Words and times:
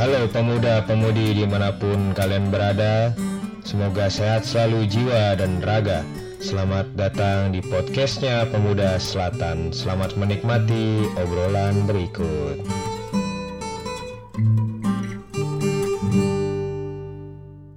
Halo 0.00 0.24
pemuda-pemudi 0.32 1.36
di 1.36 1.44
mana 1.44 1.76
pun 1.76 2.16
kalian 2.16 2.48
berada 2.48 3.12
Semoga 3.60 4.08
sehat 4.08 4.48
selalu 4.48 4.88
jiwa 4.88 5.36
dan 5.36 5.60
raga. 5.60 6.08
Selamat 6.40 6.88
datang 6.96 7.52
di 7.52 7.60
podcastnya 7.60 8.48
Pemuda 8.48 8.96
Selatan. 8.96 9.76
Selamat 9.76 10.16
menikmati 10.16 11.04
obrolan 11.20 11.84
berikut. 11.84 12.64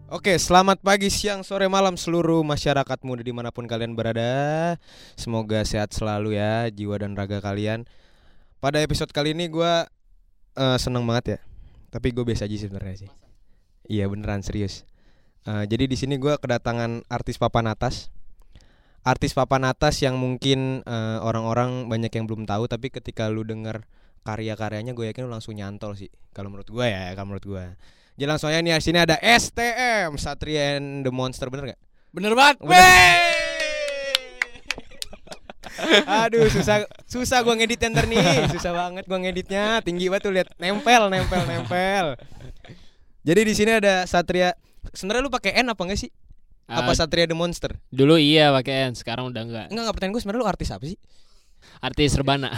Oke, 0.07 0.39
selamat 0.39 0.79
pagi, 0.79 1.11
siang, 1.11 1.43
sore, 1.43 1.67
malam 1.67 1.99
seluruh 1.99 2.39
masyarakat 2.47 3.03
muda 3.03 3.19
di 3.19 3.35
mana 3.35 3.51
pun 3.51 3.67
kalian 3.67 3.99
berada. 3.99 4.79
Semoga 5.19 5.67
sehat 5.67 5.91
selalu 5.91 6.39
ya 6.39 6.71
jiwa 6.71 7.03
dan 7.03 7.19
raga 7.19 7.43
kalian. 7.43 7.83
Pada 8.63 8.79
episode 8.79 9.11
kali 9.11 9.35
ini 9.35 9.51
gue 9.51 9.73
uh, 10.55 10.77
seneng 10.79 11.03
banget 11.03 11.35
ya 11.35 11.52
tapi 11.93 12.09
gue 12.09 12.25
biasa 12.25 12.49
aja 12.49 12.55
sih 12.57 12.65
sebenarnya 12.65 13.05
sih 13.05 13.09
iya 13.85 14.09
beneran 14.09 14.41
serius 14.41 14.89
uh, 15.45 15.61
jadi 15.69 15.85
di 15.85 15.93
sini 15.93 16.17
gue 16.17 16.33
kedatangan 16.41 17.05
artis 17.05 17.37
papan 17.37 17.69
atas 17.69 18.09
artis 19.05 19.37
papan 19.37 19.69
atas 19.69 19.99
yang 19.99 20.15
mungkin 20.15 20.79
orang 20.87 21.43
orang-orang 21.43 21.69
banyak 21.91 22.07
yang 22.07 22.23
belum 22.23 22.47
tahu 22.47 22.71
tapi 22.71 22.87
ketika 22.87 23.27
lu 23.27 23.43
denger 23.43 23.83
karya-karyanya 24.23 24.95
gue 24.95 25.11
yakin 25.11 25.27
lu 25.27 25.31
langsung 25.35 25.59
nyantol 25.59 25.91
sih 25.99 26.07
kalau 26.31 26.47
menurut 26.47 26.71
gue 26.71 26.87
ya 26.87 27.11
kalau 27.11 27.35
menurut 27.35 27.43
gue 27.43 27.65
jadi 28.13 28.29
langsung 28.29 28.53
aja 28.53 28.61
nih 28.61 28.77
di 28.77 28.85
sini 28.85 28.99
ada 29.01 29.17
STM 29.17 30.21
Satria 30.21 30.77
and 30.77 31.01
the 31.01 31.09
Monster 31.09 31.49
bener 31.49 31.73
gak? 31.73 31.81
Bener 32.13 32.37
banget. 32.37 32.61
Bener. 32.61 33.52
Aduh 36.05 36.47
susah 36.53 36.85
susah 37.09 37.41
gua 37.41 37.57
ngedit 37.57 37.81
ntar 37.89 38.05
nih 38.05 38.49
susah 38.53 38.71
banget 38.73 39.03
gua 39.09 39.19
ngeditnya 39.21 39.81
tinggi 39.81 40.07
banget 40.11 40.23
tuh 40.29 40.33
lihat 40.33 40.49
nempel 40.61 41.09
nempel 41.09 41.41
nempel. 41.49 42.19
Jadi 43.23 43.41
di 43.47 43.53
sini 43.55 43.71
ada 43.79 44.03
Satria. 44.03 44.51
Sebenarnya 44.91 45.23
lu 45.23 45.31
pakai 45.31 45.55
N 45.63 45.71
apa 45.71 45.81
enggak 45.87 45.99
sih? 46.03 46.11
Apa 46.67 46.91
uh, 46.91 46.95
Satria 46.95 47.23
the 47.23 47.35
Monster? 47.35 47.75
Dulu 47.87 48.19
iya 48.19 48.51
pakai 48.51 48.91
N, 48.91 48.99
sekarang 48.99 49.31
udah 49.31 49.41
enggak. 49.43 49.65
Enggak 49.71 49.83
enggak 49.87 49.95
pertanyaan 49.95 50.13
gue 50.15 50.21
sebenarnya 50.23 50.43
lu 50.43 50.49
artis 50.51 50.69
apa 50.75 50.85
sih? 50.87 50.99
Artis 51.79 52.11
Rebana. 52.19 52.51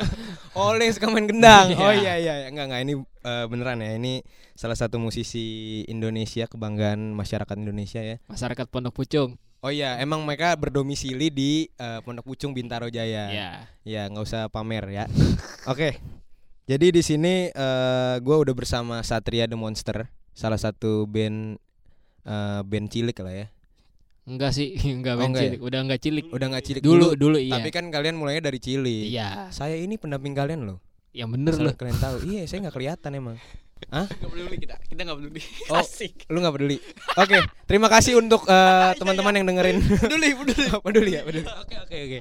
Oleh 0.56 0.88
suka 0.92 1.12
main 1.12 1.28
gendang. 1.28 1.72
Iya. 1.72 1.84
Oh 1.84 1.92
iya 1.92 2.14
iya 2.16 2.34
enggak 2.48 2.72
enggak 2.72 2.80
ini 2.88 2.94
uh, 3.00 3.44
beneran 3.48 3.84
ya. 3.84 3.96
Ini 4.00 4.24
salah 4.56 4.76
satu 4.76 4.96
musisi 4.96 5.84
Indonesia 5.88 6.48
kebanggaan 6.48 7.12
masyarakat 7.12 7.56
Indonesia 7.60 8.00
ya. 8.00 8.16
Masyarakat 8.32 8.66
Pondok 8.72 8.96
Pucung. 8.96 9.36
Oh 9.58 9.74
iya, 9.74 9.98
emang 9.98 10.22
mereka 10.22 10.54
berdomisili 10.54 11.34
di 11.34 11.66
uh, 11.82 11.98
Pondok 12.06 12.30
Pucung 12.30 12.54
Bintaro 12.54 12.86
Jaya. 12.86 13.26
Iya. 13.26 13.50
Ya, 13.82 14.02
nggak 14.06 14.22
usah 14.22 14.46
pamer 14.46 14.86
ya. 14.86 15.04
Oke. 15.66 15.74
Okay. 15.74 15.92
Jadi 16.68 17.00
di 17.00 17.02
sini 17.02 17.48
uh, 17.50 17.58
eh, 17.58 18.16
gue 18.20 18.36
udah 18.36 18.54
bersama 18.54 19.00
Satria 19.00 19.48
the 19.48 19.56
Monster, 19.56 20.04
salah 20.36 20.60
satu 20.60 21.08
band 21.08 21.56
uh, 22.28 22.60
band 22.62 22.86
cilik 22.92 23.16
lah 23.18 23.34
ya. 23.34 23.46
Enggak 24.28 24.52
sih, 24.52 24.76
enggak 25.00 25.16
oh, 25.16 25.26
band 25.26 25.32
enggak 25.32 25.42
cilik. 25.42 25.58
Ya? 25.58 25.64
Udah 25.64 25.80
enggak 25.80 26.00
cilik. 26.04 26.26
Udah 26.28 26.46
enggak 26.52 26.64
cilik 26.68 26.82
dulu, 26.84 26.94
dulu, 26.94 27.10
dulu 27.16 27.38
iya. 27.40 27.58
Tapi 27.58 27.68
kan 27.74 27.88
kalian 27.90 28.14
mulainya 28.20 28.46
dari 28.46 28.60
cilik. 28.62 29.10
Iya. 29.10 29.50
Saya 29.50 29.74
ini 29.74 29.98
pendamping 29.98 30.36
kalian 30.36 30.70
loh. 30.70 30.78
Yang 31.10 31.28
bener 31.34 31.54
loh. 31.58 31.74
Kalian 31.74 31.98
tahu. 31.98 32.16
iya, 32.30 32.46
saya 32.46 32.68
nggak 32.68 32.76
kelihatan 32.78 33.10
emang. 33.16 33.36
Hah? 33.88 34.06
Gak 34.10 34.28
peduli 34.28 34.56
kita, 34.60 34.76
kita 34.84 35.00
gak 35.06 35.16
peduli. 35.16 35.40
Oh, 35.72 35.78
Asik. 35.82 36.28
Lu 36.28 36.42
gak 36.44 36.54
peduli. 36.58 36.76
Oke, 37.16 37.38
okay, 37.38 37.42
terima 37.64 37.88
kasih 37.88 38.20
untuk 38.20 38.44
uh, 38.44 38.92
teman-teman 38.98 39.32
yang 39.38 39.46
dengerin. 39.48 39.78
peduli, 40.04 40.28
peduli. 40.36 40.66
Oh, 40.74 40.80
peduli 40.86 41.10
ya, 41.16 41.22
peduli. 41.24 41.46
Oke, 41.46 41.74
oke, 41.80 41.96
oke. 41.96 42.18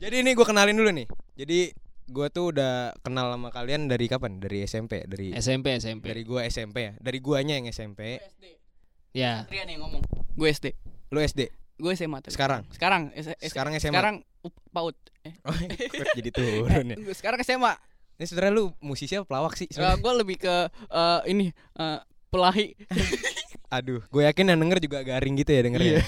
Jadi 0.00 0.14
ini 0.24 0.30
gue 0.32 0.46
kenalin 0.46 0.76
dulu 0.78 0.90
nih. 0.94 1.06
Jadi 1.36 1.60
gue 2.08 2.26
tuh 2.32 2.56
udah 2.56 2.96
kenal 3.04 3.36
sama 3.36 3.52
kalian 3.52 3.92
dari 3.92 4.08
kapan? 4.08 4.40
Dari 4.40 4.64
SMP, 4.64 5.04
dari 5.04 5.36
SMP, 5.36 5.76
SMP. 5.76 6.04
Dari 6.08 6.22
gue 6.24 6.40
SMP 6.48 6.76
ya. 6.80 6.92
Dari 6.96 7.18
guanya 7.20 7.54
yang 7.60 7.68
SMP. 7.68 8.16
SD. 8.16 8.44
Ya. 9.12 9.44
Trian 9.44 9.68
yang 9.68 9.84
ngomong. 9.84 10.00
Gue 10.32 10.48
SD. 10.48 10.72
Lu 11.12 11.20
SD. 11.20 11.52
Gue 11.76 11.92
SMA. 11.92 12.24
Tapi. 12.24 12.32
Sekarang. 12.32 12.62
Sekarang. 12.72 13.02
Sekarang 13.44 13.72
SMA. 13.76 13.92
Sekarang 13.92 14.16
PAUD. 14.72 14.96
Eh. 15.28 15.34
Oh, 15.44 15.54
jadi 16.16 16.30
turun 16.32 16.94
ya. 16.94 16.96
Sekarang 17.12 17.38
SMA. 17.44 17.76
Ini 18.18 18.26
sebenarnya 18.26 18.52
lu 18.58 18.74
musisi 18.82 19.14
apa 19.14 19.30
pelawak 19.30 19.54
sih? 19.54 19.70
Uh, 19.78 19.94
gue 19.94 20.12
lebih 20.18 20.42
ke 20.42 20.54
uh, 20.90 21.22
ini 21.22 21.54
uh, 21.78 22.02
pelahi. 22.34 22.74
Aduh, 23.78 24.02
gue 24.10 24.22
yakin 24.26 24.50
yang 24.50 24.58
denger 24.58 24.82
juga 24.82 25.06
garing 25.06 25.38
gitu 25.38 25.54
ya 25.54 25.60
dengernya. 25.62 26.02
Yeah. 26.02 26.04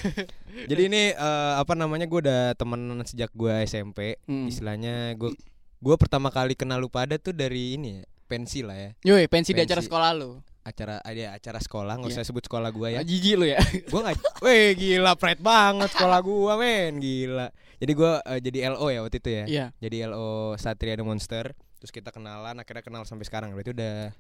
Jadi 0.75 0.83
ini 0.91 1.03
uh, 1.15 1.63
apa 1.63 1.79
namanya 1.79 2.11
gue 2.11 2.19
udah 2.19 2.59
temen 2.59 2.99
sejak 3.07 3.31
gue 3.31 3.63
SMP. 3.63 4.19
Hmm. 4.27 4.51
Istilahnya 4.51 5.15
gue 5.15 5.39
gue 5.79 5.97
pertama 6.01 6.35
kali 6.35 6.59
kenal 6.59 6.83
lu 6.83 6.91
pada 6.91 7.15
tuh 7.15 7.31
dari 7.31 7.79
ini 7.79 8.03
ya, 8.03 8.05
pensi 8.27 8.67
lah 8.67 8.75
ya. 8.75 8.91
Yoi, 9.07 9.31
pensi, 9.31 9.55
pensi 9.55 9.63
di 9.63 9.63
acara 9.63 9.79
sekolah 9.79 10.11
lu. 10.19 10.43
Acara 10.67 10.99
ada 11.07 11.39
acara 11.39 11.63
sekolah, 11.63 11.95
nggak 11.95 12.11
yeah. 12.11 12.21
usah 12.21 12.27
sebut 12.27 12.43
sekolah 12.43 12.75
gue 12.75 12.89
ya. 12.91 13.01
Jijik 13.07 13.39
lu 13.39 13.47
ya. 13.47 13.63
gue 13.63 14.01
nggak, 14.03 14.19
weh 14.43 14.75
gila 14.75 15.15
pride 15.15 15.41
banget 15.47 15.95
sekolah 15.95 16.19
gue 16.27 16.53
men, 16.59 16.99
gila. 16.99 17.55
Jadi 17.79 17.93
gue 17.95 18.13
uh, 18.19 18.39
jadi 18.43 18.59
LO 18.75 18.87
ya 18.91 19.01
waktu 19.07 19.23
itu 19.23 19.31
ya. 19.31 19.45
Yeah. 19.47 19.69
Jadi 19.79 20.11
LO 20.11 20.59
Satria 20.59 20.99
the 20.99 21.07
Monster 21.07 21.55
terus 21.81 21.91
kita 21.91 22.13
kenalan 22.13 22.61
akhirnya 22.61 22.85
kenal 22.85 23.03
sampai 23.09 23.25
sekarang. 23.25 23.57
Berarti 23.57 23.73
udah 23.73 24.13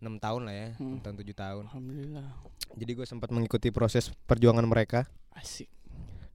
enam 0.00 0.16
tahun 0.16 0.42
lah 0.48 0.54
ya 0.56 0.68
hmm. 0.76 1.00
tahun 1.00 1.16
tujuh 1.24 1.36
tahun. 1.36 1.64
Alhamdulillah. 1.72 2.28
Jadi 2.76 2.92
gue 2.92 3.06
sempat 3.08 3.32
mengikuti 3.32 3.72
proses 3.72 4.12
perjuangan 4.28 4.64
mereka. 4.68 5.08
Asik. 5.32 5.68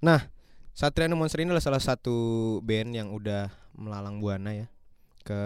Nah 0.02 0.26
Satria 0.76 1.08
Monster 1.08 1.40
ini 1.40 1.56
adalah 1.56 1.64
salah 1.64 1.80
satu 1.80 2.60
band 2.60 2.92
yang 2.92 3.14
udah 3.14 3.48
melalang 3.78 4.20
buana 4.20 4.52
ya. 4.52 4.68
Ke 5.22 5.42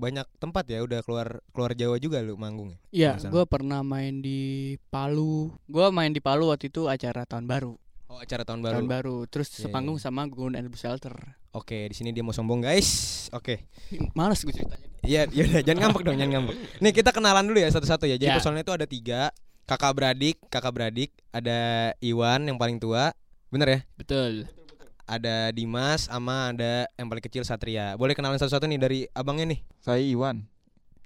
banyak 0.00 0.24
tempat 0.40 0.64
ya 0.64 0.80
udah 0.80 1.04
keluar 1.04 1.44
keluar 1.52 1.76
Jawa 1.76 2.00
juga 2.00 2.24
lu 2.24 2.40
manggung 2.40 2.72
ya? 2.72 2.78
Iya 3.20 3.28
gue 3.28 3.44
pernah 3.44 3.84
main 3.84 4.24
di 4.24 4.74
Palu. 4.88 5.52
Gue 5.68 5.86
main 5.92 6.10
di 6.10 6.24
Palu 6.24 6.48
waktu 6.48 6.72
itu 6.72 6.88
acara 6.88 7.28
tahun 7.28 7.44
baru 7.44 7.76
Oh 8.10 8.18
acara 8.18 8.42
tahun 8.42 8.58
baru. 8.58 8.74
Tahun 8.82 8.90
baru. 8.90 9.16
Terus 9.30 9.48
yeah. 9.54 9.70
sepanggung 9.70 9.94
sama 10.02 10.26
Gun 10.26 10.58
and 10.58 10.66
Shelter. 10.74 11.14
Oke, 11.54 11.86
di 11.86 11.94
sini 11.94 12.10
dia 12.10 12.26
mau 12.26 12.34
sombong 12.34 12.58
guys. 12.58 13.30
Oke. 13.30 13.70
Males 14.18 14.42
gue 14.42 14.50
ceritanya. 14.50 14.90
Iya, 15.06 15.30
iya 15.30 15.42
udah 15.46 15.62
jangan 15.62 15.80
ngambek 15.86 16.02
dong, 16.02 16.16
jangan 16.18 16.32
ngambek. 16.42 16.56
Nih 16.82 16.92
kita 16.92 17.14
kenalan 17.14 17.46
dulu 17.46 17.62
ya 17.62 17.70
satu-satu 17.70 18.10
ya. 18.10 18.18
Jadi 18.18 18.34
yeah. 18.34 18.36
personalnya 18.36 18.66
itu 18.66 18.74
ada 18.74 18.86
tiga, 18.90 19.20
kakak 19.62 19.94
beradik, 19.94 20.36
kakak 20.50 20.74
beradik, 20.74 21.10
ada 21.30 21.94
Iwan 22.02 22.50
yang 22.50 22.58
paling 22.58 22.82
tua, 22.82 23.14
bener 23.54 23.68
ya? 23.70 23.80
Betul. 23.94 24.50
Ada 25.06 25.54
Dimas, 25.54 26.10
sama 26.10 26.50
ada 26.50 26.90
yang 26.98 27.06
paling 27.06 27.22
kecil 27.22 27.46
Satria. 27.46 27.94
Boleh 27.94 28.18
kenalan 28.18 28.42
satu-satu 28.42 28.66
nih 28.66 28.78
dari 28.78 29.00
abangnya 29.14 29.54
nih. 29.54 29.60
Saya 29.78 30.02
Iwan. 30.02 30.50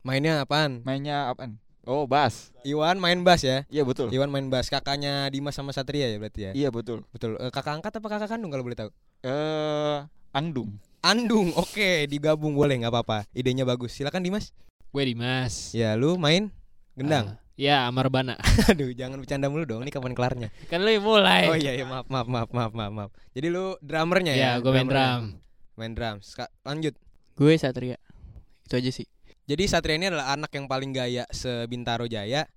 Mainnya 0.05 0.41
apaan? 0.45 0.81
Mainnya 0.85 1.33
apaan? 1.33 1.64
Oh, 1.85 2.09
bass. 2.09 2.49
Iwan 2.65 2.97
main 2.97 3.21
bass 3.21 3.45
ya? 3.45 3.69
Iya, 3.69 3.85
betul. 3.85 4.09
Iwan 4.09 4.33
main 4.33 4.49
bass. 4.49 4.73
Kakaknya 4.73 5.29
Dimas 5.29 5.53
sama 5.53 5.77
Satria 5.77 6.09
ya 6.09 6.17
berarti 6.17 6.41
ya? 6.49 6.53
Iya, 6.57 6.69
betul. 6.73 7.05
Betul. 7.13 7.37
E, 7.37 7.53
kakak 7.53 7.77
angkat 7.81 7.93
apa 8.01 8.09
kakak 8.09 8.29
kandung 8.33 8.49
kalau 8.49 8.65
boleh 8.65 8.79
tahu? 8.79 8.91
Eh, 9.21 9.29
uh, 9.29 10.09
Andung. 10.33 10.81
Andung. 11.05 11.53
Oke, 11.61 12.09
digabung 12.09 12.57
boleh 12.57 12.81
nggak 12.81 12.89
apa-apa. 12.89 13.29
Idenya 13.37 13.69
bagus. 13.69 13.93
Silakan 13.93 14.25
Dimas. 14.25 14.57
Gue 14.89 15.05
Dimas. 15.05 15.77
Ya, 15.77 15.93
lu 15.93 16.17
main 16.17 16.49
gendang? 16.97 17.37
Uh, 17.37 17.61
ya, 17.61 17.85
Amarbana. 17.85 18.41
Aduh, 18.73 18.89
jangan 18.97 19.21
bercanda 19.21 19.53
mulu 19.53 19.69
dong. 19.69 19.85
Ini 19.85 19.93
kapan 19.93 20.17
kelarnya? 20.17 20.49
Kan 20.73 20.89
lu 20.89 20.91
mulai. 21.05 21.53
Oh 21.53 21.57
iya, 21.59 21.77
iya 21.77 21.85
maaf, 21.85 22.09
maaf, 22.09 22.25
maaf, 22.25 22.49
maaf, 22.49 22.73
maaf, 22.73 22.93
maaf. 22.97 23.11
Jadi 23.37 23.53
lu 23.53 23.77
drummernya 23.85 24.33
ya? 24.33 24.41
Ya, 24.41 24.53
gue 24.65 24.73
main 24.73 24.89
drum. 24.89 25.23
Main 25.77 25.93
drum. 25.93 26.17
Lanjut. 26.65 26.97
Gue 27.37 27.61
Satria. 27.61 28.01
Itu 28.65 28.81
aja 28.81 28.89
sih. 28.89 29.05
Jadi 29.45 29.63
Satria 29.69 30.01
ini 30.01 30.09
adalah 30.09 30.33
anak 30.33 30.51
yang 30.57 30.65
paling 30.65 30.91
gaya 30.97 31.29
sebintaro 31.29 32.09
Jaya. 32.09 32.49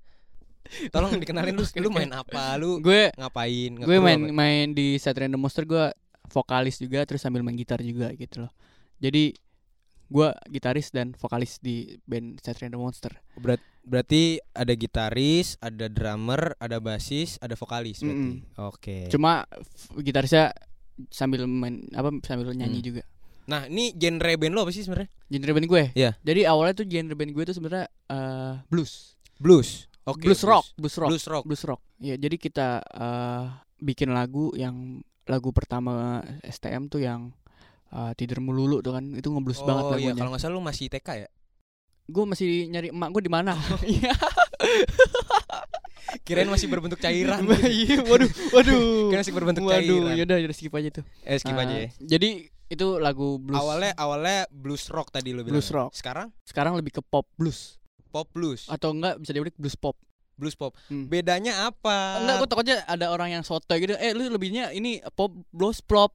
Tolong 0.91 1.19
dikenalin 1.19 1.55
lu, 1.55 1.63
lu 1.63 1.89
main 1.91 2.11
apa? 2.11 2.55
Lu 2.59 2.79
gue 2.79 3.11
ngapain? 3.15 3.71
Gue 3.75 3.99
main 3.99 4.19
apa? 4.19 4.35
main 4.35 4.67
di 4.71 4.99
Satria 4.99 5.31
the 5.31 5.39
Monster 5.39 5.63
gue 5.63 5.91
vokalis 6.27 6.79
juga 6.79 7.07
terus 7.07 7.23
sambil 7.23 7.43
main 7.43 7.55
gitar 7.55 7.79
juga 7.83 8.11
gitu 8.15 8.47
loh. 8.47 8.51
Jadi 8.99 9.35
gue 10.07 10.29
gitaris 10.47 10.87
dan 10.95 11.11
vokalis 11.19 11.59
di 11.59 11.99
band 12.07 12.39
Satria 12.39 12.71
the 12.71 12.79
Monster. 12.79 13.11
Berat, 13.35 13.59
berarti 13.83 14.39
ada 14.55 14.71
gitaris, 14.75 15.59
ada 15.59 15.91
drummer, 15.91 16.55
ada 16.59 16.79
basis, 16.79 17.35
ada 17.43 17.55
vokalis 17.59 17.99
berarti. 18.03 18.19
Mm 18.19 18.31
-hmm. 18.31 18.63
Oke. 18.63 18.79
Okay. 18.79 19.01
Cuma 19.11 19.43
gitarisnya 19.99 20.55
sambil 21.11 21.47
main 21.47 21.87
apa 21.91 22.15
sambil 22.23 22.51
nyanyi 22.55 22.79
mm. 22.79 22.87
juga. 22.87 23.03
Nah, 23.47 23.63
ini 23.71 23.95
genre 23.95 24.31
band 24.35 24.53
lo 24.53 24.67
apa 24.67 24.71
sih 24.75 24.83
sebenarnya? 24.83 25.09
Genre 25.31 25.51
band 25.55 25.67
gue. 25.71 25.83
Iya. 25.95 26.03
Yeah. 26.11 26.13
Jadi 26.19 26.41
awalnya 26.43 26.73
tuh 26.83 26.85
genre 26.85 27.15
band 27.15 27.31
gue 27.31 27.43
tuh 27.47 27.55
sebenarnya 27.55 27.87
uh, 28.11 28.59
blues. 28.67 29.15
Blues. 29.39 29.87
Oke. 30.07 30.23
Okay, 30.23 30.27
blues, 30.31 30.41
blues 30.43 30.51
rock, 30.51 30.65
blues 30.75 30.95
rock. 30.95 31.09
Blues 31.09 31.25
rock. 31.27 31.43
Blues 31.47 31.63
rock. 31.63 31.81
Ya, 31.99 32.15
jadi 32.19 32.35
kita 32.35 32.79
uh, 32.83 33.51
bikin 33.79 34.11
lagu 34.11 34.51
yang 34.55 35.03
lagu 35.27 35.51
pertama 35.51 36.23
STM 36.43 36.87
tuh 36.87 37.03
yang 37.03 37.35
uh, 37.91 38.11
tidur 38.15 38.39
melulu 38.39 38.79
tuh 38.79 38.95
kan 38.95 39.03
itu 39.15 39.27
ngeblues 39.27 39.59
oh, 39.63 39.67
banget 39.67 39.83
lagunya. 39.91 40.11
Oh 40.11 40.15
iya, 40.15 40.19
kalau 40.19 40.29
nggak 40.31 40.41
salah 40.43 40.55
lu 40.55 40.63
masih 40.63 40.87
TK 40.87 41.07
ya? 41.27 41.29
Gue 42.07 42.23
masih 42.23 42.71
nyari 42.71 42.87
emak 42.91 43.09
gue 43.11 43.23
di 43.27 43.31
mana? 43.31 43.55
Iya. 43.83 44.11
Kirain 46.23 46.47
masih 46.47 46.71
berbentuk 46.71 47.03
cairan. 47.03 47.43
Iya, 47.67 47.99
waduh, 48.07 48.31
waduh. 48.55 49.11
Kirain 49.11 49.21
masih 49.27 49.35
berbentuk 49.35 49.63
waduh, 49.67 49.75
cairan. 49.75 50.03
Waduh, 50.07 50.15
yaudah, 50.15 50.37
yaudah 50.39 50.55
skip 50.55 50.71
aja 50.71 50.89
tuh. 50.99 51.03
Eh, 51.27 51.35
skip 51.35 51.51
uh, 51.51 51.63
aja 51.67 51.75
ya. 51.75 51.89
Jadi 51.99 52.47
itu 52.67 52.99
lagu 52.99 53.39
blues 53.39 53.59
awalnya 53.59 53.91
awalnya 53.95 54.43
blues 54.51 54.91
rock 54.91 55.11
tadi 55.11 55.31
lo 55.31 55.41
bilang 55.41 55.59
blues 55.59 55.71
rock 55.71 55.95
sekarang 55.95 56.31
sekarang 56.43 56.75
lebih 56.75 56.99
ke 56.99 57.01
pop 57.03 57.23
blues 57.39 57.77
pop 58.17 58.27
blues, 58.33 58.65
atau 58.71 58.95
enggak 58.95 59.21
bisa 59.21 59.31
dibilang 59.35 59.53
blues 59.61 59.77
pop. 59.77 59.95
blues 60.37 60.53
pop. 60.53 60.69
Hmm. 60.89 61.09
Bedanya 61.09 61.65
apa? 61.65 62.21
Enggak, 62.21 62.35
gue 62.45 62.49
takutnya 62.49 62.77
ada 62.85 63.09
orang 63.09 63.33
yang 63.33 63.43
sotoy 63.45 63.81
gitu. 63.81 63.97
Eh, 63.97 64.13
lu 64.13 64.29
lebihnya 64.29 64.69
ini 64.69 65.01
pop 65.17 65.33
blues 65.49 65.81
plop. 65.81 66.13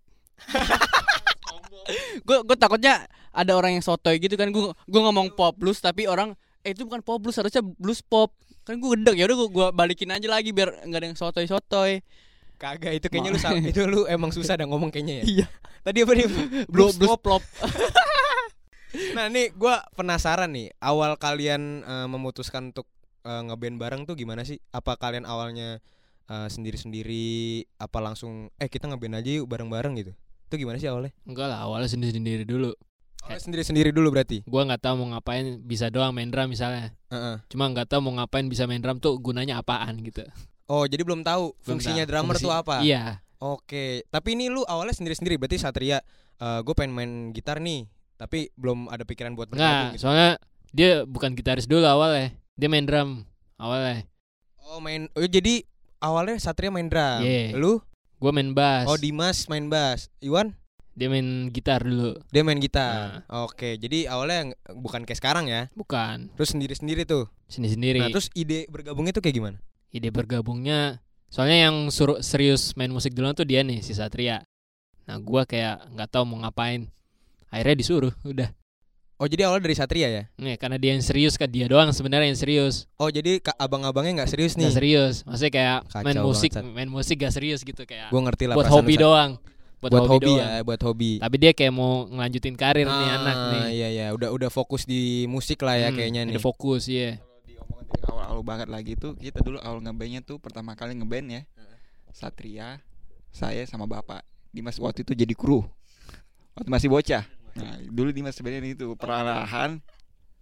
gue 2.27 2.39
gue 2.47 2.57
takutnya 2.59 3.11
ada 3.35 3.53
orang 3.59 3.79
yang 3.79 3.85
sotoy 3.85 4.23
gitu 4.23 4.39
kan. 4.39 4.55
Gue 4.55 4.71
gue 4.75 5.01
ngomong 5.03 5.35
pop 5.35 5.59
blues 5.59 5.83
tapi 5.83 6.07
orang 6.07 6.39
eh 6.63 6.71
itu 6.71 6.87
bukan 6.87 7.03
pop 7.03 7.19
blues 7.19 7.35
harusnya 7.35 7.63
blues 7.63 7.99
pop. 8.03 8.31
Kan 8.63 8.79
gue 8.79 8.95
gedek 8.95 9.19
ya 9.19 9.27
udah 9.27 9.37
gue 9.43 9.49
gua 9.51 9.69
balikin 9.75 10.15
aja 10.15 10.31
lagi 10.31 10.55
biar 10.55 10.87
nggak 10.87 11.01
ada 11.03 11.07
yang 11.11 11.19
sotoy 11.19 11.51
sotoy. 11.51 11.99
Kagak 12.63 12.95
itu 12.95 13.07
kayaknya 13.11 13.35
lu 13.35 13.41
itu 13.75 13.81
lu 13.91 14.01
emang 14.07 14.31
susah 14.31 14.55
dah 14.55 14.67
ngomong 14.71 14.95
kayaknya 14.95 15.23
ya. 15.23 15.25
Iya. 15.27 15.47
Tadi 15.83 15.99
apa 16.07 16.13
nih? 16.15 16.27
Pop. 16.71 17.19
plop. 17.19 17.43
Nah, 19.17 19.27
nih 19.33 19.51
gua 19.57 19.83
penasaran 19.97 20.53
nih, 20.53 20.71
awal 20.79 21.19
kalian 21.19 21.83
eh, 21.83 22.07
memutuskan 22.07 22.71
untuk 22.71 22.87
eh, 23.27 23.43
ngeband 23.51 23.77
bareng 23.83 24.03
tuh 24.07 24.15
gimana 24.15 24.47
sih? 24.47 24.63
Apa 24.71 24.95
kalian 24.95 25.27
awalnya 25.27 25.83
eh, 26.31 26.49
sendiri-sendiri 26.49 27.67
apa 27.83 27.99
langsung 27.99 28.53
eh 28.63 28.69
kita 28.71 28.87
ngeband 28.87 29.19
aja 29.19 29.43
yuk 29.43 29.51
bareng-bareng 29.51 29.99
gitu? 29.99 30.13
Itu 30.47 30.55
gimana 30.61 30.79
sih 30.79 30.87
awalnya? 30.87 31.11
Enggak 31.27 31.51
lah, 31.51 31.67
awalnya 31.67 31.91
sendiri-sendiri 31.91 32.47
dulu. 32.47 32.77
Awalnya 33.27 33.43
sendiri-sendiri 33.43 33.91
dulu 33.91 34.13
berarti. 34.13 34.45
Gua 34.47 34.69
nggak 34.69 34.85
tahu 34.85 34.95
mau 35.03 35.19
ngapain, 35.19 35.59
bisa 35.65 35.89
doang 35.89 36.13
main 36.13 36.29
drum 36.29 36.47
misalnya. 36.53 36.93
Heeh. 37.11 37.41
Cuma 37.49 37.73
nggak 37.73 37.91
tahu 37.91 38.07
mau 38.07 38.23
ngapain 38.23 38.47
bisa 38.47 38.69
main 38.69 38.79
drum 38.79 39.01
tuh 39.01 39.19
gunanya 39.19 39.59
apaan 39.59 39.99
gitu. 40.05 40.23
Oh, 40.73 40.89
jadi 40.89 41.05
belum 41.05 41.21
tahu 41.21 41.53
Belum 41.53 41.61
fungsinya 41.69 42.03
tahu. 42.03 42.09
drummer 42.09 42.35
Fungsi- 42.35 42.47
tuh 42.49 42.53
apa? 42.55 42.77
Iya. 42.81 43.21
Oke, 43.37 44.09
tapi 44.09 44.33
ini 44.33 44.49
lu 44.49 44.65
awalnya 44.65 44.95
sendiri-sendiri 44.95 45.37
berarti 45.37 45.61
Satria 45.61 46.01
gue 46.41 46.73
pengen 46.73 46.91
main 46.91 47.13
gitar 47.31 47.61
nih, 47.61 47.85
tapi 48.17 48.49
belum 48.57 48.89
ada 48.89 49.05
pikiran 49.05 49.35
buat 49.35 49.47
bergabung 49.47 49.69
Enggak, 49.69 49.95
gitu. 49.95 50.03
soalnya 50.03 50.31
dia 50.73 51.05
bukan 51.05 51.35
gitaris 51.35 51.69
dulu 51.69 51.85
awalnya. 51.85 52.33
Dia 52.55 52.67
main 52.67 52.83
drum 52.83 53.29
awalnya. 53.57 54.09
Oh, 54.65 54.81
main 54.81 55.13
oh 55.13 55.23
jadi 55.23 55.63
awalnya 55.99 56.39
Satria 56.39 56.71
main 56.71 56.89
drum. 56.89 57.21
Iya. 57.21 57.53
Lu? 57.55 57.79
Gua 58.17 58.31
main 58.31 58.55
bass. 58.55 58.87
Oh, 58.87 58.97
Dimas 58.97 59.45
main 59.47 59.67
bass. 59.67 60.07
Iwan 60.19 60.55
Dia 60.93 61.09
main 61.09 61.49
gitar 61.49 61.81
dulu. 61.81 62.15
dia 62.29 62.43
main 62.43 62.59
gitar. 62.59 63.25
Oke, 63.27 63.75
jadi 63.77 64.07
awalnya 64.07 64.53
bukan 64.71 65.03
kayak 65.03 65.19
sekarang 65.19 65.49
ya. 65.49 65.67
Bukan. 65.73 66.31
Terus 66.35 66.53
sendiri-sendiri 66.53 67.03
tuh. 67.03 67.27
Sendiri-sendiri. 67.49 67.99
Nah, 67.99 68.09
terus 68.09 68.31
ide 68.33 68.69
bergabungnya 68.69 69.11
tuh 69.11 69.21
kayak 69.21 69.37
gimana? 69.37 69.59
Ide 69.93 70.09
bergabungnya. 70.09 70.99
Soalnya 71.29 71.67
yang 71.67 71.89
suruh 71.89 72.21
serius 72.21 72.75
main 72.75 72.89
musik 72.89 73.13
duluan 73.13 73.33
tuh 73.33 73.45
dia 73.45 73.61
nih 73.61 73.81
si 73.81 73.93
Satria. 73.93 74.45
Nah 75.05 75.17
gua 75.17 75.45
kayak 75.45 75.89
nggak 75.91 76.09
tahu 76.09 76.25
mau 76.27 76.43
ngapain. 76.43 76.89
Akhirnya 77.49 77.77
disuruh 77.79 78.13
udah. 78.23 78.53
Oh, 79.17 79.31
jadi 79.31 79.47
awalnya 79.47 79.71
dari 79.71 79.77
Satria 79.79 80.09
ya? 80.11 80.23
nih 80.35 80.59
karena 80.59 80.77
dia 80.77 80.93
yang 80.93 81.01
serius 81.01 81.39
kan 81.39 81.47
dia 81.47 81.71
doang 81.71 81.95
sebenarnya 81.95 82.27
yang 82.27 82.41
serius. 82.41 82.91
Oh, 82.99 83.07
jadi 83.07 83.39
abang-abangnya 83.55 84.19
nggak 84.19 84.31
serius 84.31 84.59
nih. 84.59 84.67
serius. 84.69 85.23
Maksudnya 85.23 85.53
kayak 85.53 85.79
Kacau 85.87 86.03
main 86.03 86.19
musik 86.19 86.51
banget, 86.51 86.73
main 86.75 86.91
musik 86.91 87.17
gak 87.17 87.31
serius 87.31 87.61
gitu 87.63 87.87
kayak 87.87 88.11
Gua 88.11 88.21
ngerti 88.25 88.51
lah 88.51 88.59
buat 88.59 88.67
hobi 88.67 88.99
doang. 88.99 89.39
Buat, 89.79 89.93
Buat, 89.93 90.11
hobi, 90.11 90.27
doang. 90.29 90.39
ya, 90.39 90.63
buat 90.63 90.81
hobi. 90.81 91.13
tapi 91.19 91.37
dia 91.39 91.51
kayak 91.51 91.71
mau 91.71 92.07
ngelanjutin 92.07 92.55
karir 92.55 92.87
nih 92.87 93.09
Ah, 93.09 93.19
anak 93.19 93.37
nih. 93.51 93.63
Iya, 93.73 93.89
iya, 93.91 94.07
udah 94.11 94.31
udah 94.31 94.47
fokus 94.47 94.87
di 94.87 95.27
musik 95.27 95.59
lah 95.61 95.75
ya 95.75 95.91
Hmm, 95.91 95.97
kayaknya 95.97 96.21
nih. 96.23 96.35
ada 96.35 96.41
fokus 96.41 96.87
ya 96.87 97.19
Kalau 97.19 97.32
awal-awal 98.33 98.49
banget 98.49 98.69
lagi 98.73 98.93
tuh 98.97 99.13
kita 99.21 99.45
dulu 99.45 99.61
awal 99.61 99.85
ngebandnya 99.85 100.25
tuh 100.25 100.41
pertama 100.41 100.73
kali 100.73 100.97
ngeband 100.97 101.29
ya. 101.29 101.43
Satria, 102.17 102.81
saya 103.29 103.61
sama 103.69 103.85
bapak. 103.85 104.25
Dimas 104.49 104.81
waktu 104.81 105.05
itu 105.05 105.13
jadi 105.13 105.37
kru. 105.37 105.65
Waktu 106.57 106.69
masih 106.73 106.89
bocah. 106.89 107.25
Nah, 107.53 107.77
dulu 107.93 108.09
Dimas 108.13 108.33
sebenarnya 108.33 108.73
itu 108.73 108.97
perlahan 108.97 109.85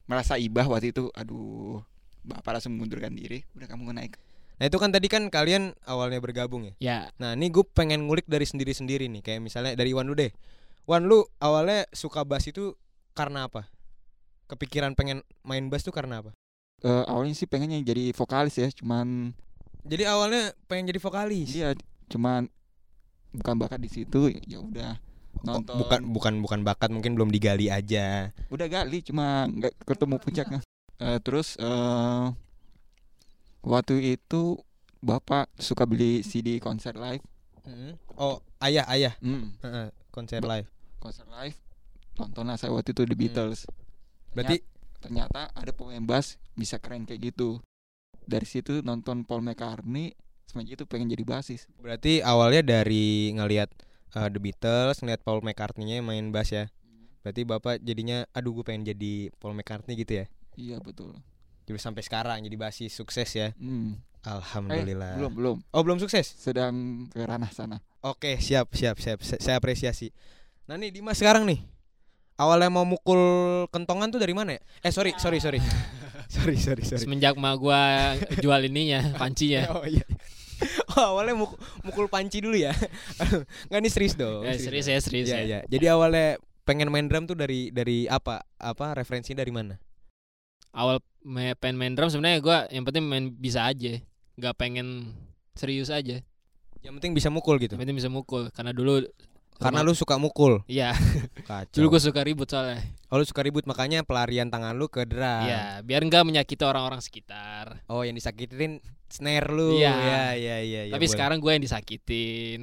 merasa 0.06 0.38
ibah 0.38 0.66
waktu 0.70 0.94
itu. 0.94 1.10
Aduh, 1.18 1.82
bapak 2.22 2.58
langsung 2.58 2.78
mengundurkan 2.78 3.10
diri. 3.10 3.42
Udah 3.58 3.66
kamu 3.66 3.90
naik. 3.90 4.14
Nah, 4.62 4.70
itu 4.70 4.78
kan 4.78 4.94
tadi 4.94 5.10
kan 5.10 5.26
kalian 5.30 5.74
awalnya 5.86 6.22
bergabung 6.22 6.70
ya. 6.70 6.74
ya 6.78 6.98
Nah, 7.18 7.34
ini 7.34 7.50
gue 7.50 7.66
pengen 7.74 8.06
ngulik 8.06 8.26
dari 8.30 8.46
sendiri-sendiri 8.46 9.10
nih. 9.10 9.22
Kayak 9.22 9.40
misalnya 9.42 9.74
dari 9.74 9.90
Iwan 9.90 10.06
dulu 10.06 10.26
deh. 10.26 10.30
Wan, 10.86 11.06
lu 11.06 11.26
awalnya 11.38 11.86
suka 11.94 12.22
bass 12.26 12.50
itu 12.50 12.74
karena 13.14 13.46
apa? 13.46 13.70
Kepikiran 14.50 14.98
pengen 14.98 15.22
main 15.46 15.70
bass 15.70 15.86
tuh 15.86 15.94
karena 15.94 16.18
apa? 16.22 16.34
Eh, 16.80 17.04
awalnya 17.04 17.34
sih 17.34 17.44
pengennya 17.44 17.76
jadi 17.82 18.10
vokalis 18.10 18.56
ya, 18.56 18.68
cuman 18.70 19.36
Jadi 19.82 20.04
awalnya 20.04 20.52
pengen 20.64 20.88
jadi 20.88 21.00
vokalis. 21.00 21.48
dia 21.50 21.72
cuman 22.06 22.48
bukan 23.30 23.54
bakat 23.56 23.78
di 23.78 23.88
situ 23.88 24.32
ya 24.42 24.58
udah 24.58 24.98
Oh, 25.40 25.56
nonton 25.56 25.78
bukan 25.78 26.00
bukan 26.10 26.34
bukan 26.40 26.60
bakat 26.60 26.90
mungkin 26.90 27.14
belum 27.14 27.28
digali 27.28 27.68
aja. 27.68 28.28
udah 28.48 28.66
gali 28.66 29.00
cuma 29.00 29.46
nggak 29.46 29.72
ketemu 29.82 30.16
puncaknya 30.18 30.60
Eh, 30.98 31.16
terus 31.20 31.56
eh 31.56 32.26
waktu 33.62 34.16
itu 34.18 34.60
bapak 35.00 35.48
suka 35.56 35.84
beli 35.84 36.20
CD 36.20 36.58
konser 36.58 36.92
live 36.94 37.24
Oh, 38.12 38.42
ayah 38.58 38.84
ayah 38.90 39.14
hmm, 39.20 39.56
Heeh, 39.60 39.88
konser 40.10 40.42
live. 40.42 40.68
konser 40.98 41.24
live 41.30 41.56
nontonlah 42.16 42.56
saya 42.56 42.68
waktu 42.70 42.90
itu 42.90 43.02
The 43.02 43.14
Hmm. 43.14 43.20
Beatles 43.22 43.64
Berarti 44.30 44.60
ternyata 45.00 45.48
ada 45.52 45.72
pemain 45.72 46.04
bass 46.04 46.36
bisa 46.52 46.76
keren 46.76 47.04
kayak 47.04 47.32
gitu 47.32 47.58
dari 48.22 48.44
situ 48.44 48.80
nonton 48.80 49.24
Paul 49.24 49.40
McCartney 49.40 50.12
semenjak 50.46 50.78
itu 50.78 50.84
pengen 50.84 51.08
jadi 51.08 51.24
basis 51.24 51.66
berarti 51.78 52.20
awalnya 52.20 52.60
dari 52.60 53.30
ngelihat 53.32 53.70
uh, 54.12 54.26
The 54.26 54.38
Beatles, 54.38 54.98
ngelihat 55.00 55.22
Paul 55.22 55.40
McCartney-nya 55.40 56.02
main 56.02 56.30
bass 56.30 56.50
ya. 56.50 56.66
Berarti 57.20 57.44
Bapak 57.44 57.78
jadinya 57.80 58.24
aduh 58.32 58.50
gue 58.50 58.64
pengen 58.64 58.82
jadi 58.86 59.28
Paul 59.36 59.52
McCartney 59.52 59.92
gitu 59.94 60.24
ya. 60.24 60.26
iya 60.54 60.76
betul 60.76 61.12
Jadi 61.64 61.78
sampai 61.78 62.02
sekarang 62.02 62.42
jadi 62.42 62.56
basis 62.56 62.90
sukses 62.90 63.28
ya. 63.30 63.52
hmm. 63.54 63.92
eh, 63.92 64.26
Alhamdulillah. 64.26 65.14
belum 65.16 65.32
belum 65.32 65.56
Oh, 65.70 65.82
belum 65.84 65.98
sukses. 65.98 66.26
sedang 66.26 67.06
ke 67.06 67.20
ranah 67.20 67.52
sana 67.52 67.78
Oke, 68.00 68.40
siap, 68.40 68.72
siap, 68.72 68.96
siap. 68.96 69.20
Sa- 69.20 69.36
Saya 69.36 69.60
apresiasi. 69.60 70.08
Nah 70.64 70.74
nih 70.74 70.88
Dimas 70.90 71.20
sekarang 71.20 71.44
nih. 71.44 71.60
Awalnya 72.40 72.72
mau 72.72 72.88
mukul 72.88 73.20
kentongan 73.68 74.08
tuh 74.08 74.16
dari 74.16 74.32
mana 74.32 74.56
ya? 74.56 74.60
Eh 74.80 74.88
sorry, 74.88 75.12
sorry, 75.14 75.36
sorry. 75.38 75.60
sorry, 76.34 76.56
sorry, 76.56 76.80
sorry. 76.80 77.02
semenjak 77.02 77.36
mah 77.36 77.52
gua 77.54 78.16
jual 78.38 78.60
ininya 78.64 79.12
pancinya 79.14 79.68
Oh 79.70 79.84
iya. 79.84 80.00
Oh, 80.90 81.16
awalnya 81.16 81.32
mukul, 81.34 81.56
mukul 81.82 82.06
panci 82.06 82.40
dulu 82.40 82.52
ya. 82.52 82.72
Enggak 83.68 83.80
nih 83.80 83.88
serius 83.90 84.12
dong. 84.12 84.44
Eh, 84.44 84.56
serius 84.56 84.84
ya 84.86 85.00
serius 85.00 85.28
Iya, 85.28 85.36
ya 85.36 85.40
iya. 85.42 85.58
Jadi 85.64 85.84
awalnya 85.86 86.36
pengen 86.62 86.88
main 86.88 87.08
drum 87.08 87.24
tuh 87.24 87.32
dari 87.32 87.68
dari 87.68 88.04
apa? 88.04 88.44
Apa 88.56 88.92
referensinya 88.92 89.40
dari 89.40 89.52
mana? 89.52 89.76
awal 90.70 91.02
me- 91.20 91.56
pengen 91.56 91.76
main 91.76 91.92
drum 91.92 92.06
sebenarnya 92.06 92.38
gua 92.38 92.58
yang 92.68 92.86
penting 92.86 93.02
main 93.02 93.26
bisa 93.28 93.66
aja 93.66 93.98
nggak 94.36 94.54
pengen 94.54 95.10
serius 95.52 95.90
aja 95.90 96.22
Yang 96.80 96.92
penting 96.96 97.12
bisa 97.12 97.26
mukul 97.26 97.58
gitu. 97.58 97.74
yang 97.74 97.82
penting 97.82 97.98
bisa 97.98 98.06
mukul 98.06 98.48
karena 98.54 98.70
dulu 98.70 99.02
Karena 99.60 99.80
lu 99.80 99.92
suka 99.92 100.16
mukul. 100.16 100.64
iya 100.64 100.96
Kacau. 101.44 101.76
dulu 101.76 101.94
gua 101.94 102.00
suka 102.00 102.20
ribut 102.20 102.48
soalnya 102.48 102.80
Oh, 103.06 103.16
lu 103.16 103.24
suka 103.24 103.40
ribut 103.40 103.62
makanya 103.64 104.00
pelarian 104.00 104.48
tangan 104.48 104.72
lu 104.72 104.86
ke 104.86 105.04
drum. 105.04 105.44
iya 105.44 105.78
biar 105.80 106.00
nggak 106.00 106.22
menyakiti 106.22 106.62
orang-orang 106.62 106.98
sekitar 106.98 107.84
Oh, 107.84 108.00
yang 108.00 108.14
disakitin 108.14 108.80
snare 109.06 109.48
lu. 109.48 109.76
Iya. 109.76 109.90
Iya, 109.90 110.24
iya, 110.34 110.56
iya, 110.58 110.80
iya, 110.86 110.92
tapi 110.92 111.04
boleh. 111.04 111.12
sekarang 111.12 111.38
gue 111.38 111.50
yang 111.50 111.60
disakitin 111.60 112.60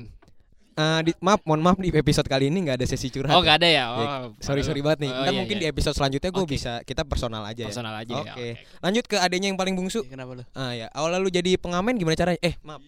Eh, 0.73 1.01
di- 1.01 1.17
maaf, 1.19 1.41
mohon 1.41 1.57
maaf 1.57 1.75
di 1.75 1.89
episode 1.89 2.25
kali 2.25 2.47
ini 2.47 2.61
nggak 2.61 2.77
ada 2.77 2.85
sesi 2.85 3.09
curhat. 3.09 3.33
oh 3.33 3.41
ya. 3.41 3.43
nggak 3.43 3.57
ada 3.57 3.67
ya 3.67 3.85
oh 3.89 3.97
Ya, 3.97 4.09
sorry 4.39 4.61
sorry 4.61 4.79
banget 4.79 5.03
nih. 5.03 5.11
Oh, 5.11 5.19
Ntar 5.19 5.33
iya, 5.33 5.39
mungkin 5.41 5.57
iya. 5.57 5.63
di 5.63 5.67
episode 5.67 5.95
selanjutnya 5.95 6.29
gue 6.29 6.37
Oke. 6.39 6.53
bisa 6.53 6.73
kita 6.81 7.01
personal 7.01 7.41
aja 7.43 7.57
ya. 7.57 7.67
personal 7.67 7.93
aja 7.93 8.13
ya 8.15 8.21
Oke. 8.31 8.47
Lanjut 8.79 9.05
ke 9.05 9.17
adanya 9.17 9.49
yang 9.49 9.57
paling 9.57 9.73
bungsu. 9.73 10.05
Ya, 10.05 10.13
kenapa 10.13 10.37
lu? 10.37 10.43
Ah 10.53 10.71
ya, 10.71 10.85
awalnya 10.91 11.17
lu 11.17 11.29
jadi 11.29 11.57
pengamen 11.57 11.97
gimana 11.97 12.13
caranya? 12.13 12.37
Eh, 12.39 12.53
maaf. 12.61 12.85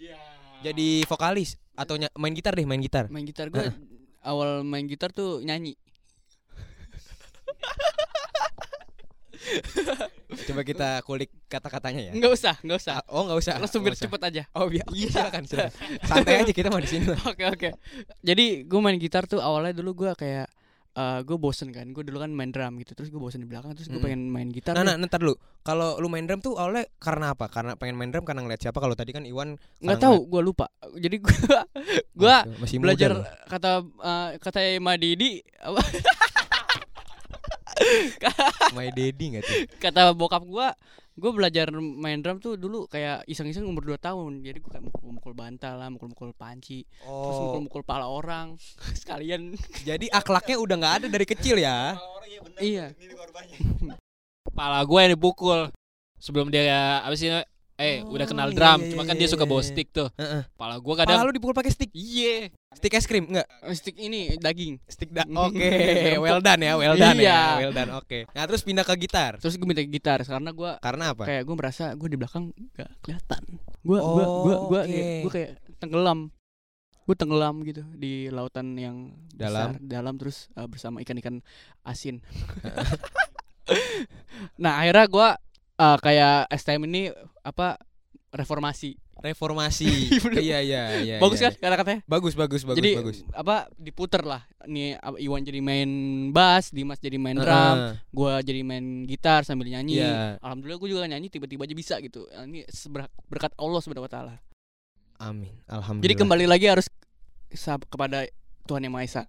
Jadi 0.59 1.01
vokalis 1.03 1.57
atau 1.73 1.97
main 2.13 2.29
gitar 2.31 2.53
deh, 2.53 2.61
main 2.63 2.77
gitar. 2.77 3.09
Main 3.09 3.25
gitar 3.25 3.49
gue 3.49 3.73
awal 4.29 4.61
main 4.61 4.85
gitar 4.85 5.09
tuh 5.09 5.41
nyanyi. 5.41 5.73
Coba 10.49 10.61
kita 10.61 11.01
kulik 11.05 11.31
kata-katanya 11.49 12.09
ya. 12.09 12.13
Enggak 12.13 12.31
usah, 12.37 12.55
enggak 12.61 12.77
usah. 12.81 12.93
Ah, 13.01 13.05
Oh, 13.09 13.25
nggak 13.25 13.39
usah. 13.41 13.53
Langsung 13.57 13.81
biar 13.81 13.97
cepet 13.97 14.21
aja. 14.21 14.43
Oh, 14.53 14.69
biar. 14.69 14.85
Iya, 14.93 15.09
silakan, 15.09 15.43
silakan. 15.49 15.73
Santai 16.05 16.35
aja 16.45 16.51
kita 16.53 16.69
mah 16.69 16.81
di 16.81 16.89
sini. 16.89 17.05
Oke 17.31 17.43
oke. 17.49 17.69
Jadi 18.21 18.45
gue 18.69 18.79
main 18.79 18.97
gitar 19.01 19.25
tuh 19.25 19.41
awalnya 19.41 19.73
dulu 19.73 20.05
gue 20.05 20.11
kayak 20.13 20.47
eh 20.99 21.19
gue 21.21 21.37
bosen 21.37 21.71
kan. 21.71 21.87
Gue 21.87 22.03
dulu 22.03 22.19
kan 22.19 22.27
main 22.29 22.49
drum 22.49 22.75
gitu. 22.75 22.91
Terus 22.91 23.07
gue 23.07 23.15
bosen 23.15 23.39
di 23.39 23.47
belakang. 23.47 23.71
Terus 23.71 23.87
gue 23.87 23.95
Mm. 23.95 24.03
pengen 24.03 24.21
main 24.27 24.49
gitar. 24.49 24.75
Nah, 24.75 24.83
nih. 24.83 24.95
nah, 24.95 25.07
ntar 25.07 25.19
dulu. 25.19 25.33
Kalau 25.61 25.95
lu 25.95 26.07
main 26.07 26.23
drum 26.23 26.39
tuh 26.39 26.53
awalnya 26.53 26.83
karena 26.97 27.31
apa? 27.31 27.47
Karena 27.47 27.73
pengen 27.73 27.95
main 27.95 28.09
drum 28.09 28.21
karena 28.21 28.41
ngeliat 28.41 28.59
siapa? 28.59 28.77
Kalau 28.77 28.93
tadi 28.93 29.09
kan 29.09 29.23
Iwan 29.23 29.55
Nggak 29.79 29.97
tahu, 29.97 30.27
gue 30.27 30.41
lupa. 30.41 30.67
Jadi 30.93 31.15
gue 31.17 31.31
gue 32.19 32.35
muda 32.75 32.81
belajar 32.81 33.09
lu. 33.13 33.23
kata 33.47 33.71
eh, 33.81 34.29
kata 34.37 34.59
Ma 34.77 34.93
Didi 34.93 35.39
apa 35.57 35.79
My 38.71 38.91
Daddy 38.91 39.25
enggak 39.29 39.43
tuh? 39.47 39.55
kata 39.79 40.11
bokap 40.11 40.43
gue 40.43 40.67
gue 41.19 41.31
belajar 41.35 41.67
main 41.75 42.23
drum 42.23 42.39
tuh 42.39 42.55
dulu 42.55 42.87
kayak 42.87 43.27
iseng-iseng 43.27 43.67
umur 43.67 43.83
2 43.83 43.99
tahun. 43.99 44.41
Jadi 44.41 44.57
gue 44.63 44.71
kayak 44.71 44.85
mukul-mukul 44.87 45.33
bantal 45.35 45.75
lah 45.75 45.91
mukul-mukul 45.91 46.31
panci 46.33 46.87
terus 47.03 47.35
Oh, 47.35 47.51
mukul-mukul 47.51 47.83
pala 47.83 48.07
orang. 48.07 48.55
Sekalian. 48.99 49.53
Jadi 49.83 50.07
akhlaknya 50.09 50.55
udah 50.57 50.75
nggak 50.79 50.95
ada 51.03 51.07
dari 51.11 51.25
kecil 51.27 51.59
ya? 51.59 51.99
iya. 52.63 52.95
Pala 54.57 54.79
gue 54.83 54.99
yang 54.99 55.13
dipukul. 55.19 55.69
Sebelum 56.19 56.51
dia 56.51 56.99
apa 56.99 57.15
sih 57.15 57.31
eh 57.79 58.03
Oh, 58.03 58.11
udah 58.11 58.27
kenal 58.27 58.47
iya, 58.47 58.53
drum 58.53 58.77
iya, 58.77 58.87
cuma 58.91 59.01
iya, 59.01 59.07
kan 59.07 59.15
dia 59.15 59.23
iya, 59.23 59.31
suka 59.31 59.43
bawa 59.43 59.59
iya. 59.59 59.67
stick 59.71 59.87
tuh 59.89 60.07
Heeh. 60.13 60.41
pala 60.53 60.75
gua 60.77 60.93
Kadang 60.93 61.15
kadang 61.15 61.25
lu 61.25 61.31
dipukul 61.31 61.55
pakai 61.55 61.71
stick. 61.71 61.89
iya 61.91 62.51
Stick 62.69 62.93
es 62.93 63.03
krim 63.03 63.25
enggak? 63.25 63.49
Stick 63.73 63.97
ini 63.97 64.37
daging. 64.37 64.77
Stick 64.85 65.09
da 65.09 65.25
Oke, 65.41 65.65
well 66.17 66.37
done 66.37 66.61
ya, 66.61 66.75
well 66.75 66.93
done 66.93 67.17
Iya. 67.17 67.25
ya, 67.25 67.41
well 67.57 67.73
done. 67.73 67.89
Oke. 67.97 68.29
Nah, 68.29 68.45
terus 68.45 68.61
pindah 68.61 68.83
ke 68.83 68.93
gitar. 68.95 69.41
Terus 69.41 69.57
gue 69.57 69.65
minta 69.65 69.81
gitar 69.81 70.21
karena 70.21 70.53
gue 70.53 70.71
Karena 70.77 71.03
apa? 71.11 71.25
kayak 71.25 71.43
gue 71.43 71.55
merasa 71.57 71.97
gue 71.97 72.05
di 72.05 72.13
belakang 72.13 72.53
gak 72.75 72.93
kelihatan. 73.01 73.41
Gue 73.81 73.97
gue 73.97 74.21
gue 74.21 74.53
Oh, 74.53 74.69
gue 74.69 74.81
oke. 74.85 75.01
gue 75.25 75.31
kayak 75.33 75.51
tenggelam. 75.81 76.29
Gue 77.03 77.15
tenggelam 77.17 77.55
gitu 77.65 77.81
di 77.89 78.29
lautan 78.29 78.77
yang 78.77 79.17
Dalam? 79.33 79.73
besar, 79.73 79.81
dalam 79.81 80.13
terus 80.15 80.45
uh, 80.53 80.69
bersama 80.69 81.01
ikan-ikan 81.01 81.41
asin. 81.81 82.21
nah 84.61 84.77
akhirnya 84.77 85.05
gue 85.05 85.29
uh, 85.79 85.97
kayak 86.03 86.51
STM 86.51 86.85
ini 86.91 87.09
apa 87.41 87.79
reformasi. 88.35 88.99
Reformasi. 89.19 89.87
Bener. 90.23 90.39
iya, 90.39 90.59
iya, 90.63 90.83
iya. 91.03 91.15
bagus 91.19 91.43
iya. 91.43 91.51
kan 91.51 91.59
kata-katanya? 91.59 91.99
Bagus, 92.07 92.39
bagus, 92.39 92.63
bagus, 92.63 92.79
jadi 92.79 93.03
bagus. 93.03 93.17
apa 93.35 93.67
diputer 93.75 94.23
lah. 94.23 94.47
Nih 94.63 94.95
Iwan 95.19 95.43
jadi 95.43 95.59
main 95.59 95.89
bass, 96.31 96.71
Dimas 96.71 97.03
jadi 97.03 97.19
main 97.19 97.35
drum, 97.35 97.51
Heeh. 97.51 97.93
gue 98.15 98.33
jadi 98.47 98.61
main 98.63 99.03
gitar 99.03 99.43
sambil 99.43 99.67
nyanyi. 99.67 99.99
Iya. 99.99 100.39
Alhamdulillah 100.39 100.79
gue 100.79 100.89
juga 100.91 101.03
nyanyi 101.03 101.27
tiba-tiba 101.27 101.67
aja 101.67 101.75
bisa 101.75 101.95
gitu. 101.99 102.31
Ini 102.31 102.63
seber- 102.71 103.11
berkat 103.27 103.51
Allah 103.59 103.79
subhanahu 103.83 104.07
wa 104.07 104.11
taala. 104.11 104.35
Amin. 105.19 105.51
Alhamdulillah. 105.67 106.05
Jadi 106.07 106.15
kembali 106.15 106.45
lagi 106.47 106.65
harus 106.71 106.87
kepada 107.91 108.23
Tuhan 108.71 108.87
yang 108.87 108.95
Maha 108.95 109.03
Esa. 109.03 109.23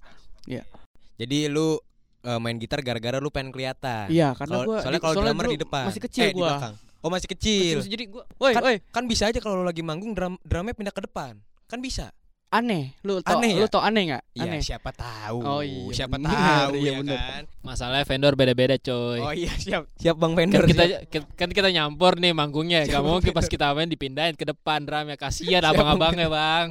Jadi 1.18 1.50
lu 1.50 1.82
eh, 2.22 2.38
main 2.38 2.56
gitar 2.56 2.80
gara-gara 2.80 3.16
lu 3.16 3.28
pengen 3.28 3.50
kelihatan. 3.50 4.06
Iya, 4.06 4.32
karena 4.34 4.54
Kalau- 4.54 4.66
gua 4.66 4.78
soalnya 4.78 4.96
di- 4.96 5.04
kalau 5.04 5.14
drummer 5.16 5.46
di 5.46 5.58
depan. 5.58 5.84
Masih 5.86 6.02
kecil 6.02 6.22
eh, 6.22 6.28
di 6.28 6.34
gua. 6.34 6.48
belakang. 6.50 6.74
Oh, 7.00 7.08
masih 7.08 7.28
kecil. 7.28 7.74
Terus 7.76 7.88
jadi 7.88 8.04
gua, 8.06 8.24
woi, 8.36 8.52
Kan- 8.52 8.62
woi, 8.62 8.76
Kan 8.90 9.04
bisa 9.06 9.24
aja 9.26 9.38
kalau 9.38 9.58
lu 9.58 9.64
lagi 9.64 9.80
manggung 9.80 10.12
drum 10.12 10.36
drumnya 10.42 10.72
pindah 10.72 10.92
ke 10.92 11.02
depan. 11.02 11.40
Kan 11.64 11.80
bisa. 11.80 12.12
aneh. 12.50 12.98
Lu 13.00 13.22
tau 13.22 13.38
Aneh 13.38 13.54
lu 13.54 13.62
ya? 13.62 13.70
tau 13.70 13.78
aneh 13.78 14.10
enggak? 14.10 14.24
Iya, 14.34 14.42
Aneh. 14.44 14.58
siapa 14.60 14.90
tahu. 14.90 15.38
Oh, 15.38 15.62
iya, 15.62 15.86
siapa 15.94 16.18
bener, 16.18 16.34
tahu 16.34 16.74
iya, 16.74 16.82
ya 16.82 16.92
bener. 16.98 17.14
kan. 17.16 17.42
masalahnya 17.62 18.02
vendor 18.02 18.34
beda-beda 18.34 18.74
coy 18.76 19.20
Oh 19.20 19.30
iya, 19.30 19.54
siap. 19.54 19.86
Siap 19.94 20.18
Bang 20.18 20.34
kan 20.34 20.42
vendor. 20.42 20.66
kita 20.66 20.82
siap. 21.06 21.30
kan 21.30 21.46
kita 21.48 21.70
nyampur 21.70 22.18
nih 22.18 22.34
manggungnya 22.34 22.82
Siapa 22.82 22.98
gak 22.98 23.06
mungkin 23.06 23.30
pas 23.30 23.46
kita 23.46 23.70
main 23.70 23.86
dipindahin 23.86 24.34
ke 24.34 24.42
depan 24.42 24.82
drumnya 24.82 25.14
kasihan 25.14 25.62
abang-abangnya 25.62 26.26
bang 26.26 26.68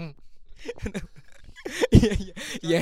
Iya, 1.89 2.13
iya. 2.19 2.33
Iya. 2.63 2.79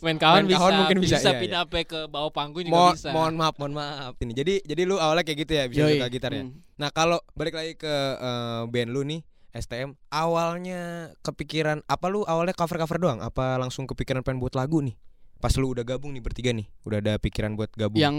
main 0.00 0.18
kawan 0.20 0.44
Main 0.44 0.50
bisa 0.50 0.58
kawan 0.60 0.74
mungkin 0.84 0.96
bisa, 1.00 1.16
iya, 1.20 1.40
pindah 1.40 1.60
sampai 1.64 1.82
ke 1.86 2.00
bawah 2.10 2.30
panggung 2.32 2.64
juga 2.66 2.74
Mohon 2.74 2.94
bisa 2.96 3.08
mohon 3.12 3.34
maaf, 3.36 3.54
mohon 3.56 3.74
maaf. 3.76 4.12
Ini. 4.20 4.32
Jadi 4.32 4.54
jadi 4.64 4.82
lu 4.84 4.96
awalnya 5.00 5.24
kayak 5.24 5.38
gitu 5.46 5.52
ya 5.54 5.64
bisa 5.70 5.80
Yoi. 5.86 5.98
suka 5.98 6.08
gitar 6.10 6.30
ya. 6.34 6.44
Hmm. 6.44 6.60
Nah, 6.76 6.88
kalau 6.90 7.18
balik 7.38 7.54
lagi 7.54 7.78
ke 7.78 7.94
eh, 8.18 8.62
band 8.68 8.90
lu 8.90 9.02
nih 9.06 9.20
STM, 9.54 9.94
awalnya 10.10 11.14
kepikiran 11.22 11.86
apa 11.86 12.06
lu 12.10 12.26
awalnya 12.26 12.54
cover-cover 12.58 12.98
doang? 12.98 13.22
Apa 13.22 13.54
langsung 13.60 13.86
kepikiran 13.86 14.26
pengen 14.26 14.42
buat 14.42 14.58
lagu 14.58 14.82
nih? 14.82 14.98
Pas 15.38 15.54
lu 15.54 15.70
udah 15.70 15.86
gabung 15.86 16.10
nih 16.10 16.22
bertiga 16.24 16.50
nih, 16.50 16.66
udah 16.82 16.98
ada 16.98 17.14
pikiran 17.22 17.54
buat 17.54 17.70
gabung. 17.76 18.00
Yang 18.00 18.16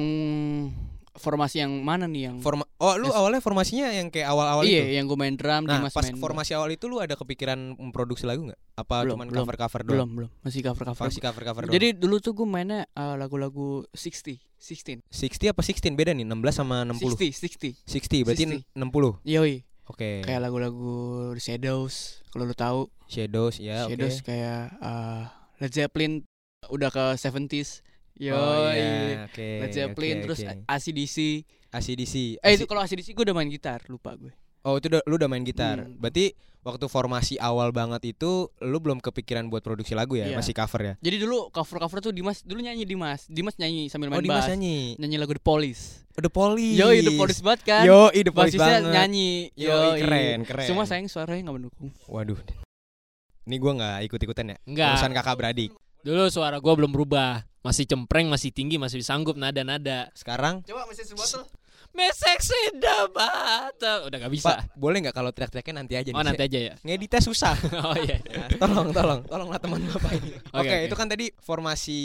formasi 1.15 1.63
yang 1.63 1.71
mana 1.79 2.05
nih 2.05 2.27
yang 2.27 2.37
Forma 2.39 2.67
Oh, 2.75 2.99
lu 2.99 3.07
Yes. 3.07 3.15
awalnya 3.15 3.39
formasinya 3.39 3.87
yang 3.87 4.11
kayak 4.11 4.27
awal-awal 4.27 4.61
Iya, 4.61 4.83
itu. 4.83 4.99
yang 4.99 5.05
gue 5.05 5.15
main 5.15 5.33
drum, 5.33 5.63
Nah, 5.63 5.79
Dimas 5.79 5.95
pas 5.95 6.03
main 6.03 6.19
formasi 6.19 6.51
awal 6.51 6.69
itu 6.69 6.85
lu 6.85 6.99
ada 6.99 7.15
kepikiran 7.15 7.55
memproduksi 7.79 8.27
lagu 8.27 8.43
nggak? 8.43 8.59
Apa 8.75 9.01
Belum, 9.01 9.15
cuman 9.15 9.27
belum. 9.31 9.39
cover-cover 9.41 9.81
doang? 9.81 9.89
belum, 9.95 10.09
belum. 10.13 10.29
Masih 10.43 10.59
cover-cover. 10.61 11.05
Masih 11.07 11.21
cover-cover 11.23 11.61
doang. 11.65 11.73
Jadi 11.73 11.87
dulu 11.95 12.15
tuh 12.19 12.35
gue 12.35 12.43
mainnya 12.43 12.83
uh, 12.91 13.15
lagu-lagu 13.15 13.87
60, 13.91 14.43
16. 14.59 15.07
60 15.07 15.55
apa 15.55 15.61
16 15.61 15.95
beda 15.95 16.11
nih? 16.11 16.25
16 16.27 16.51
sama 16.51 16.83
60. 16.83 17.15
60, 17.15 17.31
60. 17.31 17.87
60 17.87 18.25
berarti 18.27 18.43
60. 18.75 18.75
60. 18.75 19.23
Yoi, 19.23 19.53
Oke. 19.87 20.09
kayak 20.21 20.41
lagu-lagu 20.41 20.93
Shadows, 21.39 21.95
kalau 22.29 22.43
lu 22.43 22.53
tahu. 22.53 22.91
Shadows 23.07 23.55
ya. 23.57 23.87
Shadows 23.87 24.19
kayak 24.19 24.75
uh, 24.79 25.31
Led 25.57 25.71
Zeppelin 25.71 26.27
udah 26.67 26.89
ke 26.89 27.05
70s. 27.15 27.85
Yoi. 28.15 28.31
Oh 28.31 28.69
iya, 28.69 29.27
oke. 29.27 29.49
Led 29.59 29.71
Zeppelin 29.71 30.15
oke, 30.15 30.23
terus 30.23 30.39
oke. 30.41 30.63
ACDC. 30.65 31.17
ACDC. 31.69 32.15
Eh 32.39 32.47
AC 32.49 32.57
itu 32.57 32.65
kalau 32.65 32.81
ACDC 32.81 33.11
gue 33.11 33.23
udah 33.23 33.35
main 33.35 33.47
gitar, 33.47 33.83
lupa 33.85 34.15
gue. 34.15 34.31
Oh, 34.63 34.79
itu 34.79 34.87
udah, 34.87 35.03
lu 35.03 35.13
udah 35.15 35.27
main 35.27 35.43
gitar. 35.43 35.85
Hmm. 35.85 35.93
Berarti 35.95 36.33
waktu 36.63 36.85
formasi 36.87 37.37
awal 37.37 37.69
banget 37.69 38.01
itu 38.09 38.49
lu 38.57 38.77
belum 38.79 38.97
kepikiran 38.97 39.45
buat 39.45 39.61
produksi 39.61 39.93
lagu 39.93 40.17
ya, 40.17 40.25
Iya. 40.25 40.33
masih 40.33 40.55
cover 40.55 40.81
ya. 40.81 40.93
Jadi 40.97 41.21
dulu 41.21 41.53
cover-cover 41.53 42.01
tuh 42.01 42.09
Dimas 42.09 42.41
dulu 42.41 42.65
nyanyi 42.65 42.81
Dimas. 42.81 43.29
Dimas 43.29 43.53
nyanyi 43.55 43.87
sambil 43.87 44.09
Oh, 44.09 44.17
main 44.17 44.23
Dimas 44.23 44.41
bass. 44.41 44.49
nyanyi. 44.49 44.97
Nyanyi 44.97 45.17
lagu 45.19 45.31
The 45.31 45.43
Police. 45.43 46.01
Oh, 46.09 46.23
The 46.23 46.31
Police. 46.31 46.79
Yoi, 46.81 46.97
The 47.03 47.13
Police 47.13 47.41
banget 47.43 47.61
kan. 47.61 47.83
Yo, 47.83 48.09
The 48.09 48.33
Police 48.33 48.57
Basisnya 48.57 48.79
banget. 48.81 48.93
nyanyi. 48.95 49.31
Yoi, 49.53 49.99
keren, 49.99 50.37
keren. 50.41 50.65
Cuma 50.65 50.87
sayang 50.87 51.05
suaranya 51.05 51.45
gak 51.45 51.55
mendukung. 51.55 51.89
Waduh. 52.07 52.39
Ini 53.45 53.55
gua 53.59 53.71
nggak 53.75 53.97
ikut-ikutan 54.07 54.45
ya. 54.49 54.57
enggak 54.65 54.97
Urusan 54.97 55.13
kakak 55.13 55.35
beradik. 55.35 55.71
dulu 56.01 56.25
suara 56.27 56.57
gua 56.57 56.73
belum 56.73 56.89
berubah 56.89 57.45
masih 57.65 57.83
cempreng 57.83 58.29
masih 58.29 58.53
tinggi 58.53 58.77
masih 58.77 59.01
sanggup 59.01 59.33
nada-nada 59.33 60.13
Sekarang 60.13 60.61
Coba 60.61 60.85
mesin 60.85 61.01
sebotol. 61.03 61.49
mesek 61.91 62.37
sudah 62.39 63.07
udah 64.03 64.17
gak 64.19 64.29
bisa 64.29 64.51
Pak, 64.51 64.75
boleh 64.75 64.99
nggak 64.99 65.15
kalau 65.15 65.31
teriak-teriaknya 65.31 65.75
nanti 65.75 65.93
aja 65.95 66.09
oh 66.11 66.19
nih? 66.19 66.27
nanti 66.27 66.43
aja 66.43 66.59
ya 66.61 66.73
Ngeditnya 66.77 67.21
susah. 67.23 67.55
oh 67.87 67.95
iya 67.97 68.19
Nah, 68.21 68.49
tolong, 68.61 68.87
tolong, 68.91 69.19
tolonglah 69.23 69.57
teman 69.57 69.79
bapak 69.87 70.11
ini. 70.13 70.29
Oke, 70.51 70.59
Oke, 70.59 70.69
oke. 70.69 70.85
itu 70.85 70.95
kan 70.95 71.07
tadi 71.07 71.25
formasi 71.39 71.99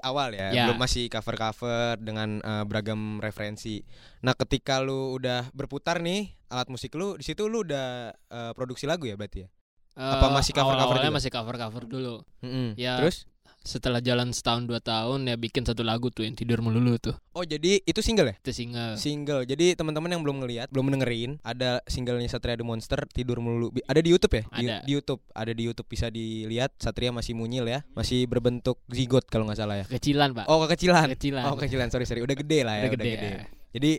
awal 0.00 0.32
ya, 0.32 0.48
Ya. 0.48 0.64
belum 0.64 0.78
masih 0.78 1.06
cover-cover 1.08 1.98
dengan 1.98 2.38
eh, 2.38 2.64
beragam 2.64 3.18
referensi. 3.18 3.82
Nah, 4.20 4.32
ketika 4.32 4.78
lu 4.78 5.12
udah 5.12 5.50
berputar 5.50 5.98
nih 5.98 6.32
alat 6.46 6.68
musik 6.68 6.94
lu, 6.94 7.16
di 7.16 7.24
situ 7.24 7.44
lu 7.44 7.60
udah 7.60 7.88
eh, 8.14 8.52
produksi 8.52 8.86
lagu 8.86 9.04
ya 9.04 9.14
berarti 9.14 9.42
ya? 9.42 9.48
Apa 9.92 10.24
Eh, 10.24 10.32
masih 10.32 10.52
cover-cover 10.54 10.78
awal-awalnya 10.78 11.04
juga? 11.04 11.18
masih 11.18 11.30
cover 11.30 11.56
cover 11.58 11.82
dulu 11.84 12.14
Mm-mm. 12.40 12.68
Ya. 12.74 12.96
Terus? 12.96 13.26
Setelah 13.62 13.98
jalan 13.98 14.34
setahun 14.34 14.66
dua 14.66 14.78
tahun 14.78 15.24
ya 15.24 15.38
bikin 15.38 15.62
satu 15.62 15.80
lagu 15.80 16.10
tuh 16.10 16.26
yang 16.26 16.34
tidur 16.34 16.58
melulu 16.58 16.98
tuh 16.98 17.14
Oh, 17.32 17.40
jadi 17.42 17.80
itu 17.80 18.02
single 18.02 18.28
ya? 18.28 18.36
itu 18.36 18.52
single 18.52 18.92
Single. 18.94 19.48
Jadi 19.48 19.72
teman-teman 19.72 20.12
yang 20.12 20.20
belum 20.20 20.44
ngelihat, 20.44 20.68
belum 20.68 20.92
dengerin, 20.92 21.40
ada 21.40 21.80
singlenya 21.88 22.28
Satria 22.28 22.54
The 22.54 22.66
Monster 22.66 23.00
Tidur 23.08 23.40
Melulu. 23.40 23.72
Ada 23.88 24.04
di 24.04 24.12
YouTube 24.12 24.36
ya? 24.36 24.44
Di, 24.52 24.64
Ada. 24.68 24.76
di 24.84 24.92
YouTube. 24.92 25.22
Ada 25.32 25.52
di 25.56 25.62
YouTube 25.64 25.88
bisa 25.88 26.12
dilihat. 26.12 26.76
Satria 26.76 27.08
masih 27.08 27.32
munyil 27.32 27.64
ya, 27.64 27.88
masih 27.96 28.28
berbentuk 28.28 28.76
zigot 28.92 29.24
kalau 29.32 29.48
nggak 29.48 29.56
salah 29.56 29.80
ya. 29.80 29.86
kecilan 29.88 30.36
pak 30.36 30.44
Oh, 30.44 30.60
kekecilan. 30.60 31.08
kecilan 31.08 31.42
Oh, 31.48 31.56
kecilan. 31.56 31.88
Sorry, 31.88 32.04
sorry. 32.04 32.20
Udah 32.20 32.36
gede 32.36 32.60
lah 32.62 32.74
ya, 32.76 32.82
udah 32.84 32.90
udah 32.92 32.98
gede, 33.00 33.12
gede. 33.16 33.28
ya. 33.32 33.42
Jadi 33.72 33.92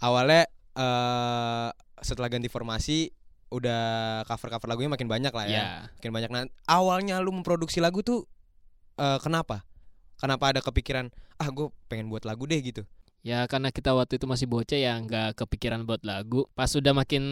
awalnya 0.00 0.42
eh 0.74 1.68
setelah 2.00 2.28
ganti 2.30 2.48
formasi 2.48 3.10
udah 3.48 3.82
cover-cover 4.24 4.68
lagunya 4.68 4.88
makin 4.88 5.08
banyak 5.08 5.32
lah 5.32 5.44
ya. 5.44 5.52
ya 5.52 5.66
Makin 5.98 6.10
banyak. 6.12 6.30
Nah, 6.30 6.42
awalnya 6.64 7.20
lu 7.20 7.32
memproduksi 7.32 7.80
lagu 7.80 8.00
tuh 8.00 8.24
eh 8.98 9.18
kenapa? 9.22 9.62
Kenapa 10.18 10.50
ada 10.50 10.60
kepikiran 10.60 11.14
ah 11.38 11.48
gue 11.48 11.70
pengen 11.86 12.10
buat 12.10 12.26
lagu 12.26 12.44
deh 12.44 12.58
gitu? 12.58 12.82
Ya 13.22 13.46
karena 13.46 13.70
kita 13.70 13.94
waktu 13.94 14.18
itu 14.18 14.26
masih 14.26 14.46
bocah 14.50 14.78
ya 14.78 14.98
nggak 14.98 15.38
kepikiran 15.38 15.86
buat 15.86 16.02
lagu. 16.02 16.46
Pas 16.58 16.70
sudah 16.70 16.90
makin 16.90 17.22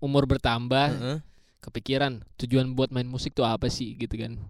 umur 0.00 0.24
bertambah, 0.24 0.88
Heeh. 0.92 1.18
kepikiran 1.60 2.24
tujuan 2.40 2.72
buat 2.72 2.88
main 2.92 3.08
musik 3.08 3.36
tuh 3.36 3.44
apa 3.44 3.68
sih 3.68 3.96
gitu 3.96 4.16
kan. 4.16 4.40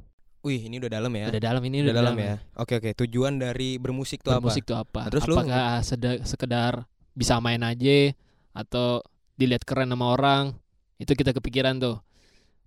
Wih, 0.43 0.59
ini 0.67 0.83
udah 0.83 0.91
dalam 0.91 1.13
ya. 1.15 1.31
Udah 1.31 1.43
dalam 1.43 1.63
ini 1.63 1.87
udah 1.87 1.95
udah, 1.95 1.99
dalam 2.03 2.15
ya. 2.19 2.35
Oke 2.59 2.83
oke. 2.83 2.91
Tujuan 3.07 3.39
dari 3.39 3.79
bermusik 3.79 4.27
tuh 4.27 4.35
Bermusik 4.35 4.67
tuh 4.67 4.75
apa? 4.75 5.07
Nah, 5.07 5.11
terus 5.15 5.25
lu- 5.31 5.39
Apakah 5.39 5.83
sekedar 6.27 6.73
bisa 7.15 7.39
main 7.39 7.63
aja 7.63 8.11
atau 8.51 9.07
dilihat 9.39 9.63
keren 9.63 9.87
sama 9.95 10.11
orang? 10.11 10.59
Itu 10.99 11.15
kita 11.15 11.31
kepikiran 11.31 11.79
tuh. 11.79 12.03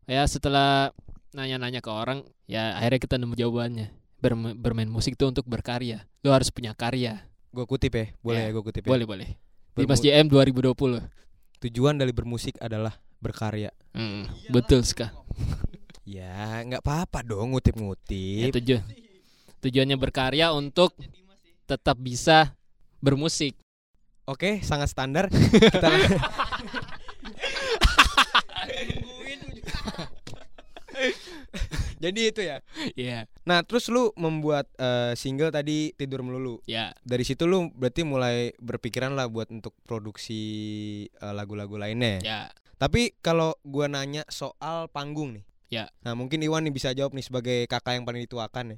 Ya 0.08 0.24
setelah 0.24 0.96
nanya-nanya 1.36 1.84
ke 1.84 1.92
orang, 1.92 2.24
ya 2.46 2.75
akhirnya 2.75 3.00
kita 3.00 3.16
nemu 3.16 3.34
jawabannya. 3.34 3.88
Berm- 4.16 4.56
bermain 4.56 4.88
musik 4.88 5.14
tuh 5.14 5.28
untuk 5.28 5.46
berkarya. 5.46 6.08
Lu 6.22 6.32
harus 6.32 6.50
punya 6.50 6.72
karya. 6.72 7.22
Gue 7.50 7.66
kutip 7.66 7.94
ya. 7.94 8.06
Boleh 8.20 8.42
Ya, 8.42 8.46
ya, 8.46 8.52
gue 8.52 8.64
kutip 8.64 8.82
ya. 8.82 8.90
Boleh 8.90 9.06
boleh. 9.06 9.30
Bermu- 9.72 9.86
Dimas 9.86 10.00
JM 10.00 10.25
2020. 10.28 11.04
Tujuan 11.62 11.96
dari 11.96 12.12
bermusik 12.12 12.56
adalah 12.58 12.96
berkarya. 13.18 13.70
Hmm, 13.92 14.25
betul 14.50 14.82
sekali. 14.82 15.14
Ya, 16.06 16.62
nggak 16.62 16.82
apa-apa 16.82 17.22
dong 17.22 17.50
Ya, 17.50 17.52
ngutip-ngutip. 17.52 18.54
tujuan 18.54 18.82
tujuannya 19.60 19.98
berkarya 19.98 20.54
untuk 20.54 20.94
tetap 21.66 21.98
bisa 21.98 22.54
bermusik. 23.00 23.58
Oke, 24.25 24.62
sangat 24.62 24.90
standar. 24.90 25.30
Kita 25.30 25.90
Jadi 32.05 32.21
itu 32.29 32.41
ya. 32.45 32.62
Iya, 32.93 33.25
Nah, 33.50 33.65
terus 33.65 33.89
lu 33.89 34.13
membuat 34.13 34.69
eh, 34.77 35.17
single 35.17 35.50
tadi 35.50 35.89
Tidur 35.97 36.21
Melulu. 36.21 36.62
ya. 36.69 36.93
Dari 37.01 37.25
situ 37.25 37.50
lu 37.50 37.74
berarti 37.74 38.05
mulai 38.05 38.53
berpikiran 38.62 39.17
lah 39.17 39.25
buat 39.25 39.50
untuk 39.50 39.74
produksi 39.81 40.41
eh, 41.09 41.33
lagu-lagu 41.33 41.81
lainnya. 41.81 42.21
ya? 42.21 42.21
Ya. 42.21 42.41
Tapi 42.77 43.17
kalau 43.25 43.57
gua 43.65 43.89
nanya 43.89 44.21
soal 44.29 44.85
panggung 44.93 45.33
nih. 45.41 45.45
Ya. 45.74 45.85
Nah, 46.05 46.13
mungkin 46.13 46.45
Iwan 46.45 46.62
nih 46.69 46.74
bisa 46.74 46.93
jawab 46.93 47.17
nih 47.17 47.25
sebagai 47.25 47.65
kakak 47.65 47.97
yang 47.97 48.05
paling 48.05 48.21
dituakan 48.21 48.75
ya. 48.75 48.77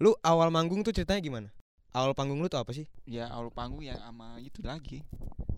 Lu 0.00 0.12
awal 0.20 0.52
manggung 0.52 0.84
tuh 0.84 0.92
ceritanya 0.92 1.20
gimana? 1.20 1.48
Awal 1.92 2.12
panggung 2.12 2.40
lu 2.40 2.48
tuh 2.48 2.60
apa 2.60 2.72
sih? 2.76 2.84
Ya 3.08 3.28
awal 3.28 3.48
panggung 3.52 3.84
ya 3.84 3.96
sama 4.00 4.36
itu 4.40 4.60
lagi. 4.64 5.00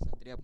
Satria 0.03 0.39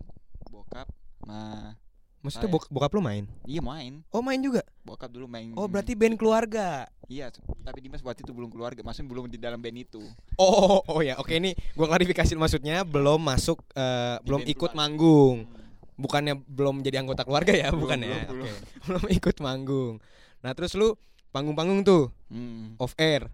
bokap 0.51 0.87
ma 1.23 1.73
Maksudnya 2.19 2.45
Saya. 2.45 2.53
bok 2.53 2.67
bokap 2.67 2.91
lu 2.91 2.99
main? 2.99 3.23
iya 3.43 3.59
main 3.59 4.03
Oh 4.09 4.19
main 4.19 4.37
juga? 4.37 4.59
bokap 4.81 5.07
dulu 5.07 5.25
main 5.25 5.55
Oh 5.55 5.65
berarti 5.65 5.93
band 5.93 6.15
keluarga. 6.15 6.83
iya 7.05 7.31
tapi 7.61 7.79
Dimas 7.79 7.99
waktu 7.99 8.21
itu 8.21 8.29
belum 8.29 8.47
keluarga 8.47 8.81
maksudnya 8.81 9.07
belum 9.07 9.25
di 9.25 9.37
dalam 9.37 9.57
band 9.57 9.77
itu 9.79 10.03
Oh, 10.35 10.77
oh, 10.77 10.81
oh 10.91 11.01
ya, 11.01 11.15
oke 11.15 11.31
ini 11.31 11.55
gua 11.73 11.87
klarifikasi 11.87 12.33
maksudnya 12.33 12.83
belum 12.83 13.19
masuk 13.19 13.63
Di 13.65 13.79
belum 14.21 14.41
ikut 14.45 14.69
keluarga. 14.69 14.77
manggung. 14.77 15.37
Bukannya 15.95 16.39
belum 16.41 16.79
jadi 16.79 16.99
anggota 16.99 17.23
keluarga 17.23 17.51
ya, 17.51 17.67
Belum, 17.69 17.83
bukan 17.83 17.97
belum, 17.99 18.11
ya. 18.13 18.23
belum. 18.25 18.55
Belum 18.87 19.03
ikut 19.09 19.35
manggung. 19.39 19.93
Nah, 20.39 20.51
terus 20.53 20.71
lu 20.73 20.95
panggung-panggung 21.29 21.83
tuh 21.83 22.07
Hmm. 22.27 22.77
off 22.77 22.95
air. 22.95 23.27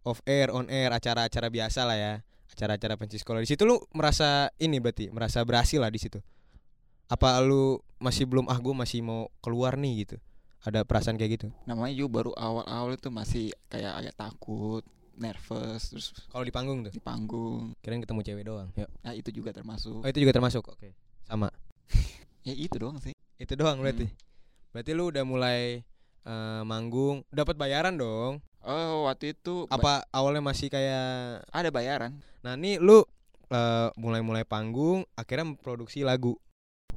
Off 0.00 0.24
air, 0.24 0.48
on 0.48 0.64
air, 0.66 0.88
acara-acara 0.88 1.48
biasa 1.48 1.84
lah 1.84 1.94
ya. 1.94 2.12
Acara-acara 2.48 2.96
pensi 2.96 3.16
sekolah. 3.16 3.38
Di 3.38 3.48
situ 3.48 3.62
lu 3.62 3.76
merasa 3.92 4.48
ini 4.56 4.76
berarti, 4.76 5.08
merasa 5.08 5.42
berhasil 5.42 5.76
lah 5.76 5.88
di 5.88 6.00
situ. 6.00 6.24
Apa 7.10 7.42
lu 7.42 7.82
masih 7.98 8.24
belum 8.24 8.46
ah 8.46 8.56
gua 8.56 8.72
masih 8.72 9.02
mau 9.02 9.26
keluar 9.42 9.74
nih 9.74 10.06
gitu. 10.06 10.16
Ada 10.60 10.84
perasaan 10.84 11.16
kayak 11.16 11.40
gitu. 11.40 11.48
namanya 11.64 11.96
juga 11.96 12.10
baru 12.20 12.32
awal-awal 12.36 12.92
itu 12.94 13.08
masih 13.08 13.48
kayak 13.66 13.96
agak 13.96 14.14
takut 14.14 14.84
nervous 15.16 15.88
terus 15.92 16.06
Kalau 16.28 16.44
di 16.44 16.52
panggung 16.52 16.80
tuh, 16.80 16.92
di 16.92 17.00
panggung 17.00 17.72
kirain 17.80 18.00
ketemu 18.00 18.20
cewek 18.24 18.44
doang. 18.44 18.68
Yuk. 18.76 18.88
nah 19.00 19.12
itu 19.12 19.28
juga 19.32 19.50
termasuk 19.52 20.00
Oh, 20.00 20.08
itu 20.08 20.20
juga 20.20 20.32
termasuk. 20.32 20.64
Oke. 20.64 20.96
Sama. 21.24 21.48
ya 22.48 22.54
itu 22.56 22.76
doang 22.76 22.96
sih 23.00 23.12
Itu 23.36 23.52
doang 23.56 23.80
berarti. 23.80 24.04
Hmm. 24.08 24.16
Berarti 24.72 24.90
lu 24.92 25.04
udah 25.08 25.24
mulai 25.24 25.80
eh, 26.24 26.62
manggung, 26.64 27.24
dapat 27.32 27.56
bayaran 27.56 27.96
dong. 27.96 28.40
oh 28.60 29.08
waktu 29.08 29.32
itu 29.32 29.64
Apa 29.72 30.04
awalnya 30.12 30.44
masih 30.44 30.68
kayak 30.68 31.40
ada 31.48 31.68
bayaran 31.72 32.20
Nah, 32.40 32.56
nih 32.56 32.76
lu 32.80 33.00
eh, 33.48 33.88
mulai-mulai 33.96 34.44
panggung, 34.44 35.04
akhirnya 35.16 35.56
memproduksi 35.56 36.04
lagu. 36.04 36.36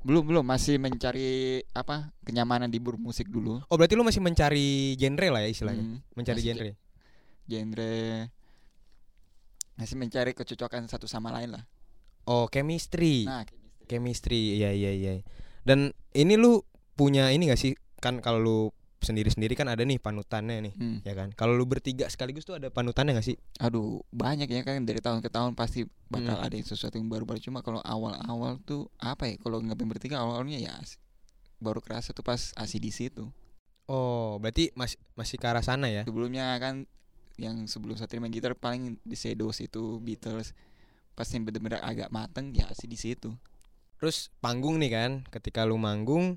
Belum 0.04 0.24
belum 0.24 0.44
masih 0.44 0.76
mencari 0.78 1.64
apa 1.72 2.12
kenyamanan 2.22 2.68
di 2.68 2.78
bermusik 2.78 3.28
dulu 3.28 3.64
Oh, 3.68 3.76
berarti 3.76 3.96
lu 3.96 4.04
masih 4.04 4.20
mencari 4.20 4.94
genre 4.96 5.28
lah 5.32 5.42
ya 5.42 5.50
istilahnya. 5.50 5.84
Hmm, 5.84 6.00
Mencari 6.14 6.38
masih 6.38 6.48
genre. 6.52 6.72
genre 7.44 7.94
masih 9.74 9.96
mencari 9.98 10.32
kecocokan 10.32 10.86
satu 10.86 11.08
sama 11.08 11.32
lain 11.32 11.56
lah 11.56 11.64
Oh, 12.24 12.48
chemistry. 12.48 13.28
nah 13.28 13.44
Chemistry. 13.84 14.56
Iya, 14.56 14.72
iya, 14.72 14.92
iya. 14.96 15.14
Dan 15.68 15.92
ini 16.12 16.40
lu 16.40 16.64
punya 16.96 17.36
ini 17.36 17.52
gak 17.52 17.60
sih? 17.60 17.76
Kan 18.00 18.24
kalau 18.24 18.40
lu 18.40 18.60
sendiri-sendiri 19.04 19.54
kan 19.54 19.68
ada 19.68 19.84
nih 19.84 20.00
panutannya 20.00 20.72
nih, 20.72 20.74
hmm. 20.74 20.98
ya 21.04 21.14
kan? 21.14 21.30
Kalau 21.36 21.54
lu 21.54 21.68
bertiga 21.68 22.08
sekaligus 22.08 22.44
tuh 22.44 22.56
ada 22.58 22.72
panutannya 22.72 23.20
gak 23.20 23.28
sih? 23.28 23.38
aduh 23.60 24.02
banyak 24.10 24.48
ya 24.50 24.64
kan 24.64 24.84
dari 24.84 25.00
tahun 25.00 25.20
ke 25.22 25.30
tahun 25.30 25.54
pasti 25.54 25.86
bakal 26.08 26.40
Hmm. 26.40 26.46
ada 26.48 26.54
yang 26.56 26.68
sesuatu 26.68 26.96
yang 26.98 27.08
baru-baru 27.08 27.40
cuma 27.40 27.60
kalau 27.62 27.80
awal-awal 27.84 28.58
tuh 28.64 28.88
apa 28.98 29.30
ya 29.30 29.36
kalau 29.38 29.60
ngeband 29.62 29.92
bertiga 29.94 30.20
awalnya 30.24 30.58
ya 30.60 30.74
baru 31.60 31.80
kerasa 31.80 32.12
tuh 32.12 32.26
pas 32.26 32.52
ACDC 32.56 33.14
itu 33.14 33.28
Oh, 33.84 34.40
berarti 34.40 34.72
masih 34.80 34.96
masih 35.14 35.36
ke 35.36 35.44
arah 35.44 35.60
sana 35.60 35.92
ya? 35.92 36.08
sebelumnya 36.08 36.56
kan 36.56 36.88
yang 37.36 37.68
sebelum 37.68 38.00
Satria 38.00 38.24
main 38.24 38.32
gitar 38.32 38.56
paling 38.56 38.96
di 39.04 39.16
Shadows 39.20 39.60
itu 39.60 40.00
Beatles 40.00 40.56
pas 41.14 41.28
yang 41.30 41.44
bener-bener 41.44 41.84
agak 41.84 42.08
mateng 42.10 42.56
ya 42.56 42.68
ACDC 42.72 43.20
itu 43.20 43.32
Terus 44.04 44.28
panggung 44.44 44.84
nih 44.84 44.92
kan, 44.92 45.12
ketika 45.32 45.64
lu 45.64 45.80
manggung 45.80 46.36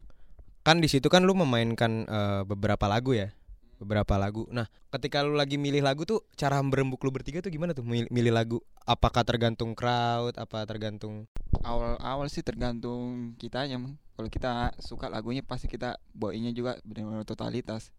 kan 0.67 0.83
di 0.83 0.91
situ 0.91 1.07
kan 1.07 1.23
lu 1.23 1.31
memainkan 1.39 2.03
eh, 2.11 2.43
beberapa 2.43 2.91
lagu 2.91 3.15
ya. 3.15 3.31
Beberapa 3.77 4.17
lagu. 4.17 4.49
Nah, 4.49 4.67
ketika 4.89 5.21
lu 5.21 5.37
lagi 5.37 5.61
milih 5.61 5.85
lagu 5.85 6.03
tuh 6.09 6.25
cara 6.35 6.59
berembuk 6.65 6.97
lu 7.05 7.13
bertiga 7.13 7.45
tuh 7.45 7.53
gimana 7.53 7.77
tuh 7.77 7.85
milih, 7.85 8.09
milih 8.09 8.33
lagu? 8.33 8.59
Apakah 8.89 9.21
tergantung 9.21 9.77
crowd, 9.77 10.33
apa 10.41 10.65
tergantung 10.65 11.29
awal-awal 11.63 12.27
sih 12.29 12.43
tergantung 12.43 13.35
kitanya 13.37 13.79
kalau 14.17 14.29
kita 14.29 14.73
suka 14.81 15.09
lagunya 15.09 15.45
pasti 15.45 15.69
kita 15.69 15.97
bawainnya 16.13 16.53
juga 16.53 16.77
benar-benar 16.85 17.25
totalitas 17.25 17.91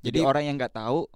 jadi, 0.00 0.20
Jadi- 0.20 0.26
orang 0.26 0.42
yang 0.46 0.56
nggak 0.60 0.74
tahu 0.74 1.08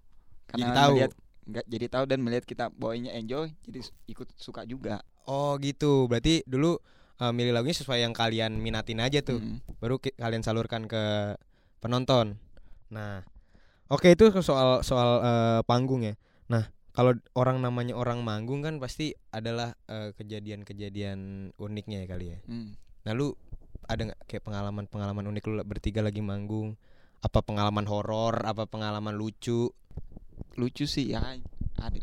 karena 0.48 0.66
Jadi 0.66 0.76
tahu. 0.76 0.90
melihat 0.94 1.12
nggak 1.50 1.66
jadi 1.66 1.86
tahu 1.90 2.04
dan 2.06 2.18
melihat 2.22 2.44
kita 2.46 2.64
bawainnya 2.72 3.12
enjoy 3.14 3.50
jadi 3.66 3.80
ikut 4.06 4.28
suka 4.36 4.64
juga 4.64 5.02
Oh, 5.30 5.54
gitu. 5.62 6.10
Berarti 6.10 6.42
dulu 6.42 6.82
eh, 7.20 7.32
milih 7.32 7.52
lagunya 7.52 7.76
sesuai 7.76 8.00
yang 8.00 8.16
kalian 8.16 8.56
minatin 8.58 8.98
aja 9.04 9.20
tuh. 9.20 9.38
Hmm. 9.38 9.60
Baru 9.78 10.00
ki- 10.00 10.16
kalian 10.16 10.40
salurkan 10.40 10.88
ke 10.88 11.36
penonton. 11.78 12.40
Nah, 12.90 13.22
oke 13.92 14.08
itu 14.10 14.32
soal 14.40 14.80
soal 14.80 15.20
eh, 15.22 15.60
panggung 15.68 16.02
ya. 16.02 16.16
Nah, 16.48 16.72
kalau 16.96 17.14
orang 17.36 17.60
namanya 17.60 17.94
orang 17.94 18.24
manggung 18.24 18.64
kan 18.64 18.80
pasti 18.80 19.12
adalah 19.30 19.76
eh, 19.86 20.16
kejadian-kejadian 20.16 21.52
uniknya 21.60 22.04
ya 22.04 22.06
kali 22.08 22.26
ya. 22.34 22.38
Hmm. 22.48 22.74
Nah 23.04 23.12
lu 23.12 23.36
ada 23.86 24.10
nggak 24.10 24.20
kayak 24.28 24.44
pengalaman-pengalaman 24.46 25.24
unik 25.30 25.44
lu 25.48 25.54
bertiga 25.62 26.00
lagi 26.00 26.24
manggung? 26.24 26.74
Apa 27.20 27.44
pengalaman 27.44 27.84
horor? 27.84 28.40
Apa 28.48 28.64
pengalaman 28.64 29.12
lucu? 29.12 29.70
lucu 30.58 30.84
sih 30.84 31.14
ya 31.14 31.20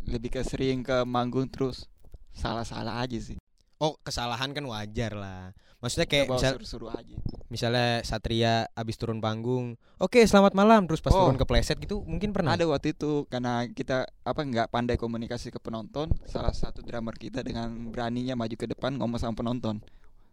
lebih 0.10 0.34
ke 0.34 0.41
sering 0.41 0.82
ke 0.82 1.06
manggung 1.06 1.45
terus 1.49 1.86
salah-salah 2.34 3.01
aja 3.06 3.17
sih 3.17 3.38
Oh 3.78 3.94
kesalahan 4.00 4.52
kan 4.52 4.66
wajar 4.66 5.13
lah. 5.13 5.54
Maksudnya 5.78 6.06
kayak 6.06 6.26
misal, 6.28 6.52
seru-seru 6.58 6.90
aja 6.90 7.13
misalnya 7.48 8.02
Satria 8.02 8.68
abis 8.74 8.98
turun 8.98 9.22
panggung, 9.22 9.78
oke 9.96 10.20
selamat 10.20 10.52
malam, 10.52 10.84
terus 10.84 11.00
pas 11.00 11.13
Oh. 11.13 11.30
turun 11.30 11.38
kepleset 11.38 11.78
gitu 11.78 12.02
mungkin 12.02 12.34
pernah. 12.34 12.52
ada 12.52 12.66
waktu 12.66 12.92
itu 12.92 13.24
karena 13.28 13.63
kita 13.66 14.04
apa 14.22 14.42
nggak 14.42 14.68
pandai 14.68 14.98
komunikasi 14.98 15.48
ke 15.48 15.56
penonton 15.58 16.12
salah 16.26 16.52
satu 16.52 16.82
drummer 16.82 17.13
kita 17.13 17.40
dengan 17.42 17.72
beraninya 17.88 18.36
maju 18.36 18.52
ke 18.52 18.68
depan 18.68 18.98
ngomong 18.98 19.16
sama 19.16 19.32
penonton 19.34 19.80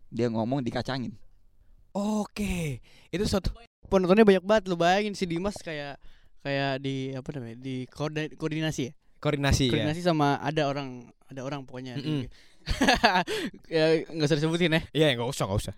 dia 0.08 0.26
ngomong 0.26 0.58
dikacangin 0.60 1.14
Oke, 1.92 2.82
itu 3.08 3.24
suatu 3.24 3.54
Penontonnya 3.84 4.24
banyak 4.24 4.42
banget 4.42 4.64
lu 4.66 4.74
bayangin 4.74 5.12
si 5.12 5.22
Dimas 5.22 5.54
kayak 5.56 6.00
kayak 6.40 6.80
di 6.80 7.12
apa 7.12 7.30
namanya? 7.30 7.56
Di 7.56 7.84
koordi- 7.86 8.34
koordinasi 8.34 8.80
ya? 8.82 8.92
koordinasi, 9.20 9.64
ya. 9.64 9.72
Koordinasi 9.72 10.00
sama 10.02 10.36
ada 10.36 10.66
orang 10.66 11.04
ada 11.24 11.40
orang 11.40 11.62
pokoknya 11.62 11.94
Mm-mm. 11.94 12.04
di 12.04 12.14
ya 13.74 13.84
nggak 14.08 14.28
usah 14.28 14.38
disebutin 14.38 14.76
ya. 14.76 14.82
Iya 14.92 15.06
nggak 15.16 15.30
usah 15.30 15.44
nggak 15.48 15.60
usah. 15.60 15.74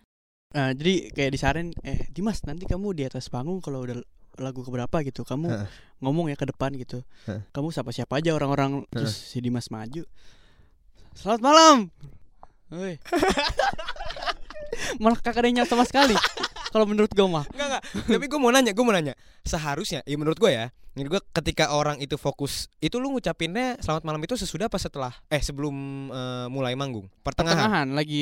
Nah, 0.56 0.72
jadi 0.72 1.12
kayak 1.12 1.30
disaran 1.34 1.66
eh 1.84 2.08
Dimas 2.14 2.40
nanti 2.46 2.64
kamu 2.64 2.96
di 2.96 3.02
atas 3.04 3.28
panggung 3.28 3.60
kalau 3.60 3.84
udah 3.84 3.98
lagu 4.36 4.60
keberapa 4.60 5.00
gitu 5.04 5.24
kamu 5.24 5.48
ngomong 6.00 6.32
ya 6.32 6.36
ke 6.36 6.48
depan 6.48 6.72
gitu. 6.76 7.02
Kamu 7.26 7.72
siapa 7.72 7.90
siapa 7.92 8.20
aja 8.20 8.36
orang-orang 8.36 8.84
terus 8.92 9.12
si 9.12 9.40
Dimas 9.42 9.72
maju. 9.72 10.04
Selamat 11.16 11.40
malam. 11.40 11.76
Woi. 12.72 13.00
Malah 15.02 15.18
ada 15.22 15.46
yang 15.46 15.62
nyala 15.62 15.70
sama 15.70 15.84
sekali. 15.88 16.16
Kalau 16.76 16.84
menurut 16.84 17.08
gue 17.08 17.24
mah. 17.24 17.48
Enggak 17.56 17.66
enggak. 17.72 17.82
Tapi 18.04 18.24
gue 18.28 18.36
mau 18.36 18.52
nanya, 18.52 18.76
gue 18.76 18.84
mau 18.84 18.92
nanya. 18.92 19.16
Seharusnya, 19.48 20.04
ya 20.04 20.16
menurut 20.20 20.36
gue 20.36 20.52
ya, 20.52 20.68
menurut 20.92 21.16
gue 21.16 21.22
ketika 21.40 21.72
orang 21.72 21.96
itu 22.04 22.20
fokus, 22.20 22.68
itu 22.84 23.00
lu 23.00 23.16
ngucapinnya 23.16 23.80
selamat 23.80 24.04
malam 24.04 24.20
itu 24.20 24.36
sesudah 24.36 24.68
apa 24.68 24.76
setelah? 24.76 25.16
Eh 25.32 25.40
sebelum 25.40 25.72
eh, 26.12 26.46
mulai 26.52 26.76
manggung? 26.76 27.08
Pertengahan. 27.24 27.56
Pertengahan 27.56 27.88
lagi 27.96 28.20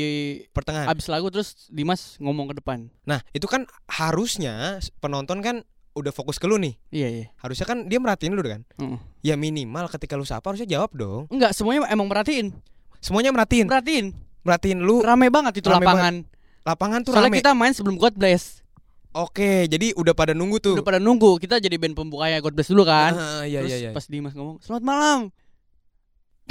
Pertengahan. 0.55 0.87
abis 0.87 1.11
lagu 1.11 1.35
terus 1.35 1.67
Dimas 1.67 2.15
ngomong 2.23 2.55
ke 2.55 2.63
depan. 2.63 2.87
Nah 3.11 3.27
itu 3.35 3.51
kan 3.51 3.67
harusnya 3.91 4.79
penonton 5.03 5.43
kan 5.43 5.67
udah 5.99 6.15
fokus 6.15 6.39
ke 6.39 6.47
lu 6.47 6.55
nih. 6.55 6.79
Iya 6.95 7.09
iya. 7.11 7.27
Harusnya 7.43 7.67
kan 7.67 7.91
dia 7.91 7.99
merhatiin 7.99 8.39
lu 8.39 8.43
kan. 8.43 8.63
Heeh. 8.79 8.99
Ya 9.23 9.35
minimal 9.35 9.91
ketika 9.91 10.15
lu 10.15 10.23
sapa 10.23 10.55
harusnya 10.55 10.71
jawab 10.71 10.95
dong. 10.95 11.27
Enggak, 11.31 11.55
semuanya 11.59 11.91
emang 11.91 12.07
merhatiin. 12.07 12.55
Semuanya 13.03 13.35
merhatiin. 13.35 13.67
Perhatiin. 13.67 14.07
Merhatiin 14.47 14.79
lu. 14.83 15.01
Rame 15.01 15.31
banget 15.31 15.63
itu 15.63 15.71
Rame 15.71 15.87
lapangan. 15.87 16.15
Lapangan 16.65 17.05
tuh 17.05 17.13
Soalnya 17.13 17.31
rame. 17.31 17.41
kita 17.45 17.53
main 17.53 17.73
sebelum 17.73 17.97
God 17.97 18.17
Bless. 18.17 18.65
Oke, 19.15 19.71
jadi 19.71 19.95
udah 19.95 20.11
pada 20.11 20.35
nunggu 20.35 20.59
tuh. 20.59 20.75
Udah 20.75 20.83
pada 20.83 20.99
nunggu. 20.99 21.39
Kita 21.39 21.63
jadi 21.63 21.77
band 21.79 21.95
pembukanya 21.95 22.43
God 22.43 22.57
Bless 22.57 22.67
dulu 22.67 22.83
kan. 22.83 23.15
Ah, 23.15 23.45
iya 23.45 23.63
Terus 23.63 23.71
iya 23.71 23.79
iya. 23.79 23.91
pas 23.93 24.05
Dimas 24.05 24.35
ngomong, 24.35 24.59
"Selamat 24.59 24.83
malam." 24.83 25.21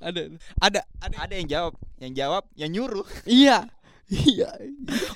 ada. 0.00 0.20
Ada 0.60 0.80
ada. 1.00 1.16
ada 1.16 1.34
yang 1.34 1.48
jawab 1.48 1.72
yang 1.96 2.12
jawab 2.12 2.42
yang 2.54 2.70
nyuruh 2.70 3.06
Iya. 3.24 3.68
Iya. 4.04 4.52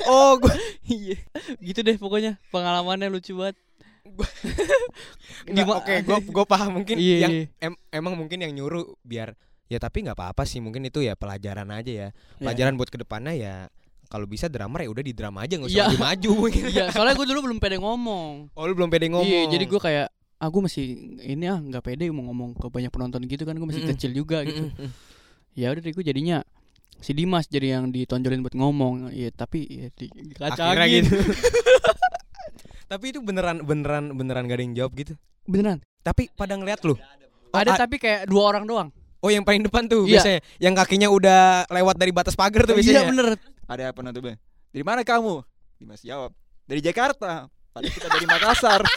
Oh, 0.04 0.40
gua 0.40 0.54
Iya. 0.88 1.20
Gitu 1.58 1.80
deh 1.82 1.96
pokoknya. 1.96 2.40
Pengalamannya 2.48 3.12
lucu 3.12 3.36
banget. 3.36 3.56
Oke, 5.68 5.94
gua 6.02 6.18
gua 6.22 6.44
paham 6.44 6.80
mungkin 6.80 6.96
Iya, 6.96 7.16
yang 7.20 7.32
iya. 7.34 7.44
em- 7.60 7.80
emang 7.90 8.16
mungkin 8.16 8.40
yang 8.40 8.52
nyuruh 8.54 8.96
biar 9.04 9.36
ya 9.68 9.78
tapi 9.78 10.00
nggak 10.02 10.16
apa-apa 10.16 10.42
sih 10.42 10.58
mungkin 10.58 10.84
itu 10.84 11.00
ya 11.00 11.12
pelajaran 11.12 11.68
aja 11.68 11.88
ya. 11.88 12.08
Iya. 12.08 12.40
Pelajaran 12.40 12.74
buat 12.74 12.88
ke 12.88 12.98
depannya 12.98 13.32
ya 13.32 13.54
kalau 14.08 14.24
bisa 14.24 14.48
drummer 14.48 14.80
ya 14.80 14.88
udah 14.88 15.04
di 15.04 15.12
drama 15.12 15.44
aja 15.44 15.60
nggak 15.60 15.68
Iya. 15.68 15.84
usah 15.86 16.00
maju 16.00 16.30
mungkin. 16.34 16.62
Iya, 16.66 16.84
soalnya 16.96 17.14
gue 17.14 17.26
dulu 17.28 17.40
belum 17.44 17.58
pede 17.58 17.76
ngomong. 17.76 18.32
Oh, 18.52 18.64
lu 18.64 18.72
belum 18.72 18.88
pede 18.88 19.06
ngomong. 19.08 19.28
Iya, 19.28 19.52
jadi 19.52 19.64
gue 19.64 19.80
kayak 19.80 20.08
ah 20.38 20.48
gue 20.48 20.62
masih 20.62 20.84
ini 21.20 21.44
ah 21.44 21.58
nggak 21.58 21.82
pede 21.82 22.08
mau 22.08 22.24
ngomong 22.30 22.54
ke 22.54 22.66
banyak 22.70 22.88
penonton 22.88 23.20
gitu 23.26 23.42
kan 23.42 23.52
gue 23.52 23.68
masih 23.68 23.82
Mm-mm. 23.84 23.92
kecil 23.96 24.10
juga 24.12 24.40
gitu. 24.42 24.70
Mm-mm. 24.70 24.88
Ya 25.52 25.68
udah 25.68 25.82
deh 25.82 25.92
gue 25.92 26.04
jadinya 26.06 26.40
si 26.98 27.12
Dimas 27.12 27.44
jadi 27.46 27.76
yang 27.76 27.92
ditonjolin 27.92 28.40
buat 28.40 28.56
ngomong. 28.56 29.12
Iya, 29.12 29.28
tapi 29.30 29.68
ya 29.68 29.86
di, 29.92 30.08
Akhirnya 30.08 30.24
dikacangin. 30.56 31.04
gitu. 31.04 31.16
tapi 32.88 33.04
itu 33.12 33.20
beneran 33.20 33.60
beneran 33.62 34.16
beneran 34.16 34.48
gak 34.48 34.56
ada 34.56 34.64
yang 34.64 34.74
jawab 34.74 34.92
gitu. 34.96 35.12
Beneran. 35.44 35.84
Tapi 36.00 36.32
pada 36.32 36.56
ngeliat 36.56 36.80
lu. 36.84 36.96
Oh, 37.48 37.56
ada 37.56 37.76
tapi 37.76 37.96
kayak 37.96 38.28
dua 38.28 38.48
orang 38.48 38.64
doang. 38.64 38.88
Oh 39.18 39.28
yang 39.28 39.42
paling 39.42 39.60
depan 39.60 39.84
tuh 39.84 40.04
Iya. 40.04 40.12
biasanya 40.16 40.40
Yang 40.58 40.74
kakinya 40.78 41.08
udah 41.08 41.40
lewat 41.68 41.96
dari 41.96 42.12
batas 42.12 42.34
pagar 42.34 42.62
tuh 42.64 42.74
Iya 42.74 42.80
biasanya 42.80 43.04
bener. 43.08 43.26
Ada 43.66 43.84
penutupnya. 43.90 44.36
Dari 44.68 44.80
mana 44.82 45.02
kamu? 45.02 45.42
Dimas 45.76 46.00
jawab. 46.00 46.30
Dari 46.64 46.78
Jakarta. 46.78 47.50
Padahal 47.68 47.90
kita 47.90 48.08
dari 48.08 48.26
Makassar. 48.26 48.80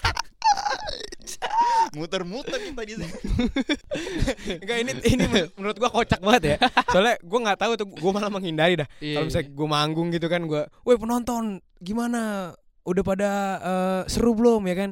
Muter-muter 1.92 2.56
kita 2.56 2.82
di 2.82 2.94
sini. 2.96 3.08
Enggak 4.62 4.78
ini 4.80 4.92
ini 5.06 5.24
men- 5.26 5.52
menurut 5.54 5.76
gua 5.76 5.92
kocak 5.92 6.20
banget 6.20 6.44
ya 6.46 6.58
Soalnya 6.88 7.16
gua 7.22 7.40
nggak 7.42 7.60
tahu 7.60 7.72
tuh 7.76 7.88
Gua 7.90 8.12
malah 8.12 8.32
menghindari 8.32 8.76
dah 8.76 8.88
Iya, 9.00 9.20
Kalau 9.20 9.26
misalnya 9.28 9.48
gua 9.52 9.68
manggung 9.70 10.08
gitu 10.10 10.28
kan 10.28 10.42
gua 10.46 10.68
Woi 10.84 10.96
penonton 10.96 11.44
Gimana 11.78 12.52
Udah 12.84 13.04
pada 13.04 13.30
eh, 13.60 14.02
seru 14.08 14.32
belum 14.32 14.64
ya 14.66 14.76
kan 14.78 14.90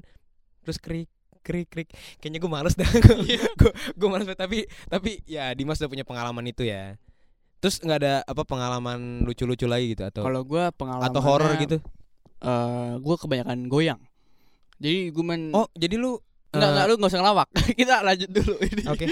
Terus 0.63 0.77
krik 0.77 1.07
krik 1.49 1.67
krik 1.73 1.89
Kayaknya 2.21 2.39
gua 2.45 2.51
males 2.61 2.77
dah 2.77 2.85
Gua, 3.59 3.71
gua 3.97 4.09
males 4.13 4.29
banget 4.29 4.41
Tapi 4.45 4.57
Tapi 4.85 5.25
ya 5.25 5.49
Dimas 5.57 5.81
udah 5.81 5.89
punya 5.89 6.05
pengalaman 6.05 6.45
itu 6.45 6.69
ya 6.69 6.93
Terus 7.57 7.81
nggak 7.81 7.99
ada 8.05 8.13
apa 8.23 8.45
pengalaman 8.45 9.25
lucu-lucu 9.25 9.65
lagi 9.65 9.97
gitu 9.97 10.05
atau 10.05 10.21
Kalau 10.21 10.45
gua 10.45 10.69
pengalaman 10.69 11.09
atau 11.09 11.21
horor 11.25 11.57
gitu? 11.57 11.81
Eh, 12.39 12.91
gua 13.03 13.15
kebanyakan 13.19 13.67
goyang. 13.67 13.99
Jadi 14.79 15.11
gue 15.11 15.23
main 15.27 15.51
Oh, 15.51 15.67
jadi 15.75 15.99
lu 15.99 16.15
Enggak, 16.49 16.65
eh, 16.65 16.71
enggak 16.73 16.85
lu 16.89 16.93
enggak 16.97 17.11
usah 17.13 17.19
ngelawak. 17.21 17.47
Kita 17.79 17.95
lanjut 18.01 18.29
dulu 18.33 18.55
ini. 18.65 18.83
Oke. 18.89 19.05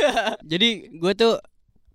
Jadi 0.52 0.68
gue 0.94 1.12
tuh 1.18 1.34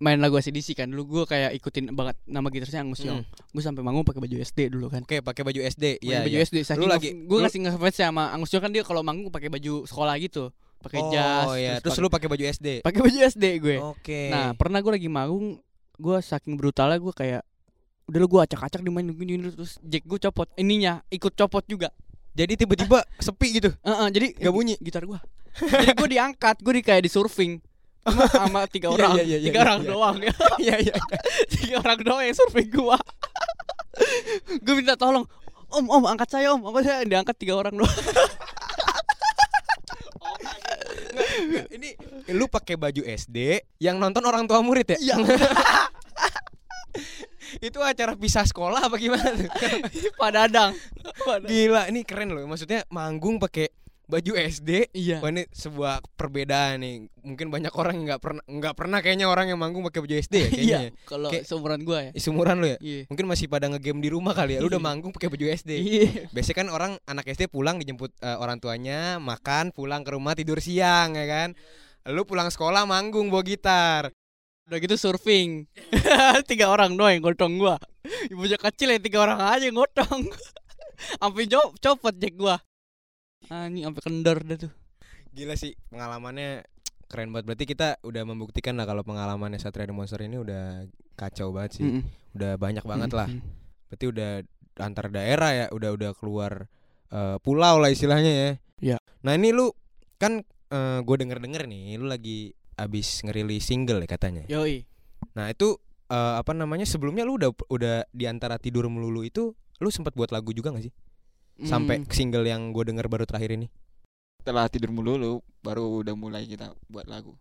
main 0.00 0.16
lagu 0.16 0.32
ACDC 0.34 0.72
kan 0.72 0.88
dulu 0.88 1.04
gue 1.06 1.24
kayak 1.28 1.52
ikutin 1.54 1.92
banget 1.92 2.16
nama 2.24 2.48
gitarnya 2.48 2.80
Angus 2.80 3.04
Young. 3.04 3.20
Gue 3.52 3.60
sampai 3.60 3.84
manggung 3.84 4.00
pakai 4.00 4.18
baju 4.18 4.36
SD 4.40 4.72
dulu 4.72 4.88
kan. 4.88 5.04
Oke, 5.04 5.20
pakai 5.20 5.44
baju 5.44 5.60
SD. 5.60 6.00
Iya, 6.00 6.24
baju 6.24 6.36
iya. 6.36 6.46
SD 6.48 6.56
saking 6.64 6.88
lagi- 6.88 7.12
gue 7.20 7.36
lu- 7.36 7.44
ngasih 7.44 7.60
ngefans 7.62 7.94
sama 7.94 8.32
Angus 8.32 8.48
Young 8.48 8.64
kan 8.64 8.72
dia 8.72 8.80
kalau 8.80 9.04
manggung 9.04 9.28
pakai 9.28 9.46
baju 9.46 9.84
sekolah 9.84 10.16
gitu. 10.16 10.48
Pakai 10.80 11.04
jas. 11.12 11.44
Oh, 11.44 11.52
iya. 11.52 11.76
Terus 11.78 11.92
pakai- 11.92 12.00
lu 12.00 12.08
pakai 12.08 12.28
baju 12.32 12.44
SD. 12.48 12.66
pakai 12.80 13.00
baju 13.04 13.18
SD 13.20 13.44
gue. 13.60 13.76
Oke. 13.78 14.20
Nah, 14.32 14.56
pernah 14.56 14.80
gue 14.80 14.88
lagi 14.90 15.06
manggung, 15.06 15.60
gue 15.94 16.16
saking 16.18 16.56
brutalnya 16.56 16.96
gue 16.96 17.12
kayak 17.12 17.44
udah 18.08 18.18
lu 18.18 18.26
gue 18.26 18.40
acak-acak 18.40 18.80
di 18.80 18.88
main 18.88 19.04
gini 19.06 19.36
gini, 19.36 19.52
terus 19.52 19.76
jack 19.78 20.02
gue 20.02 20.18
copot 20.18 20.48
ininya 20.56 20.98
ikut 21.06 21.30
copot 21.30 21.62
juga 21.62 21.92
jadi 22.32 22.56
tiba-tiba 22.56 23.04
sepi 23.20 23.60
gitu. 23.60 23.70
Heeh, 23.76 24.08
jadi 24.08 24.26
Gak 24.34 24.50
bunyi. 24.50 24.74
gitar 24.80 25.04
gua 25.04 25.20
jadi 25.60 25.92
gue 25.92 26.08
diangkat 26.08 26.56
gue 26.58 26.72
di 26.72 26.82
kayak 26.82 27.02
di 27.04 27.10
surfing 27.10 27.60
sama, 28.06 28.64
tiga 28.66 28.88
Iya, 28.90 28.96
orang 28.96 29.12
iya, 29.16 29.24
iya, 29.24 29.38
tiga 29.44 29.58
iya, 29.60 29.64
orang 29.68 29.80
iya. 29.80 29.88
doang 29.88 30.16
ya 30.26 30.34
Iya, 30.56 30.76
iya. 30.88 30.94
tiga 31.52 31.74
orang 31.84 31.98
doang 32.00 32.20
yang 32.24 32.36
surfing 32.36 32.70
gua 32.72 32.98
gue 34.64 34.74
minta 34.74 34.96
tolong 34.96 35.28
om 35.68 35.86
om 35.92 36.04
angkat 36.08 36.28
saya 36.32 36.56
om 36.56 36.62
apa 36.64 36.80
saya 36.80 37.04
diangkat 37.04 37.36
tiga 37.36 37.60
orang 37.60 37.76
doang 37.76 37.90
Ini 41.70 41.96
lu 42.36 42.46
pakai 42.46 42.76
baju 42.76 43.02
SD 43.02 43.64
yang 43.82 43.96
nonton 43.98 44.22
orang 44.26 44.44
tua 44.44 44.60
murid 44.60 44.94
ya? 44.96 44.98
Iya. 45.00 45.16
Itu 47.66 47.82
acara 47.82 48.14
pisah 48.14 48.46
sekolah 48.46 48.86
apa 48.86 48.96
gimana 49.00 49.34
tuh? 49.34 49.50
Pak 50.14 50.30
Dadang. 50.30 50.72
Gila, 51.48 51.90
ini 51.90 52.06
keren 52.06 52.30
loh. 52.30 52.46
Maksudnya 52.46 52.86
manggung 52.92 53.42
pakai 53.42 53.72
baju 54.10 54.32
SD. 54.36 54.70
iya 54.92 55.22
Wah, 55.22 55.30
ini 55.30 55.46
sebuah 55.48 56.02
perbedaan 56.14 56.82
nih. 56.82 56.94
Mungkin 57.22 57.46
banyak 57.48 57.70
orang 57.72 57.94
yang 57.96 58.04
nggak 58.10 58.20
pernah 58.20 58.42
nggak 58.44 58.74
pernah 58.74 58.98
kayaknya 58.98 59.26
orang 59.26 59.46
yang 59.46 59.56
manggung 59.56 59.86
pakai 59.86 60.02
baju 60.02 60.14
SD 60.18 60.34
ya 60.36 60.48
kayaknya. 60.50 60.66
iya 60.66 60.78
ya. 60.82 60.90
kalau 61.06 61.28
Kayak- 61.30 61.46
seumuran 61.46 61.80
gua 61.80 61.98
ya 62.02 62.10
Seumuran 62.16 62.56
lu 62.58 62.66
ya? 62.66 62.78
iya 62.80 63.00
Mungkin 63.06 63.26
masih 63.26 63.46
pada 63.46 63.66
ngegame 63.66 64.00
di 64.00 64.10
rumah 64.10 64.34
kali 64.34 64.56
ya. 64.56 64.60
Lu 64.60 64.66
udah 64.66 64.76
Iya. 64.76 64.88
manggung 64.90 65.10
pakai 65.10 65.28
baju 65.28 65.44
SD. 65.48 65.70
iya 65.72 66.08
Biasanya 66.28 66.56
kan 66.56 66.68
orang 66.68 66.92
anak 67.04 67.24
SD 67.26 67.46
pulang 67.46 67.78
dijemput 67.78 68.10
eh, 68.18 68.36
orang 68.36 68.58
tuanya, 68.58 69.16
makan, 69.16 69.70
pulang 69.70 70.02
ke 70.02 70.10
rumah 70.10 70.34
tidur 70.34 70.58
siang 70.58 71.14
ya 71.14 71.24
kan. 71.24 71.48
Lu 72.06 72.24
pulang 72.24 72.48
sekolah 72.48 72.82
manggung 72.84 73.28
bawa 73.28 73.40
gitar. 73.40 74.10
udah 74.64 74.78
gitu 74.78 74.94
surfing 74.94 75.66
tiga 76.46 76.70
orang 76.70 76.94
doang 76.94 77.10
yang 77.10 77.26
gotong 77.26 77.58
gua 77.58 77.74
ibu 78.30 78.46
kecil 78.46 78.94
ya 78.94 79.02
tiga 79.02 79.18
orang 79.18 79.42
aja 79.42 79.66
yang 79.66 79.74
gotong 79.74 80.30
sampai 81.18 81.50
copot 81.82 82.14
jack 82.14 82.38
gua 82.38 82.54
anjing 83.50 83.84
sampai 83.84 84.02
kendor 84.06 84.38
dah 84.46 84.58
tuh 84.62 84.72
Gila 85.30 85.54
sih 85.54 85.78
pengalamannya 85.94 86.66
keren 87.06 87.30
banget. 87.30 87.46
Berarti 87.50 87.64
kita 87.66 87.88
udah 88.02 88.22
membuktikan 88.26 88.74
lah 88.78 88.86
kalau 88.86 89.02
pengalamannya 89.06 89.58
Satria 89.62 89.86
The 89.86 89.94
Monster 89.94 90.22
ini 90.22 90.38
udah 90.38 90.86
kacau 91.14 91.54
banget 91.54 91.78
sih. 91.78 91.84
Mm-mm. 91.86 92.02
Udah 92.34 92.58
banyak 92.58 92.82
banget 92.82 93.10
lah. 93.14 93.30
Mm-mm. 93.30 93.42
Berarti 93.90 94.04
udah 94.10 94.30
antar 94.82 95.06
daerah 95.10 95.50
ya, 95.54 95.66
udah 95.70 95.90
udah 95.94 96.10
keluar 96.18 96.66
eh, 97.14 97.36
pulau 97.42 97.78
lah 97.78 97.90
istilahnya 97.94 98.32
ya. 98.32 98.50
Iya. 98.80 98.98
Nah, 99.22 99.38
ini 99.38 99.54
lu 99.54 99.70
kan 100.18 100.42
gue 101.02 101.16
denger-denger 101.18 101.66
nih, 101.66 101.98
lu 101.98 102.06
lagi 102.06 102.54
abis 102.78 103.26
ngerilis 103.26 103.66
single 103.66 104.02
ya 104.02 104.08
katanya. 104.10 104.46
Yoi. 104.46 104.86
Nah 105.34 105.50
itu 105.50 105.78
eh, 106.10 106.34
apa 106.38 106.50
namanya 106.54 106.86
sebelumnya 106.86 107.22
lu 107.22 107.38
udah 107.38 107.50
udah 107.70 108.06
di 108.10 108.26
antara 108.26 108.58
tidur 108.58 108.86
melulu 108.90 109.22
itu 109.22 109.54
lu 109.78 109.88
sempat 109.94 110.12
buat 110.18 110.30
lagu 110.34 110.52
juga 110.52 110.74
gak 110.74 110.84
sih 110.90 110.94
sampai 111.62 112.00
Mm. 112.00 112.04
ke 112.06 112.14
single 112.14 112.44
yang 112.44 112.70
gue 112.70 112.84
denger 112.84 113.06
baru 113.06 113.24
terakhir 113.24 113.52
ini? 113.54 113.68
Setelah 114.40 114.66
tidur 114.66 114.88
mulu 114.90 115.40
baru 115.60 116.00
udah 116.00 116.14
mulai 116.14 116.44
kita 116.44 116.72
buat 116.86 117.04
lagu. 117.04 117.36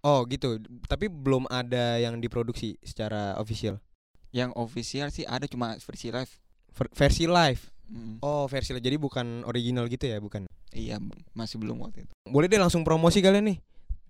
Oh 0.00 0.22
gitu, 0.24 0.60
tapi 0.86 1.10
belum 1.10 1.48
ada 1.48 1.98
yang 1.98 2.18
diproduksi 2.18 2.78
secara 2.80 3.34
official. 3.36 3.82
Yang 4.30 4.52
official 4.54 5.08
sih 5.08 5.24
ada 5.24 5.48
cuma 5.48 5.74
versi 5.74 6.12
live. 6.12 6.32
Ver- 6.70 6.92
versi 6.92 7.24
live. 7.24 7.62
Mm. 7.88 8.20
Oh 8.20 8.44
versi 8.46 8.70
live, 8.70 8.84
jadi 8.84 8.94
bukan 8.94 9.42
original 9.42 9.88
gitu 9.88 10.04
ya, 10.04 10.20
bukan? 10.20 10.44
Iya, 10.70 11.00
masih 11.32 11.56
belum 11.56 11.80
waktu 11.80 12.04
itu. 12.04 12.12
Boleh 12.28 12.46
deh 12.46 12.60
langsung 12.60 12.84
promosi 12.84 13.24
kalian 13.24 13.48
nih. 13.48 13.58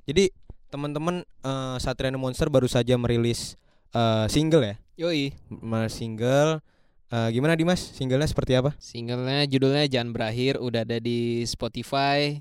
Jadi 0.05 0.25
teman-teman 0.69 1.23
eh, 1.23 1.77
Satria 1.79 2.11
The 2.11 2.19
Monster 2.19 2.51
baru 2.51 2.67
saja 2.67 2.99
merilis 2.99 3.55
eh, 3.95 4.27
single 4.29 4.67
ya, 4.67 4.75
Yoi. 4.99 5.31
M- 5.49 5.87
single. 5.89 6.61
Eh, 7.09 7.29
gimana 7.33 7.57
Dimas? 7.57 7.81
Singlenya 7.81 8.29
seperti 8.29 8.53
apa? 8.53 8.77
Singlenya 8.77 9.49
judulnya 9.49 9.89
Jangan 9.89 10.13
Berakhir 10.13 10.61
udah 10.61 10.85
ada 10.85 11.01
di 11.01 11.41
Spotify, 11.43 12.37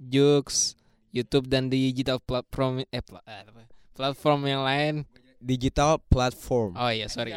Joox, 0.00 0.74
YouTube 1.12 1.44
dan 1.44 1.68
di 1.68 1.92
digital 1.92 2.16
platform 2.16 2.88
eh 2.88 3.04
pla- 3.04 3.24
eh, 3.24 3.44
platform 3.92 4.40
yang 4.48 4.64
lain. 4.64 4.94
Digital 5.38 6.00
platform. 6.02 6.72
Oh 6.74 6.88
iya, 6.88 7.04
sorry. 7.06 7.36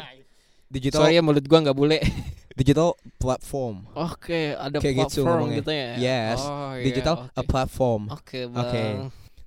Digital 0.66 1.04
Sorry 1.04 1.20
ya 1.20 1.22
mulut 1.22 1.44
gua 1.44 1.60
nggak 1.60 1.76
bule. 1.76 2.00
digital 2.58 2.96
platform. 3.20 3.84
Oke, 3.92 4.56
ada 4.56 4.80
Kayak 4.80 5.08
gitu 5.08 5.20
platform 5.20 5.36
ngomongnya. 5.44 5.58
gitu 5.60 5.72
ya. 5.72 5.90
Yes, 5.96 6.40
Oh, 6.40 6.72
iya, 6.72 6.84
Digital 6.84 7.14
oke. 7.20 7.36
a 7.36 7.42
platform. 7.44 8.02
Oke, 8.08 8.40
Oke. 8.48 8.84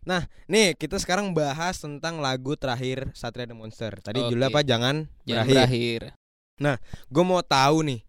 Bang. 0.06 0.24
Nih, 0.46 0.78
kita 0.78 1.02
sekarang 1.02 1.34
bahas 1.34 1.82
tentang 1.82 2.22
lagu 2.22 2.54
terakhir 2.54 3.10
Satria 3.18 3.50
The 3.50 3.58
Monster. 3.58 3.98
Tadi 3.98 4.22
judulnya 4.22 4.54
Oke. 4.54 4.58
apa? 4.58 4.62
Jangan, 4.62 4.96
Jangan 5.26 5.46
berakhir. 5.50 5.58
berakhir. 5.58 6.02
Gue 7.12 7.24
mau 7.28 7.44
tahu 7.44 7.84
nih. 7.84 8.00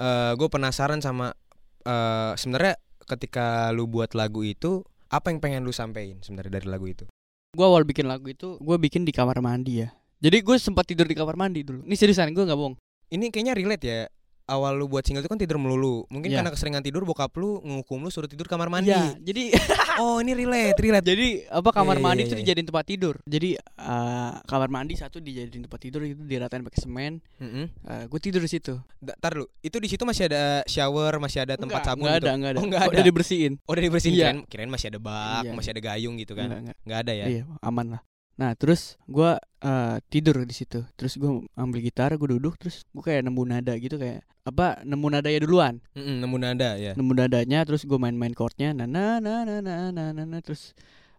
eh 0.00 0.32
gue 0.32 0.48
penasaran 0.48 1.04
sama 1.04 1.36
eh 1.84 2.32
sebenarnya 2.40 2.80
ketika 3.04 3.68
lu 3.76 3.84
buat 3.84 4.16
lagu 4.16 4.40
itu 4.40 4.80
apa 5.12 5.28
yang 5.28 5.44
pengen 5.44 5.66
lu 5.66 5.74
sampein 5.74 6.16
sebenarnya 6.24 6.62
dari 6.62 6.68
lagu 6.70 6.88
itu? 6.88 7.04
Gua 7.50 7.66
awal 7.68 7.82
bikin 7.82 8.06
lagu 8.06 8.30
itu 8.30 8.56
gue 8.62 8.76
bikin 8.78 9.04
di 9.04 9.12
kamar 9.12 9.42
mandi 9.44 9.84
ya. 9.84 9.92
Jadi 10.22 10.40
gue 10.40 10.56
sempat 10.56 10.86
tidur 10.88 11.04
di 11.04 11.18
kamar 11.18 11.36
mandi 11.36 11.60
dulu. 11.66 11.84
Ini 11.84 11.96
seriusan 11.98 12.32
gue 12.32 12.44
nggak 12.46 12.56
bohong. 12.56 12.78
Ini 13.10 13.28
kayaknya 13.28 13.52
relate 13.58 13.84
ya. 13.84 14.06
Awal 14.50 14.74
lu 14.74 14.86
buat 14.86 15.00
single 15.00 15.22
itu 15.22 15.30
kan 15.30 15.38
tidur 15.38 15.56
melulu. 15.56 16.02
Mungkin 16.08 16.26
Iya. 16.26 16.42
karena 16.42 16.50
keseringan 16.50 16.82
tidur 16.82 17.02
bokap 17.02 17.30
lu 17.32 17.62
ngukum 17.62 18.02
lu 18.02 18.10
suruh 18.10 18.26
tidur 18.26 18.44
kamar 18.44 18.66
mandi. 18.66 18.90
Iya, 18.90 19.14
jadi 19.16 19.54
Oh, 20.02 20.18
ini 20.18 20.32
relate, 20.32 20.74
relate. 20.76 21.06
jadi 21.06 21.26
apa 21.46 21.70
kamar 21.70 21.94
iya, 21.94 22.02
mandi 22.02 22.20
iya, 22.20 22.26
itu 22.26 22.34
iya. 22.34 22.40
dijadiin 22.42 22.66
tempat 22.66 22.84
tidur. 22.84 23.14
Jadi 23.22 23.50
eh, 23.54 24.32
kamar 24.42 24.68
mandi 24.68 24.94
satu 24.94 25.20
dijadiin 25.20 25.64
tempat 25.64 25.78
tidur 25.78 26.02
itu 26.02 26.18
diratain 26.18 26.60
pakai 26.60 26.80
semen. 26.80 27.12
Mm-mm. 27.38 27.66
gue 28.08 28.20
tidur 28.20 28.40
di 28.40 28.50
situ. 28.50 28.74
Da- 28.98 29.14
Tar 29.14 29.36
lu, 29.36 29.46
itu 29.60 29.76
di 29.76 29.86
situ 29.86 30.02
masih 30.02 30.26
ada 30.26 30.64
shower, 30.64 31.14
masih 31.18 31.44
ada 31.44 31.54
tempat 31.54 31.78
Enggak, 31.78 31.86
sabun 31.86 32.02
enggak 32.02 32.16
gitu? 32.16 32.26
ada, 32.26 32.32
enggak 32.34 32.50
ada. 32.50 32.58
Oh, 32.58 32.64
enggak 32.66 32.80
ada. 32.82 32.90
Udah 32.90 33.04
dibersihin. 33.04 33.52
Oh, 33.62 33.72
udah 33.72 33.84
dibersihin 33.84 34.12
Iya. 34.12 34.26
kirain, 34.26 34.38
kirain 34.48 34.70
masih 34.70 34.86
ada 34.88 34.98
bak, 34.98 35.42
Iya. 35.44 35.52
masih 35.54 35.70
ada 35.70 35.80
gayung 35.84 36.14
gitu 36.16 36.32
kan. 36.34 36.48
Enggak, 36.48 36.60
enggak. 36.64 36.76
Enggak 36.82 36.98
ada 37.04 37.12
ya. 37.14 37.26
Iya, 37.28 37.42
aman 37.60 37.86
lah. 37.94 38.00
Nah, 38.40 38.56
terus 38.56 38.96
gua 39.04 39.36
eh, 39.60 40.00
tidur 40.08 40.40
di 40.42 40.54
situ. 40.54 40.80
Terus 40.94 41.14
gua 41.14 41.44
ambil 41.54 41.84
gitar, 41.84 42.08
gua 42.16 42.28
duduk, 42.30 42.56
terus 42.56 42.88
gua 42.90 43.04
kayak 43.04 43.22
nemu 43.22 43.42
nada 43.44 43.76
gitu 43.76 43.94
kayak 43.94 44.24
apa? 44.42 44.80
Nemu 44.80 45.06
nadanya 45.06 45.40
duluan. 45.40 45.74
Mm-mm, 45.92 46.16
nemu 46.18 46.36
nada 46.36 46.70
ya. 46.74 46.96
Nemu 46.96 47.12
nadanya, 47.12 47.60
terus 47.62 47.84
gua 47.84 48.00
main-main 48.00 48.32
chordnya. 48.32 48.72
Na 48.72 48.88
na 48.88 49.20
na 49.20 49.44
na 49.44 49.60
na 49.60 49.74
na 49.92 50.04
na, 50.10 50.22
na. 50.24 50.38
terus 50.40 50.72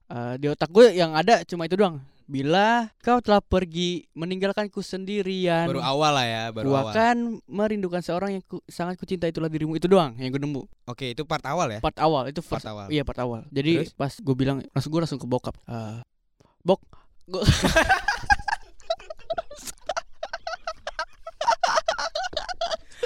eh, 0.07 0.33
di 0.35 0.49
otak 0.49 0.67
gue 0.67 0.91
yang 0.91 1.13
ada 1.13 1.45
cuma 1.45 1.63
itu 1.63 1.77
doang. 1.77 2.01
Bila 2.25 2.87
kau 2.99 3.19
telah 3.19 3.37
pergi 3.37 4.07
meninggalkanku 4.13 4.79
sendirian. 4.79 5.67
Baru 5.67 5.83
awal 5.83 6.15
lah 6.15 6.25
ya, 6.25 6.43
baru 6.49 6.63
Ku 6.65 6.73
awal. 6.73 6.89
akan 6.89 7.17
merindukan 7.45 7.99
seorang 7.99 8.29
yang 8.33 8.43
ku, 8.43 8.63
sangat 8.65 8.95
kucinta 8.95 9.27
itulah 9.27 9.45
dirimu 9.45 9.75
itu 9.75 9.85
doang 9.85 10.15
yang 10.15 10.31
gue 10.31 10.39
nemu 10.39 10.63
Oke, 10.85 11.11
itu 11.11 11.21
part 11.21 11.43
awal 11.43 11.67
ya. 11.69 11.79
part 11.79 11.99
awal 11.99 12.25
itu 12.25 12.39
Part 12.39 12.63
first, 12.63 12.65
awal. 12.65 12.87
iya 12.87 13.03
part 13.03 13.19
awal 13.19 13.43
jadi 13.47 13.83
Terus? 13.83 13.91
pas 13.93 14.13
gue 14.15 14.31
bilang 14.33 14.63
langsung 14.65 14.89
gue 14.89 15.01
langsung 15.01 15.19
ke 15.19 15.27
bokap 15.27 15.59
Eh, 15.67 15.99
bok 16.63 16.79
gua- 17.31 17.47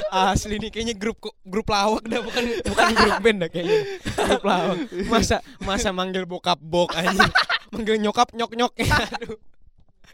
Asli 0.08 0.60
nih 0.60 0.70
kayaknya 0.70 0.96
grup 0.96 1.18
grup 1.42 1.68
lawak 1.68 2.04
dah 2.06 2.22
bukan 2.22 2.44
bukan 2.64 2.88
grup 2.94 3.18
band 3.20 3.38
dah 3.42 3.50
kayaknya. 3.50 3.80
Grup 4.06 4.44
lawak. 4.44 4.78
Masa 5.08 5.38
masa 5.60 5.90
manggil 5.92 6.24
bokap 6.24 6.56
bok 6.58 6.92
anjing. 6.94 7.32
manggil 7.74 7.96
nyokap 8.00 8.32
nyok 8.32 8.52
nyok. 8.54 8.74
Aduh. 9.16 9.36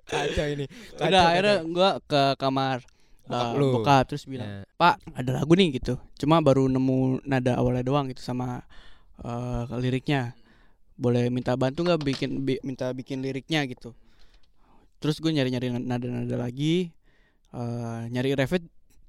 Kacau 0.03 0.47
ini. 0.47 0.65
Kacau, 0.65 1.05
Udah 1.05 1.09
kacau. 1.11 1.29
akhirnya 1.29 1.55
gua 1.67 1.89
ke 2.01 2.21
kamar 2.35 2.77
Bokap 3.21 3.53
lu. 3.55 3.67
bokap 3.77 4.03
terus 4.05 4.23
bilang, 4.25 4.49
Ya. 4.49 4.61
"Pak, 4.75 4.95
ada 5.13 5.31
lagu 5.33 5.53
nih 5.53 5.71
gitu. 5.73 5.95
Cuma 6.17 6.41
baru 6.41 6.65
nemu 6.65 7.21
nada 7.23 7.55
awalnya 7.55 7.85
doang 7.85 8.09
gitu 8.09 8.19
sama 8.19 8.65
eh, 9.19 9.63
liriknya. 9.77 10.33
Boleh 11.01 11.33
minta 11.33 11.57
bantu 11.57 11.81
nggak 11.81 12.01
bikin 12.05 12.45
bi- 12.45 12.61
minta 12.61 12.93
bikin 12.93 13.25
liriknya 13.25 13.65
gitu." 13.65 13.97
Terus 15.01 15.17
gue 15.17 15.33
nyari-nyari 15.33 15.73
nada-nada 15.81 16.37
lagi 16.37 16.93
eh, 17.51 18.01
nyari 18.07 18.31
refnya 18.31 18.61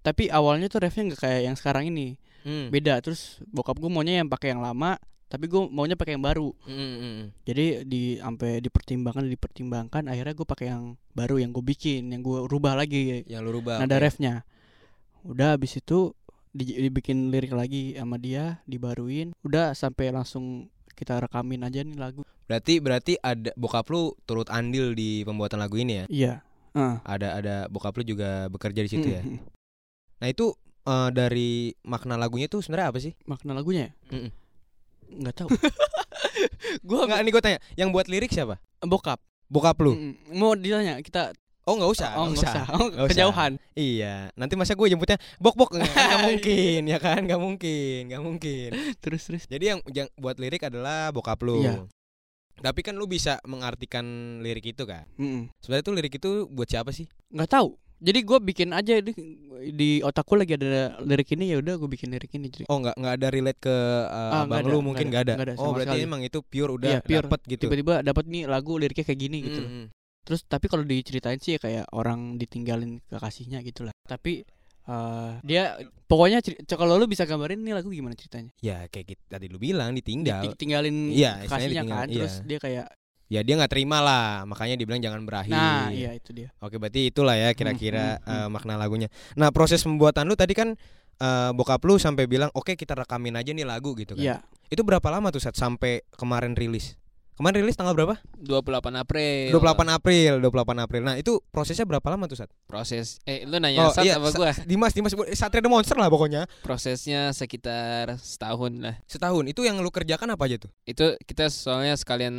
tapi 0.03 0.27
awalnya 0.27 0.67
tuh 0.67 0.83
refnya 0.83 1.13
nggak 1.13 1.21
kayak 1.21 1.41
yang 1.47 1.55
sekarang 1.55 1.87
ini. 1.87 2.17
Hmm. 2.43 2.75
Beda. 2.75 2.99
Terus 2.99 3.39
bokap 3.47 3.79
gue 3.79 3.87
maunya 3.87 4.19
yang 4.19 4.27
pakai 4.27 4.51
yang 4.51 4.59
lama, 4.59 4.99
tapi 5.31 5.47
gue 5.47 5.63
maunya 5.71 5.95
pakai 5.95 6.19
yang 6.19 6.25
baru. 6.27 6.51
Hmm, 6.67 6.75
hmm, 6.75 6.99
hmm. 6.99 7.25
Jadi 7.47 7.65
di 7.87 8.03
sampai 8.19 8.59
dipertimbangkan 8.59 9.31
dipertimbangkan 9.31 10.11
akhirnya 10.11 10.35
gue 10.35 10.49
pakai 10.49 10.67
yang 10.75 10.99
baru 11.15 11.39
yang 11.39 11.55
gue 11.55 11.63
bikin, 11.63 12.11
yang 12.11 12.19
gue 12.19 12.41
rubah 12.51 12.75
lagi 12.75 13.23
Yang 13.31 13.41
lu 13.47 13.51
rubah. 13.63 13.79
nada 13.79 13.95
oke. 13.95 14.03
refnya. 14.03 14.43
Udah 15.23 15.55
habis 15.55 15.79
itu 15.79 16.11
di- 16.51 16.75
dibikin 16.75 17.31
lirik 17.31 17.55
lagi 17.55 17.95
sama 17.95 18.19
dia, 18.19 18.59
dibaruin. 18.67 19.31
Udah 19.47 19.71
sampai 19.71 20.11
langsung 20.11 20.67
kita 20.95 21.19
rekamin 21.23 21.65
aja 21.67 21.81
nih 21.83 21.99
lagu. 21.99 22.23
Berarti 22.47 22.79
berarti 22.79 23.13
ada 23.21 23.51
bokap 23.57 23.89
lu 23.89 24.13
turut 24.29 24.49
andil 24.53 24.93
di 24.93 25.25
pembuatan 25.25 25.59
lagu 25.61 25.77
ini 25.81 26.05
ya? 26.05 26.07
Iya. 26.09 26.35
Heeh. 26.73 26.97
Ada 27.05 27.29
ada 27.39 27.55
bokap 27.69 27.97
lu 28.01 28.05
juga 28.05 28.49
bekerja 28.49 28.81
di 28.85 28.91
situ 28.91 29.09
ya. 29.09 29.23
Mm, 29.25 29.37
mm. 29.37 29.41
Nah 30.23 30.29
itu 30.29 30.47
eh, 30.89 31.09
dari 31.13 31.73
makna 31.85 32.17
lagunya 32.17 32.49
tuh 32.49 32.65
sebenarnya 32.65 32.89
apa 32.93 32.99
sih? 33.01 33.13
Makna 33.29 33.53
lagunya 33.57 33.91
ya? 33.91 33.93
Mm-mm. 34.17 34.33
Nggak 35.21 35.35
tahu. 35.37 35.49
gue 36.89 36.99
Enggak, 36.99 37.21
ini 37.21 37.31
gue 37.31 37.43
tanya. 37.43 37.61
Yang 37.77 37.89
buat 37.93 38.07
lirik 38.09 38.33
siapa? 38.33 38.57
bokap. 38.83 39.21
Bokap 39.53 39.77
lu. 39.85 39.93
Mm, 39.93 40.01
mm. 40.01 40.37
Mau 40.37 40.53
ditanya 40.57 41.01
kita 41.05 41.37
Oh 41.63 41.75
nggak 41.75 41.91
usah. 41.91 42.11
oh 42.13 42.27
nggak 42.27 42.35
nggak 42.35 42.43
usah. 42.45 42.65
Oh, 42.69 42.87
Nggak 42.89 42.99
usah. 43.01 43.11
kejauhan. 43.13 43.53
Iya. 43.73 44.15
Nanti 44.33 44.55
masa 44.55 44.73
gue 44.73 44.87
jemputnya 44.87 45.19
bok 45.39 45.55
bok 45.55 45.71
nggak 45.79 46.21
mungkin 46.21 46.81
ya 46.85 46.99
kan? 46.99 47.23
Nggak 47.23 47.39
mungkin, 47.39 47.99
nggak 48.09 48.19
mungkin. 48.21 48.69
Terus 48.99 49.23
terus. 49.25 49.45
Jadi 49.47 49.65
yang 49.69 49.79
yang 49.89 50.11
buat 50.15 50.37
lirik 50.37 50.63
adalah 50.63 51.09
bokap 51.09 51.39
lu. 51.41 51.61
Iya. 51.61 51.87
Tapi 52.55 52.81
kan 52.81 52.95
lu 52.95 53.07
bisa 53.07 53.39
mengartikan 53.45 54.05
lirik 54.39 54.67
itu 54.69 54.83
kan. 54.85 55.07
Mm, 55.15 55.27
mm. 55.27 55.43
Sebenarnya 55.57 55.85
tuh 55.85 55.95
lirik 55.95 56.15
itu 56.15 56.31
buat 56.47 56.67
siapa 56.67 56.91
sih? 56.91 57.07
nggak 57.29 57.49
tahu 57.49 57.75
jadi 57.97 58.19
gue 58.21 58.39
bikin 58.43 58.69
aja 58.71 58.99
di, 58.99 59.15
di 59.71 60.03
otakku 60.03 60.35
lagi 60.35 60.53
ada 60.53 60.99
lirik 61.01 61.33
ini 61.33 61.49
ya 61.49 61.57
udah 61.57 61.79
gue 61.79 61.87
bikin 61.89 62.11
lirik 62.11 62.29
ini 62.31 62.51
jadi 62.51 62.67
Oh 62.67 62.77
nggak 62.77 62.93
nggak 62.93 63.15
ada 63.15 63.29
relate 63.31 63.57
ke 63.57 63.71
uh, 63.71 64.11
Ah, 64.11 64.43
nggak 64.43 64.43
abang 64.45 64.59
ada, 64.59 64.67
lu 64.67 64.75
nggak 64.75 64.85
mungkin 64.85 65.01
ada, 65.01 65.09
nggak 65.09 65.23
ada. 65.23 65.33
nggak 65.33 65.49
ada 65.49 65.55
Oh 65.57 65.71
berarti 65.71 65.89
sekali. 65.95 66.09
emang 66.11 66.21
itu 66.21 66.39
pure 66.43 66.71
udah 66.73 66.91
Iya, 66.91 67.01
pure. 67.01 67.25
dapet 67.25 67.41
gitu. 67.47 67.63
tiba-tiba 67.65 67.95
dapat 68.03 68.25
nih 68.27 68.43
lagu 68.45 68.73
liriknya 68.75 69.05
kayak 69.07 69.21
gini 69.23 69.39
gitu 69.41 69.63
Mm, 69.63 69.71
mm. 69.73 69.87
Terus 70.23 70.47
tapi 70.47 70.67
kalau 70.67 70.83
diceritain 70.83 71.39
sih 71.39 71.55
ya 71.55 71.61
kayak 71.61 71.87
orang 71.91 72.37
ditinggalin 72.37 73.03
kekasihnya 73.07 73.59
gitu 73.63 73.83
lah 73.83 73.95
tapi 74.07 74.47
eh, 74.83 75.31
dia 75.43 75.77
pokoknya 76.07 76.39
kalau 76.69 76.95
lu 76.95 77.07
bisa 77.07 77.23
gambarin 77.23 77.59
nih 77.59 77.75
lagu 77.75 77.91
gimana 77.91 78.15
ceritanya 78.15 78.51
Ya 78.59 78.87
kayak 78.87 79.15
gitu 79.15 79.23
tadi 79.27 79.47
lu 79.47 79.59
bilang 79.59 79.93
ditinggal. 79.93 80.43
ditinggalin 80.47 81.11
istilahnya 81.11 81.47
kekasihnya 81.47 81.83
ditinggal, 81.83 81.99
kan 81.99 82.09
terus 82.09 82.35
iya. 82.35 82.47
dia 82.47 82.59
kayak 82.59 82.87
Ya 83.33 83.41
dia 83.41 83.57
nggak 83.57 83.73
terima 83.73 84.05
lah, 84.05 84.45
makanya 84.45 84.77
dibilang 84.77 85.01
jangan 85.01 85.25
berakhir. 85.25 85.57
nah 85.57 85.89
iya 85.89 86.13
itu 86.13 86.37
dia 86.37 86.53
Oke 86.61 86.77
berarti 86.77 87.09
itulah 87.09 87.33
ya 87.33 87.57
kira-kira 87.57 88.21
Hmm, 88.21 88.29
hmm, 88.29 88.41
eh, 88.45 88.49
makna 88.53 88.77
lagunya. 88.77 89.09
Nah 89.41 89.49
proses 89.49 89.81
pembuatan 89.81 90.29
lu 90.29 90.37
tadi 90.37 90.53
kan 90.53 90.77
eh, 91.17 91.51
bokap 91.57 91.81
lu 91.81 91.97
sampai 91.97 92.29
bilang 92.29 92.53
oke 92.53 92.77
kita 92.77 92.93
rekamin 92.93 93.33
aja 93.33 93.57
nih 93.57 93.65
lagu 93.65 93.97
gitu 93.97 94.13
kan. 94.15 94.21
iya 94.21 94.37
Itu 94.69 94.85
berapa 94.85 95.09
lama 95.09 95.33
tuh 95.33 95.41
saat 95.41 95.57
sampai 95.57 96.05
kemarin 96.13 96.53
rilis? 96.53 97.01
Kemarin 97.33 97.65
rilis 97.65 97.81
tanggal 97.81 97.97
berapa? 97.97 98.21
28 98.45 98.93
April. 98.93 99.57
28 99.57 99.89
April, 99.89 100.33
28 100.45 100.85
April. 100.85 101.01
Nah 101.01 101.17
itu 101.17 101.41
prosesnya 101.49 101.89
berapa 101.89 102.05
lama 102.13 102.29
tuh 102.29 102.37
saat? 102.37 102.53
Proses 102.69 103.25
eh 103.25 103.49
lu 103.49 103.57
nanya 103.57 103.89
Sat 103.89 104.05
iya, 104.05 104.21
apa 104.21 104.29
Sa- 104.29 104.37
gua? 104.37 104.53
Dimas, 104.69 104.93
Dimas, 104.93 105.17
Satria 105.33 105.65
The 105.65 105.73
Monster 105.73 105.97
lah 105.97 106.13
pokoknya. 106.13 106.45
Prosesnya 106.61 107.33
sekitar 107.33 108.21
setahun 108.21 108.73
lah. 108.77 109.01
Setahun. 109.09 109.49
Itu 109.49 109.65
yang 109.65 109.81
lu 109.81 109.89
kerjakan 109.89 110.37
apa 110.37 110.45
aja 110.45 110.61
tuh? 110.61 110.71
Itu 110.85 111.17
kita 111.25 111.49
soalnya 111.49 111.97
sekalian 111.97 112.37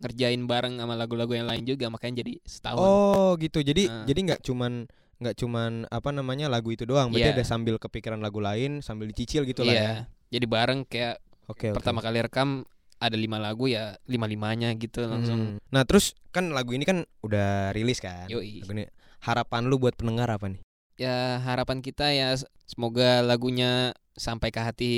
ngerjain 0.00 0.40
bareng 0.48 0.80
sama 0.80 0.96
lagu-lagu 0.96 1.36
yang 1.36 1.44
lain 1.44 1.68
juga 1.68 1.92
makanya 1.92 2.24
jadi 2.24 2.40
setahun. 2.48 2.80
Oh 2.80 3.36
gitu. 3.36 3.60
Jadi 3.60 3.92
Nah. 3.92 4.08
jadi 4.08 4.20
nggak 4.24 4.40
cuman 4.40 4.88
nggak 5.20 5.36
cuman 5.36 5.84
apa 5.92 6.16
namanya 6.16 6.48
lagu 6.48 6.72
itu 6.72 6.88
doang. 6.88 7.12
Berarti 7.12 7.28
Iya. 7.28 7.36
ada 7.36 7.44
sambil 7.44 7.76
kepikiran 7.76 8.24
lagu 8.24 8.40
lain, 8.40 8.80
sambil 8.80 9.04
dicicil 9.12 9.44
gitu 9.44 9.68
lah 9.68 9.74
iya. 9.76 9.84
ya. 9.84 9.96
Jadi 10.32 10.46
bareng 10.48 10.88
kayak 10.88 11.20
oke. 11.44 11.76
pertama 11.76 12.00
kali 12.00 12.24
rekam 12.24 12.64
ada 13.00 13.16
lima 13.16 13.40
lagu 13.40 13.64
ya 13.64 13.96
lima 14.04 14.28
limanya 14.28 14.68
gitu 14.76 15.08
langsung. 15.08 15.56
Hmm. 15.56 15.72
Nah 15.72 15.82
terus 15.82 16.12
kan 16.30 16.52
lagu 16.52 16.76
ini 16.76 16.84
kan 16.84 17.08
udah 17.24 17.72
rilis 17.72 17.98
kan. 17.98 18.28
Yoi. 18.28 18.60
Lagu 18.60 18.76
ini. 18.76 18.84
Harapan 19.20 19.66
lu 19.66 19.80
buat 19.80 19.96
pendengar 19.96 20.28
apa 20.28 20.52
nih? 20.52 20.60
Ya 21.00 21.40
harapan 21.40 21.80
kita 21.80 22.12
ya 22.12 22.36
semoga 22.68 23.24
lagunya 23.24 23.96
sampai 24.12 24.52
ke 24.52 24.60
hati 24.60 24.96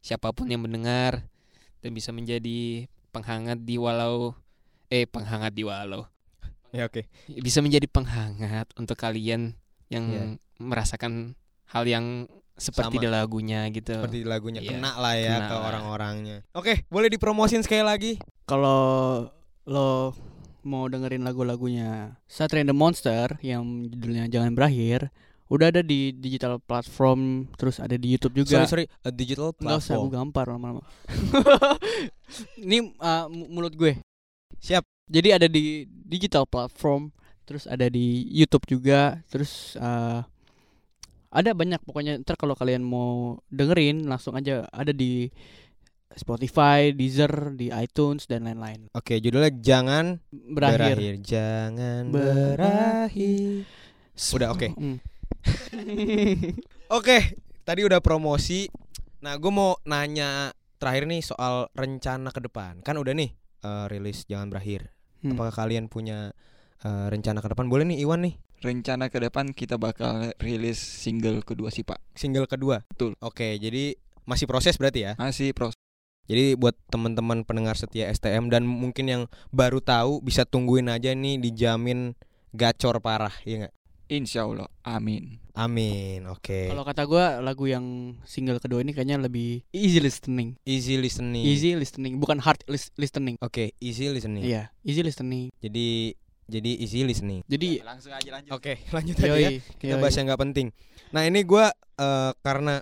siapa 0.00 0.32
pun 0.32 0.48
yang 0.48 0.64
mendengar 0.64 1.28
dan 1.84 1.90
bisa 1.92 2.08
menjadi 2.10 2.88
penghangat 3.12 3.60
di 3.60 3.76
walau 3.76 4.32
eh 4.88 5.04
penghangat 5.04 5.52
di 5.52 5.68
walau 5.68 6.08
Ya 6.72 6.88
oke. 6.88 7.04
bisa 7.40 7.60
menjadi 7.60 7.84
penghangat 7.88 8.72
untuk 8.76 8.96
kalian 8.96 9.56
yang 9.88 10.04
Iya. 10.08 10.24
merasakan 10.60 11.36
hal 11.68 11.84
yang 11.84 12.28
seperti 12.58 12.98
Sama. 12.98 13.02
di 13.02 13.08
lagunya 13.08 13.60
gitu. 13.70 13.94
Seperti 13.94 14.18
lagunya 14.22 14.58
Iya, 14.58 14.74
kena 14.74 14.90
lah 14.94 15.14
ya 15.14 15.30
kena 15.32 15.46
ke 15.46 15.54
lah. 15.54 15.62
orang-orangnya. 15.64 16.36
Oke, 16.52 16.82
boleh 16.88 17.08
dipromosin 17.08 17.62
sekali 17.62 17.80
lagi? 17.80 18.12
kalau 18.44 19.28
lo 19.64 20.16
mau 20.62 20.84
dengerin 20.84 21.20
lagu-lagunya 21.20 22.16
Satria 22.24 22.60
and 22.60 22.68
the 22.68 22.74
Monster 22.74 23.36
yang 23.40 23.60
judulnya 23.86 24.24
Jangan 24.26 24.52
Berakhir 24.52 25.12
udah 25.48 25.68
ada 25.68 25.80
di 25.80 26.12
digital 26.12 26.56
platform 26.58 27.48
terus 27.54 27.76
ada 27.76 27.92
di 27.94 28.08
YouTube 28.10 28.36
juga 28.38 28.64
Sorry 28.64 28.84
sorry, 28.84 28.86
a 29.00 29.08
digital 29.10 29.52
Nggak 29.54 29.78
usah 29.78 29.96
gue 29.96 30.08
platform. 30.08 30.12
gampar 30.12 30.44
lama-lama 30.46 30.82
Ini 32.58 32.78
uh, 32.96 33.26
mu- 33.28 33.48
mulut 33.50 33.72
gue 33.72 33.96
Siap. 34.58 34.84
Jadi 35.06 35.28
ada 35.30 35.46
di 35.46 35.84
digital 35.88 36.44
platform 36.44 37.12
Terus 37.44 37.64
ada 37.64 37.84
di 37.86 38.28
Youtube 38.30 38.64
juga 38.66 39.20
Terus 39.28 39.76
uh, 39.76 40.20
Ada 41.28 41.52
banyak 41.52 41.80
pokoknya 41.84 42.20
Ntar 42.24 42.40
kalau 42.40 42.56
kalian 42.56 42.80
mau 42.80 43.36
dengerin 43.52 44.08
Langsung 44.08 44.32
aja 44.36 44.64
ada 44.72 44.92
di 44.96 45.28
Spotify, 46.16 46.90
Deezer, 46.96 47.52
di 47.52 47.68
iTunes 47.68 48.24
dan 48.24 48.48
lain-lain 48.48 48.88
Oke, 48.96 49.20
judulnya 49.20 49.52
jangan 49.60 50.24
Berakhir, 50.32 51.20
Jangan 51.20 52.08
Berakhir. 52.08 52.56
berakhir. 52.56 54.34
Udah 54.34 54.48
oke. 54.50 54.68
Hmm. 54.74 54.98
Oke, 56.98 57.18
tadi 57.62 57.80
udah 57.84 58.00
promosi. 58.02 58.66
Nah, 59.22 59.36
gue 59.38 59.52
mau 59.52 59.76
nanya 59.86 60.50
terakhir 60.82 61.06
nih 61.06 61.22
soal 61.22 61.68
rencana 61.76 62.32
ke 62.34 62.40
depan. 62.42 62.80
Kan 62.82 62.98
udah 62.98 63.14
nih 63.14 63.30
eh, 63.62 63.86
rilis 63.92 64.24
jangan 64.26 64.50
berakhir. 64.50 64.90
Hmm. 65.22 65.34
Apakah 65.38 65.54
kalian 65.66 65.86
punya 65.86 66.32
eh, 66.82 67.06
rencana 67.12 67.38
ke 67.38 67.48
depan? 67.52 67.70
Boleh 67.70 67.86
nih 67.86 68.02
Iwan 68.02 68.26
nih, 68.26 68.34
Rencana 68.58 69.06
ke 69.06 69.18
depan 69.18 69.54
kita 69.54 69.78
bakal 69.78 70.34
rilis 70.38 70.78
single 70.78 71.42
kedua 71.42 71.70
sih 71.70 71.86
Pak. 71.86 72.02
single 72.12 72.50
kedua. 72.50 72.82
Betul. 72.90 73.14
Oke, 73.18 73.54
jadi 73.56 73.94
masih 74.26 74.44
proses 74.44 74.74
berarti 74.74 75.06
ya. 75.06 75.12
Masih 75.14 75.54
proses. 75.54 75.78
Jadi 76.28 76.58
buat 76.58 76.76
teman-teman 76.92 77.46
pendengar 77.46 77.78
setia 77.78 78.10
STM 78.10 78.52
dan 78.52 78.68
mungkin 78.68 79.08
yang 79.08 79.22
baru 79.48 79.80
tahu 79.80 80.20
bisa 80.20 80.44
tungguin 80.44 80.92
aja 80.92 81.16
nih 81.16 81.40
dijamin 81.40 82.12
gacor 82.52 83.00
parah, 83.00 83.32
ya 83.42 83.64
nggak? 83.64 83.74
Insya 84.08 84.44
Allah. 84.44 84.68
Amin. 84.84 85.36
Amin. 85.52 86.24
Oke. 86.28 86.68
Kalau 86.68 86.80
kata 86.80 87.04
gue 87.04 87.24
lagu 87.40 87.64
yang 87.64 88.16
single 88.24 88.56
kedua 88.56 88.80
ini 88.80 88.92
kayaknya 88.92 89.20
lebih 89.20 89.60
easy 89.68 90.00
listening 90.00 90.56
Easy 90.64 90.96
listening. 90.96 91.44
Easy 91.44 91.76
listening 91.76 92.16
bukan 92.16 92.40
hard 92.40 92.62
lis- 92.68 92.94
listening 92.96 93.36
Oke, 93.44 93.76
easy 93.80 94.08
listening. 94.08 94.44
Iya 94.44 94.72
easy 94.80 95.04
listening 95.04 95.52
Jadi 95.60 96.16
jadi 96.48 96.70
easy 96.80 97.04
listening. 97.04 97.44
Jadi 97.44 97.84
langsung 97.84 98.10
aja 98.10 98.28
lanjut. 98.32 98.56
Oke, 98.56 98.80
lanjut 98.96 99.16
aja 99.20 99.36
ya. 99.36 99.50
Kita 99.76 99.94
yoi. 99.94 100.00
bahas 100.00 100.16
yang 100.16 100.26
nggak 100.32 100.42
penting. 100.48 100.68
Nah, 101.12 101.22
ini 101.28 101.44
gua 101.44 101.68
eh, 102.00 102.32
karena 102.40 102.80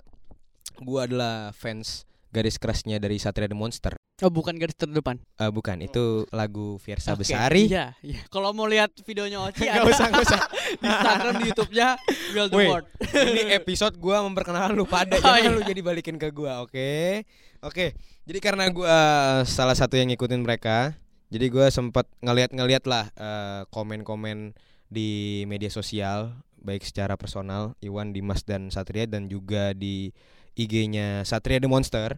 gua 0.79 1.03
adalah 1.05 1.51
fans 1.51 2.07
garis 2.31 2.55
kerasnya 2.55 2.97
dari 2.97 3.19
Satria 3.19 3.51
The 3.51 3.59
Monster. 3.59 3.93
Oh 4.17 4.33
bukan 4.33 4.57
garis 4.57 4.73
terdepan 4.73 5.21
Eh, 5.37 5.51
bukan, 5.53 5.77
itu 5.77 6.25
lagu 6.33 6.81
Fiersa 6.81 7.13
Oke, 7.13 7.21
Besari. 7.21 7.69
Iya, 7.69 7.93
iya. 8.01 8.25
Kalau 8.33 8.49
mau 8.49 8.65
lihat 8.65 8.89
videonya 9.05 9.45
Oci 9.45 9.61
Nggak 9.69 9.77
ada 9.77 9.91
usah, 9.93 10.05
nggak 10.09 10.25
usah. 10.25 10.41
di 10.81 10.87
Instagram 10.89 11.33
di 11.37 11.45
YouTube-nya 11.53 11.87
Build 12.33 12.49
the 12.49 12.57
World. 12.57 12.85
ini 13.13 13.41
episode 13.53 13.93
gua 14.01 14.25
memperkenalkan 14.25 14.73
lu 14.73 14.89
pada 14.89 15.21
Oh, 15.21 15.37
jangan 15.37 15.53
iya. 15.53 15.53
lu 15.53 15.61
jadi 15.61 15.81
balikin 15.85 16.17
ke 16.17 16.33
gua, 16.33 16.65
oke? 16.65 17.21
Oke. 17.61 17.93
Jadi 18.25 18.39
karena 18.41 18.65
gua 18.73 18.97
salah 19.45 19.77
satu 19.77 19.93
yang 19.93 20.09
ngikutin 20.09 20.41
mereka, 20.41 20.97
jadi 21.27 21.45
gua 21.51 21.67
sempat 21.67 22.07
ngeliat-ngeliat 22.23 22.83
lah 22.87 23.05
eh, 23.15 23.61
komen-komen 23.71 24.55
di 24.87 25.43
media 25.43 25.67
sosial 25.67 26.31
baik 26.63 26.83
secara 26.83 27.15
personal 27.15 27.75
Iwan, 27.83 28.11
Dimas 28.15 28.43
dan 28.43 28.71
Satria 28.71 29.07
dan 29.07 29.27
juga 29.31 29.71
di 29.75 30.11
IG-nya 30.57 31.23
Satria 31.23 31.61
The 31.61 31.69
Monster. 31.69 32.17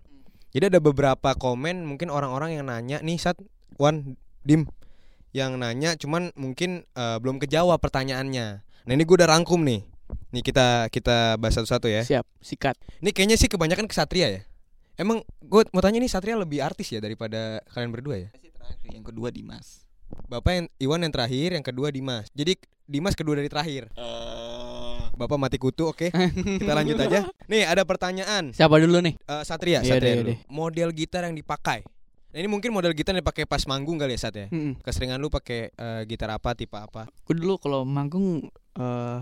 Jadi 0.49 0.73
ada 0.73 0.81
beberapa 0.81 1.37
komen 1.37 1.85
mungkin 1.85 2.09
orang-orang 2.09 2.57
yang 2.57 2.65
nanya 2.65 2.97
nih 3.05 3.21
Sat, 3.21 3.37
Wan, 3.77 4.17
Dim, 4.41 4.65
yang 5.29 5.61
nanya 5.61 5.93
cuman 5.93 6.33
mungkin 6.33 6.85
eh, 6.97 7.17
belum 7.21 7.37
kejawab 7.37 7.77
pertanyaannya. 7.77 8.47
Nah, 8.89 8.93
ini 8.95 9.03
gue 9.05 9.15
udah 9.19 9.29
rangkum 9.29 9.61
nih. 9.61 9.85
Nih 10.33 10.41
kita 10.41 10.89
kita 10.89 11.37
bahas 11.37 11.57
satu-satu 11.57 11.85
ya. 11.85 12.01
Siap, 12.01 12.25
sikat. 12.41 12.73
Ini 13.05 13.13
kayaknya 13.13 13.37
sih 13.37 13.45
kebanyakan 13.45 13.85
kesatria 13.85 14.27
ya. 14.29 14.41
Emang 14.97 15.21
gue 15.45 15.61
mau 15.71 15.79
tanya 15.79 16.01
nih 16.01 16.11
Satria 16.11 16.35
lebih 16.35 16.59
artis 16.59 16.91
ya 16.91 16.99
daripada 16.99 17.63
kalian 17.71 17.93
berdua 17.93 18.15
ya? 18.19 18.29
Yang 18.86 19.13
kedua 19.13 19.29
Dimas. 19.29 19.86
Bapak 20.25 20.51
yang 20.53 20.65
Iwan 20.82 21.05
yang 21.05 21.13
terakhir, 21.13 21.53
yang 21.53 21.65
kedua 21.65 21.93
Dimas. 21.93 22.29
Jadi 22.34 22.58
Dimas 22.89 23.13
kedua 23.13 23.38
dari 23.38 23.49
terakhir. 23.49 23.93
Bapak 25.13 25.36
mati 25.36 25.60
kutu, 25.60 25.91
oke. 25.91 26.10
Kita 26.63 26.71
lanjut 26.73 26.95
aja. 26.95 27.27
Nih 27.51 27.67
ada 27.67 27.84
pertanyaan. 27.84 28.55
Siapa 28.55 28.79
dulu 28.79 29.03
nih? 29.03 29.19
Eh, 29.19 29.43
Satria, 29.43 29.84
Iya 29.84 29.99
Satria 29.99 30.12
iya 30.15 30.17
dulu. 30.23 30.29
deh. 30.32 30.38
Model 30.47 30.89
gitar 30.95 31.27
yang 31.27 31.36
dipakai. 31.36 31.84
Nah, 32.29 32.38
ini 32.39 32.47
mungkin 32.47 32.69
model 32.71 32.93
gitar 32.95 33.12
yang 33.12 33.25
dipakai 33.25 33.43
pas 33.43 33.65
manggung 33.65 33.97
kali 33.99 34.15
ya 34.15 34.21
Sat 34.21 34.38
ya. 34.38 34.47
Mm-mm. 34.47 34.79
Keseringan 34.79 35.19
lu 35.19 35.27
pakai 35.27 35.73
eh, 35.73 36.01
gitar 36.08 36.32
apa, 36.32 36.55
tipe 36.55 36.77
apa? 36.77 37.10
Gue 37.25 37.36
dulu 37.36 37.60
kalau 37.60 37.84
manggung 37.84 38.47
eh 38.79 39.19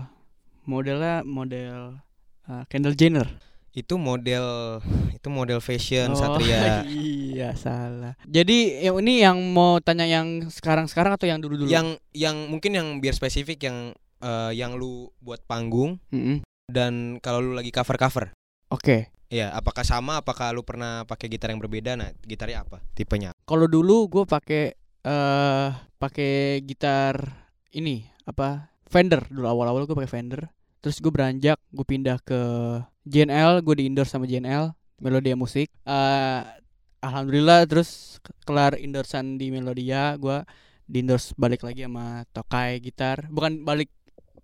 modelnya 0.68 1.24
model 1.26 1.98
eh, 2.46 2.62
Kendall 2.70 2.94
Jenner. 2.94 3.26
Itu 3.72 4.00
model 4.00 4.78
itu 5.12 5.28
model 5.28 5.60
fashion 5.60 6.12
Oh, 6.12 6.18
Satria. 6.18 6.82
iya 6.88 7.54
salah. 7.54 8.14
Jadi 8.24 8.82
yang 8.82 8.96
ini 9.02 9.14
yang 9.22 9.38
mau 9.52 9.78
tanya 9.78 10.08
yang 10.08 10.48
sekarang-sekarang 10.48 11.14
atau 11.14 11.26
yang 11.26 11.38
dulu-dulu? 11.38 11.68
yang 11.70 11.94
yang 12.10 12.48
mungkin 12.48 12.74
yang 12.74 12.88
biar 12.98 13.14
spesifik 13.14 13.68
yang 13.70 13.92
eh, 14.18 14.52
yang 14.56 14.74
lu 14.74 15.10
buat 15.18 15.42
panggung 15.44 16.00
Mm-mm. 16.10 16.42
dan 16.66 17.22
kalau 17.22 17.44
lu 17.44 17.52
lagi 17.54 17.70
cover-cover. 17.70 18.32
Oke. 18.68 19.12
Iya, 19.28 19.52
apakah 19.52 19.84
sama? 19.84 20.24
Apakah 20.24 20.56
lu 20.56 20.64
pernah 20.64 21.04
pakai 21.04 21.28
gitar 21.28 21.52
yang 21.52 21.60
berbeda? 21.60 22.00
Nah, 22.00 22.16
gitarnya 22.24 22.64
apa? 22.64 22.80
Tipenya? 22.96 23.36
Kalau 23.44 23.68
dulu 23.68 24.08
gue 24.08 24.24
pakai 24.24 24.72
eh 24.98 25.68
pakai 26.00 26.58
gitar 26.64 27.46
ini 27.70 28.02
apa 28.24 28.72
Fender 28.88 29.28
dulu 29.28 29.44
awal-awal 29.46 29.84
gue 29.84 29.92
pakai 29.92 30.08
Fender. 30.10 30.48
Terus 30.78 30.96
gue 31.02 31.12
beranjak 31.12 31.58
gue 31.74 31.86
pindah 31.86 32.18
ke 32.22 32.40
JNL, 33.02 33.64
gue 33.66 33.74
di 33.78 33.84
endorse 33.90 34.14
sama 34.14 34.28
JNL, 34.28 34.70
Melodia 35.02 35.34
Musik. 35.34 35.70
Eh 35.82 36.40
alhamdulillah 37.02 37.66
terus 37.66 38.18
ke- 38.22 38.34
kelar 38.46 38.78
endorsean 38.78 39.38
di 39.38 39.50
Melodia, 39.50 40.14
gue 40.18 40.42
di 40.86 41.02
endorse 41.02 41.34
balik 41.34 41.66
lagi 41.66 41.86
sama 41.86 42.22
Tokai 42.30 42.78
gitar. 42.78 43.26
Bukan 43.30 43.66
balik 43.66 43.90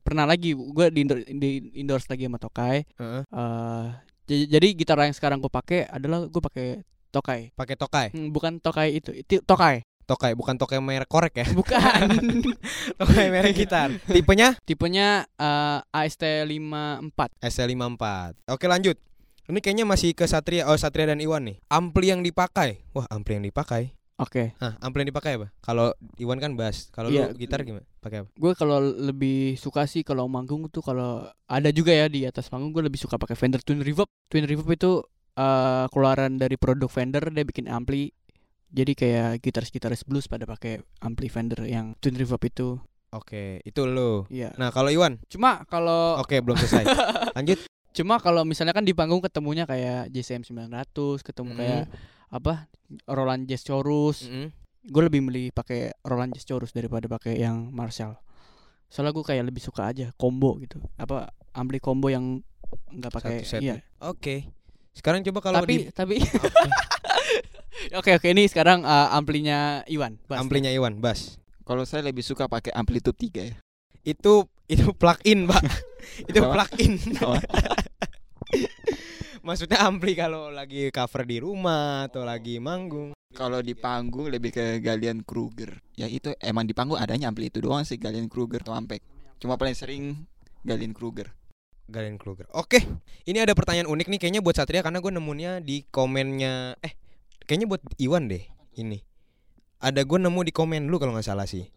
pernah 0.04 0.28
lagi 0.28 0.52
gue 0.52 0.86
di, 0.92 1.00
endor- 1.06 1.24
di 1.24 1.50
endorse 1.78 2.10
lagi 2.10 2.26
sama 2.26 2.38
Tokai. 2.42 2.76
Heeh. 2.98 3.22
Eh 3.30 3.88
jadi, 4.24 4.44
jadi 4.56 4.66
gitar 4.72 4.96
yang 5.04 5.12
sekarang 5.12 5.38
gue 5.38 5.52
pakai 5.52 5.84
adalah 5.86 6.24
gue 6.24 6.42
pakai 6.42 6.80
Tokai. 7.14 7.54
Pakai 7.54 7.76
tokai. 7.78 8.06
Hmm, 8.10 8.34
bukan 8.34 8.58
Tokai 8.58 8.98
itu, 8.98 9.14
itu 9.14 9.38
Tokai. 9.46 9.86
Tokai 10.04 10.36
bukan 10.36 10.60
tokai 10.60 10.80
merek 10.84 11.08
korek 11.08 11.32
ya. 11.40 11.46
Bukan. 11.48 12.04
tokai 13.00 13.32
merek 13.32 13.56
gitar. 13.56 13.88
Tipenya 14.04 14.52
Tipenya 14.62 15.24
eh, 15.40 15.80
AST 15.96 16.20
54. 16.44 17.40
SL54. 17.40 18.04
Oke, 18.52 18.68
lanjut. 18.68 18.96
Ini 19.44 19.60
kayaknya 19.60 19.84
masih 19.84 20.16
ke 20.16 20.24
Satria. 20.24 20.64
Oh, 20.68 20.76
Satria 20.76 21.08
dan 21.08 21.20
Iwan 21.20 21.44
nih. 21.44 21.56
Ampli 21.68 22.08
yang 22.08 22.24
dipakai. 22.24 22.80
Wah, 22.96 23.04
ampli 23.12 23.36
yang 23.36 23.44
dipakai. 23.44 23.92
Oke. 24.16 24.54
Hah, 24.62 24.78
ampli 24.78 25.04
yang 25.04 25.10
dipakai 25.10 25.36
apa? 25.36 25.48
Kalau 25.60 25.92
Iwan 26.16 26.40
kan 26.40 26.54
bass. 26.54 26.88
Kalau 26.94 27.10
Iya. 27.10 27.28
lu 27.28 27.36
gitar 27.36 27.60
gimana? 27.60 27.84
Pakai 28.00 28.24
apa? 28.24 28.28
Gue 28.38 28.52
kalau 28.56 28.80
lebih 28.80 29.58
suka 29.60 29.84
sih 29.84 30.00
kalau 30.00 30.30
manggung 30.30 30.64
tuh 30.70 30.80
kalau 30.80 31.26
ada 31.50 31.68
juga 31.74 31.92
ya 31.92 32.06
di 32.08 32.24
atas 32.24 32.48
manggung 32.48 32.72
gue 32.72 32.84
lebih 32.86 33.00
suka 33.00 33.18
pakai 33.20 33.36
Fender 33.36 33.60
Twin 33.60 33.82
Reverb. 33.84 34.08
Twin 34.32 34.46
Reverb 34.48 34.70
itu 34.70 35.02
eh, 35.34 35.84
keluaran 35.90 36.38
dari 36.38 36.54
produk 36.56 36.88
Fender 36.88 37.26
dia 37.28 37.44
bikin 37.44 37.66
ampli. 37.68 38.14
Jadi 38.74 38.92
kayak 38.98 39.38
gitaris-gitaris 39.38 40.02
blues 40.02 40.26
pada 40.26 40.42
pakai 40.44 40.82
ampli 40.98 41.30
Fender 41.30 41.62
yang 41.62 41.94
Twin 42.02 42.18
Reverb 42.18 42.42
itu. 42.42 42.74
Oke, 43.14 43.62
itu 43.62 43.86
lu. 43.86 44.26
Iya. 44.26 44.50
Nah, 44.58 44.74
kalau 44.74 44.90
Iwan, 44.90 45.22
Cuma 45.30 45.62
kalau 45.70 46.18
oke 46.18 46.34
belum 46.42 46.58
selesai. 46.58 46.82
Lanjut. 47.38 47.62
cuma 47.94 48.18
kalau 48.18 48.42
misalnya 48.42 48.74
kan 48.74 48.82
di 48.82 48.90
panggung 48.90 49.22
ketemunya 49.22 49.70
kayak 49.70 50.10
JCM 50.10 50.42
900, 50.42 51.22
ketemu 51.22 51.54
Mm. 51.54 51.58
kayak 51.62 51.84
apa? 52.26 52.66
Roland 53.06 53.46
Jazz 53.46 53.62
Chorus. 53.62 54.26
Mm-mm. 54.26 54.50
gue 54.84 55.00
lebih 55.00 55.22
milih 55.24 55.48
pakai 55.54 55.94
Roland 56.02 56.34
Jazz 56.34 56.44
Chorus 56.44 56.74
daripada 56.74 57.06
pakai 57.06 57.38
yang 57.38 57.70
Marshall. 57.70 58.18
Soalnya 58.90 59.14
gue 59.14 59.24
kayak 59.24 59.46
lebih 59.46 59.62
suka 59.62 59.88
aja 59.88 60.10
combo 60.18 60.58
gitu. 60.58 60.82
Apa 60.98 61.30
ampli 61.54 61.78
combo 61.78 62.10
yang 62.10 62.42
nggak 62.90 63.12
pakai 63.14 63.36
iya. 63.62 63.78
Oke. 64.02 64.50
Sekarang 64.90 65.22
coba 65.22 65.38
kalau 65.40 65.62
Tapi 65.62 65.74
di 65.74 65.94
tapi 65.94 66.18
Oke. 66.20 66.68
oke 67.92 68.10
oke 68.16 68.28
ini 68.32 68.48
sekarang 68.48 68.86
uh, 68.86 69.12
amplinya 69.12 69.84
Iwan. 69.84 70.16
Bas. 70.24 70.40
amplinya 70.40 70.70
Iwan, 70.72 71.02
bass. 71.02 71.36
Kalau 71.64 71.84
saya 71.88 72.04
lebih 72.04 72.24
suka 72.24 72.48
pakai 72.48 72.72
amplitude 72.76 73.16
3 73.16 73.50
ya. 73.50 73.56
Itu 74.04 74.48
itu 74.68 74.92
plug 74.96 75.20
in, 75.24 75.48
Pak. 75.48 75.64
itu 76.28 76.38
Apa? 76.40 76.52
plug 76.52 76.70
in. 76.80 76.94
Apa? 77.20 77.40
Maksudnya 79.46 79.84
ampli 79.84 80.16
kalau 80.16 80.48
lagi 80.48 80.88
cover 80.88 81.28
di 81.28 81.36
rumah 81.40 82.08
atau 82.08 82.24
lagi 82.24 82.56
manggung. 82.56 83.12
Kalau 83.34 83.60
di 83.60 83.76
panggung 83.76 84.32
lebih 84.32 84.54
ke 84.54 84.80
Galian 84.80 85.20
Kruger. 85.20 85.76
Ya 86.00 86.08
itu 86.08 86.32
emang 86.40 86.64
di 86.64 86.72
panggung 86.72 86.96
adanya 86.96 87.28
ampli 87.28 87.52
itu 87.52 87.60
doang 87.60 87.84
sih 87.84 88.00
Galian 88.00 88.32
Kruger 88.32 88.64
atau 88.64 88.72
Ampek. 88.72 89.04
Cuma 89.36 89.60
paling 89.60 89.76
sering 89.76 90.24
Galian 90.64 90.96
Kruger. 90.96 91.28
Galen 91.84 92.16
Kruger. 92.16 92.48
Oke, 92.56 92.80
ini 93.28 93.44
ada 93.44 93.52
pertanyaan 93.52 93.92
unik 93.92 94.08
nih 94.08 94.20
kayaknya 94.20 94.40
buat 94.40 94.56
Satria 94.56 94.80
karena 94.80 95.04
gue 95.04 95.12
nemunya 95.12 95.60
di 95.60 95.84
komennya 95.92 96.80
eh 96.80 96.96
kayaknya 97.44 97.66
buat 97.66 97.82
Iwan 97.96 98.26
deh 98.26 98.42
ini. 98.74 99.00
Ada 99.78 100.00
gue 100.00 100.16
nemu 100.16 100.40
di 100.42 100.50
komen 100.50 100.88
lu 100.88 100.96
kalau 100.96 101.12
nggak 101.12 101.24
salah 101.24 101.44
sih. 101.44 101.68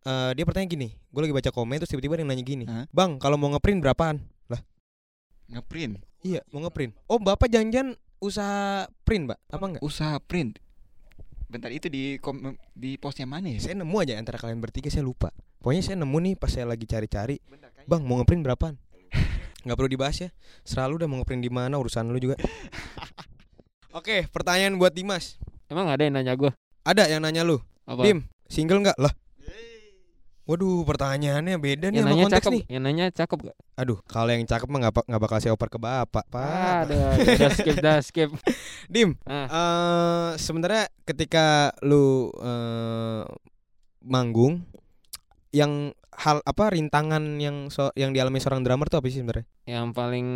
Eh 0.00 0.30
dia 0.32 0.44
pertanyaan 0.44 0.70
gini, 0.70 0.88
gue 0.94 1.20
lagi 1.20 1.34
baca 1.34 1.50
komen 1.50 1.76
terus 1.76 1.88
tiba-tiba 1.88 2.14
ada 2.14 2.22
yang 2.22 2.30
nanya 2.30 2.44
gini, 2.44 2.64
Hah? 2.64 2.86
bang 2.88 3.16
kalau 3.16 3.34
mau 3.34 3.48
ngeprint 3.48 3.80
berapaan? 3.80 4.22
Lah, 4.46 4.60
Ngeprint. 5.48 5.98
iya 6.20 6.40
mau 6.48 6.60
ngeprint. 6.60 6.94
Oh 7.04 7.16
bapak 7.16 7.48
janjian 7.48 7.92
usaha 8.18 8.86
print, 9.02 9.26
mbak? 9.26 9.38
Apa 9.48 9.64
enggak? 9.66 9.82
Usaha 9.82 10.16
print. 10.18 10.60
Bentar 11.48 11.72
itu 11.72 11.88
di 11.88 12.20
kom- 12.20 12.54
di 12.70 12.94
posnya 12.94 13.24
mana 13.24 13.48
ya? 13.48 13.58
Saya 13.58 13.74
nemu 13.74 13.96
aja 13.96 14.14
antara 14.14 14.36
kalian 14.36 14.60
bertiga 14.60 14.86
saya 14.86 15.02
lupa. 15.02 15.32
Pokoknya 15.58 15.82
saya 15.82 15.96
nemu 15.96 16.16
nih 16.20 16.34
pas 16.36 16.52
saya 16.52 16.68
lagi 16.68 16.84
cari-cari, 16.84 17.40
bang 17.84 18.02
mau 18.04 18.20
ngeprint 18.20 18.44
berapaan? 18.44 18.76
Nggak 19.64 19.76
perlu 19.76 19.90
dibahas 19.90 20.16
ya. 20.20 20.30
Selalu 20.62 21.02
udah 21.02 21.08
mau 21.08 21.18
ngeprint 21.18 21.42
di 21.42 21.50
mana 21.50 21.74
urusan 21.74 22.06
lu 22.06 22.20
juga. 22.20 22.36
Oke, 23.98 24.30
pertanyaan 24.30 24.78
buat 24.78 24.94
Dimas. 24.94 25.34
Emang 25.66 25.90
ada 25.90 26.06
yang 26.06 26.14
nanya 26.14 26.38
gue? 26.38 26.54
Ada 26.86 27.10
yang 27.10 27.18
nanya 27.18 27.42
lu, 27.42 27.58
Apa? 27.82 28.06
Dim, 28.06 28.22
single 28.46 28.78
nggak? 28.78 28.94
Lah. 28.94 29.10
Waduh, 30.46 30.86
pertanyaannya 30.86 31.58
beda 31.58 31.90
nih 31.90 31.98
yang 31.98 32.06
sama 32.06 32.14
nanya 32.14 32.24
konteks 32.30 32.40
cakep, 32.40 32.52
nih. 32.54 32.62
yang 32.70 32.82
nanya 32.86 33.06
cakep 33.10 33.38
gak? 33.42 33.56
Aduh, 33.74 33.98
kalau 34.06 34.30
yang 34.30 34.46
cakep 34.46 34.64
mah 34.64 34.78
nggak 34.80 34.94
nggak 35.04 35.20
bakal 35.20 35.36
saya 35.42 35.52
oper 35.52 35.68
ke 35.68 35.76
bapak, 35.76 36.24
Pak. 36.30 36.88
Aduh, 36.88 36.96
udah 37.20 37.50
skip 37.52 37.76
dah 37.82 37.98
skip. 38.00 38.30
Dim, 38.94 39.18
Ah. 39.26 39.44
eh 39.44 40.30
sebenarnya 40.38 40.86
ketika 41.02 41.74
lu 41.82 42.30
eh, 42.38 43.26
manggung 44.00 44.62
yang 45.50 45.90
hal 46.18 46.42
apa 46.42 46.64
rintangan 46.68 47.22
yang 47.38 47.70
so, 47.70 47.94
yang 47.94 48.10
dialami 48.10 48.36
seorang 48.36 48.60
drummer 48.60 48.86
tuh 48.86 48.98
apa 48.98 49.06
sih 49.06 49.22
sebenarnya? 49.22 49.46
Yang 49.64 49.86
paling 49.92 50.26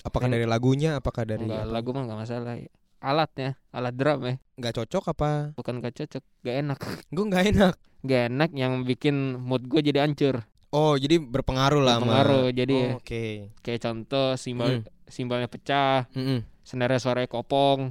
Apakah 0.00 0.28
dari 0.28 0.46
lagunya, 0.46 0.96
apakah 0.96 1.22
dari 1.22 1.42
enggak 1.42 1.66
apa? 1.66 1.72
lagu 1.72 1.88
mah 1.90 2.02
nggak 2.04 2.20
masalah. 2.20 2.54
Alatnya, 3.02 3.58
alat 3.74 3.94
drum 3.98 4.20
ya, 4.22 4.34
nggak 4.54 4.74
cocok 4.78 5.04
apa? 5.10 5.30
bukan 5.52 5.82
gak 5.82 5.94
cocok, 5.98 6.22
gak 6.40 6.56
enak. 6.62 6.78
Gue 7.14 7.24
nggak 7.26 7.44
enak. 7.50 7.74
Gak 8.02 8.22
enak 8.30 8.50
yang 8.52 8.72
bikin 8.82 9.14
mood 9.36 9.66
gue 9.66 9.82
jadi 9.82 10.06
hancur. 10.06 10.46
Oh, 10.70 10.94
jadi 10.94 11.18
berpengaruh 11.18 11.82
lah 11.82 11.98
sama- 11.98 12.06
Pengaruh. 12.08 12.46
Jadi 12.48 12.76
Oh, 12.94 13.02
Oke. 13.02 13.50
kayak 13.58 13.82
contoh 13.82 14.38
simbol 14.38 14.86
simbolnya 15.04 15.44
pecah, 15.44 16.06
Mm-mm. 16.14 16.46
snare 16.62 16.96
suaranya 16.96 17.26
kopong. 17.26 17.90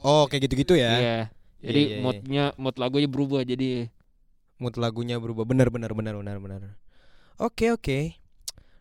Oh, 0.00 0.24
kayak 0.26 0.48
gitu-gitu 0.48 0.74
ya. 0.74 0.96
Iya. 0.96 1.18
Jadi 1.60 1.80
Iya, 1.80 1.86
iya, 1.86 1.94
iya. 1.94 2.02
moodnya 2.02 2.44
mood 2.56 2.76
lagunya 2.76 3.06
berubah 3.06 3.44
jadi 3.44 3.92
mood 4.58 4.74
lagunya 4.76 5.16
berubah. 5.18 5.46
Benar 5.46 5.70
benar 5.70 5.94
benar 5.94 6.14
benar 6.18 6.36
benar. 6.38 6.60
Oke 7.38 7.70
oke. 7.70 8.18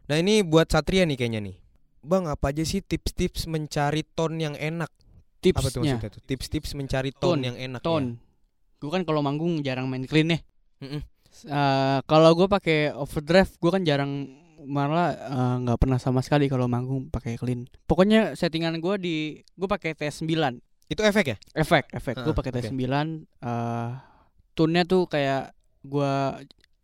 Nah 0.09 0.17
ini 0.17 0.41
buat 0.41 0.69
Satria 0.69 1.05
nih 1.05 1.17
kayaknya 1.17 1.41
nih. 1.41 1.57
Bang 2.01 2.25
apa 2.29 2.53
aja 2.53 2.63
sih 2.63 2.81
tips-tips 2.81 3.45
mencari 3.49 4.01
tone 4.03 4.37
yang 4.41 4.55
enak? 4.57 4.89
Apa 5.47 5.69
tuh 5.71 5.85
maksudnya 5.85 6.11
tuh? 6.11 6.21
Tips-tips 6.25 6.75
mencari 6.75 7.13
tone, 7.15 7.39
Tone, 7.39 7.41
yang 7.45 7.57
enak 7.57 7.81
tone. 7.85 8.19
Gue 8.77 8.89
kan 8.91 9.01
kalau 9.07 9.23
manggung 9.23 9.63
jarang 9.63 9.87
main 9.87 10.03
clean 10.05 10.33
ya. 10.35 10.39
Mm-mm. 10.83 11.01
Eh, 11.45 11.99
kalau 12.09 12.33
gue 12.33 12.47
pakai 12.49 12.91
overdrive, 12.93 13.51
gue 13.57 13.71
kan 13.71 13.83
jarang 13.85 14.27
malah 14.65 15.13
eh, 15.13 15.55
nggak 15.63 15.77
pernah 15.77 15.99
sama 16.01 16.19
sekali 16.25 16.49
kalau 16.49 16.65
manggung 16.65 17.07
pakai 17.13 17.37
clean. 17.37 17.69
Pokoknya 17.85 18.33
settingan 18.33 18.81
gue 18.81 18.95
di 18.97 19.15
gue 19.55 19.69
pakai 19.69 19.93
T9 19.93 20.27
itu 20.87 21.01
efek 21.03 21.25
ya? 21.35 21.37
Efek 21.53 21.91
efek. 21.91 22.15
Gue 22.23 22.31
Heeh, 22.31 22.37
pakai 22.37 22.51
oke. 22.55 22.59
T9 22.71 22.83
eh 23.43 23.89
tune-nya 24.57 24.83
tuh 24.89 25.05
kayak 25.05 25.53
gua 25.87 26.37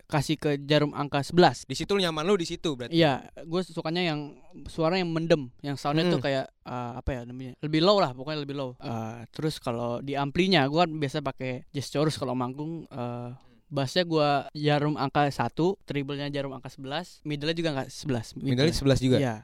kasih 0.06 0.38
ke 0.38 0.62
jarum 0.62 0.94
angka 0.94 1.26
11 1.26 1.66
di 1.66 1.74
situ 1.74 1.90
nyaman 1.92 2.22
lu 2.22 2.38
di 2.38 2.46
situ 2.46 2.78
berarti 2.78 2.94
Iya, 2.94 3.24
gue 3.40 3.62
sukanya 3.66 4.04
yang 4.04 4.38
suara 4.68 4.96
yang 4.96 5.10
mendem, 5.10 5.50
yang 5.60 5.74
soundnya 5.74 6.06
tuh 6.08 6.22
Mm. 6.22 6.24
kayak 6.24 6.46
eh, 6.62 6.92
apa 6.96 7.10
ya 7.12 7.22
namanya, 7.24 7.54
lebih 7.60 7.82
low 7.82 7.98
lah, 7.98 8.14
pokoknya 8.14 8.40
lebih 8.40 8.54
low. 8.54 8.72
Eh, 8.78 9.26
terus 9.30 9.58
kalau 9.58 10.00
di 10.00 10.14
amplinya, 10.14 10.64
gue 10.64 10.78
kan 10.78 10.92
biasa 10.94 11.18
pakai 11.20 11.66
Jazz 11.68 11.90
Chorus 11.90 12.16
kalau 12.16 12.32
manggung 12.34 12.86
eh, 12.86 13.30
bassnya 13.68 14.06
gua 14.06 14.46
jarum 14.54 14.94
angka 14.96 15.26
1 15.26 15.50
treble-nya 15.82 16.30
jarum 16.30 16.54
angka 16.54 16.70
11 16.70 17.26
middle-nya 17.26 17.56
juga 17.56 17.70
angka 17.74 17.86
11 17.90 18.38
Middle 18.38 18.70
11 18.70 19.02
juga. 19.02 19.18
Iya. 19.18 19.36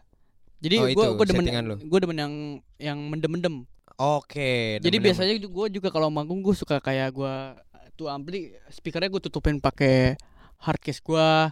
Jadi 0.60 0.76
Oh, 0.76 0.86
gua 0.86 0.92
itu 0.92 1.08
gua 1.16 1.26
demen 1.26 1.46
gua 1.82 2.00
demen 2.00 2.18
yang 2.20 2.34
yang 2.78 3.00
mendem-mendem. 3.02 3.66
Oke. 3.98 4.78
Jadi 4.78 4.86
demen- 4.94 5.06
biasanya 5.12 5.34
gue 5.36 5.68
juga 5.74 5.90
kalau 5.90 6.08
manggung 6.08 6.40
gue 6.40 6.54
suka 6.54 6.78
kayak 6.78 7.10
gua 7.12 7.58
tuh 8.00 8.08
ampli 8.08 8.56
speakernya 8.70 9.10
gue 9.10 9.22
tutupin 9.22 9.60
pakai 9.60 10.16
hardcase 10.58 11.00
gua 11.00 11.52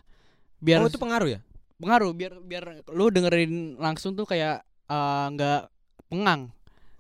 biar 0.57 0.79
Oh, 0.79 0.87
itu 0.87 0.95
pengaruh 0.95 1.27
ya? 1.29 1.39
pengaruh 1.77 2.09
biar 2.09 2.39
biar 2.39 2.63
lu 2.89 3.07
dengerin 3.07 3.75
langsung 3.75 4.11
tuh 4.13 4.23
kayak 4.23 4.63
eh, 4.85 5.25
nggak 5.29 5.67
pengang 6.07 6.47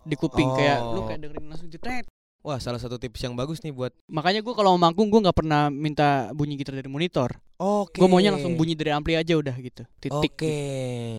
di 0.03 0.13
kuping 0.13 0.51
kayak 0.53 0.83
lu 0.85 0.99
Oh. 0.99 1.05
kayak 1.05 1.19
dengerin 1.21 1.47
langsung 1.47 1.67
jetret. 1.67 2.03
Wah, 2.39 2.55
salah 2.57 2.77
satu 2.77 2.95
tips 2.95 3.19
yang 3.19 3.33
bagus 3.33 3.59
nih 3.59 3.71
buat 3.71 3.91
Makanya 4.07 4.39
gue 4.39 4.53
kalau 4.53 4.71
mau 4.71 4.87
manggung 4.87 5.09
gue 5.09 5.19
nggak 5.19 5.35
pernah 5.35 5.67
minta 5.67 6.31
bunyi 6.31 6.55
gitar 6.55 6.71
dari 6.73 6.87
monitor. 6.87 7.35
Oke. 7.57 7.97
Gue 7.97 8.07
maunya 8.07 8.31
langsung 8.31 8.55
bunyi 8.55 8.71
dari 8.71 8.91
ampli 8.91 9.15
aja 9.15 9.35
udah 9.35 9.51
gitu. 9.57 9.83
Titik. 9.97 10.31
Oke. 10.31 10.55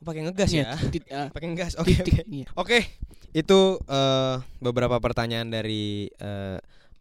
Pakai 0.01 0.21
ngegas 0.23 0.49
Iya, 0.49 0.73
ya? 0.73 0.77
eh, 1.05 1.29
Pakai 1.35 1.47
ngegas. 1.49 1.77
Oke, 1.77 1.93
oke. 1.93 2.01
titik. 2.01 2.25
Iya. 2.25 2.47
Oke, 2.55 2.79
itu 3.35 3.59
eh, 3.83 4.35
beberapa 4.57 4.97
pertanyaan 4.97 5.53
dari 5.53 6.09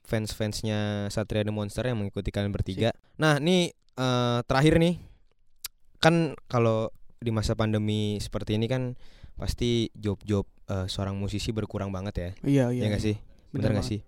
fans-fansnya 0.08 1.12
Satria 1.12 1.44
The 1.44 1.52
Monster 1.52 1.84
yang 1.84 2.00
mengikuti 2.00 2.32
kalian 2.32 2.56
bertiga. 2.56 2.96
Nah, 3.20 3.38
nih 3.38 3.76
eh, 3.76 4.40
terakhir 4.48 4.80
nih, 4.80 5.04
kan 6.00 6.34
kalau 6.48 6.90
di 7.20 7.34
masa 7.34 7.58
pandemi 7.58 8.16
seperti 8.24 8.56
ini 8.56 8.70
kan 8.72 8.96
pasti 9.36 9.92
job-job 9.94 10.48
eh, 10.72 10.88
seorang 10.88 11.20
musisi 11.20 11.52
berkurang 11.52 11.92
banget 11.92 12.16
ya, 12.16 12.30
Iya 12.42 12.66
iya. 12.74 12.82
ya 12.88 12.88
nggak 12.96 13.04
sih? 13.04 13.16
Bener 13.52 13.76
nggak 13.76 13.84
banget. 13.84 13.92
sih? 13.92 14.02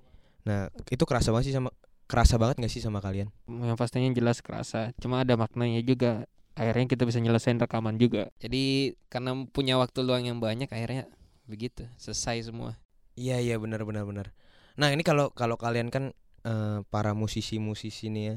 Nah, 0.47 0.71
itu 0.89 1.03
kerasa 1.03 1.29
banget 1.35 1.51
sih 1.51 1.55
sama 1.55 1.69
kerasa 2.09 2.41
banget 2.41 2.63
nggak 2.63 2.73
sih 2.73 2.81
sama 2.81 3.03
kalian? 3.03 3.29
Yang 3.45 3.77
pastinya 3.77 4.09
jelas 4.15 4.41
kerasa. 4.41 4.95
Cuma 4.97 5.21
ada 5.21 5.35
maknanya 5.37 5.83
juga. 5.85 6.25
Akhirnya 6.57 6.89
kita 6.91 7.05
bisa 7.07 7.21
nyelesain 7.23 7.55
rekaman 7.55 7.95
juga. 8.01 8.27
Jadi 8.41 8.91
karena 9.07 9.31
punya 9.47 9.77
waktu 9.79 10.03
luang 10.03 10.25
yang 10.27 10.41
banyak 10.41 10.67
akhirnya 10.67 11.07
begitu 11.47 11.85
selesai 11.95 12.49
semua. 12.51 12.75
Iya 13.15 13.39
iya 13.39 13.55
benar 13.61 13.85
benar 13.87 14.03
benar. 14.03 14.33
Nah 14.77 14.89
ini 14.93 15.01
kalau 15.01 15.31
kalau 15.33 15.55
kalian 15.57 15.89
kan 15.89 16.13
eh, 16.45 16.79
para 16.89 17.11
musisi-musisi 17.17 18.11
nih 18.11 18.23
ya 18.29 18.35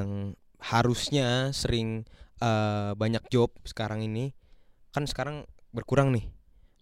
yang 0.00 0.34
harusnya 0.60 1.50
sering 1.54 2.04
eh, 2.42 2.92
banyak 2.96 3.22
job 3.32 3.52
sekarang 3.66 4.04
ini 4.04 4.32
kan 4.94 5.06
sekarang 5.06 5.46
berkurang 5.74 6.10
nih. 6.14 6.26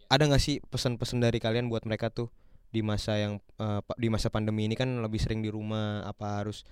Ada 0.09 0.25
nggak 0.29 0.43
sih 0.43 0.57
pesan-pesan 0.65 1.21
dari 1.21 1.39
kalian 1.43 1.69
buat 1.69 1.85
mereka 1.85 2.09
tuh 2.09 2.33
di 2.73 2.81
masa 2.85 3.17
yang 3.17 3.41
pa- 3.57 3.97
di 3.97 4.09
masa 4.13 4.29
pandemi 4.29 4.69
ini 4.69 4.77
kan 4.77 4.89
lebih 5.01 5.21
sering 5.21 5.41
di 5.41 5.49
rumah 5.49 6.05
apa 6.05 6.45
harus 6.45 6.65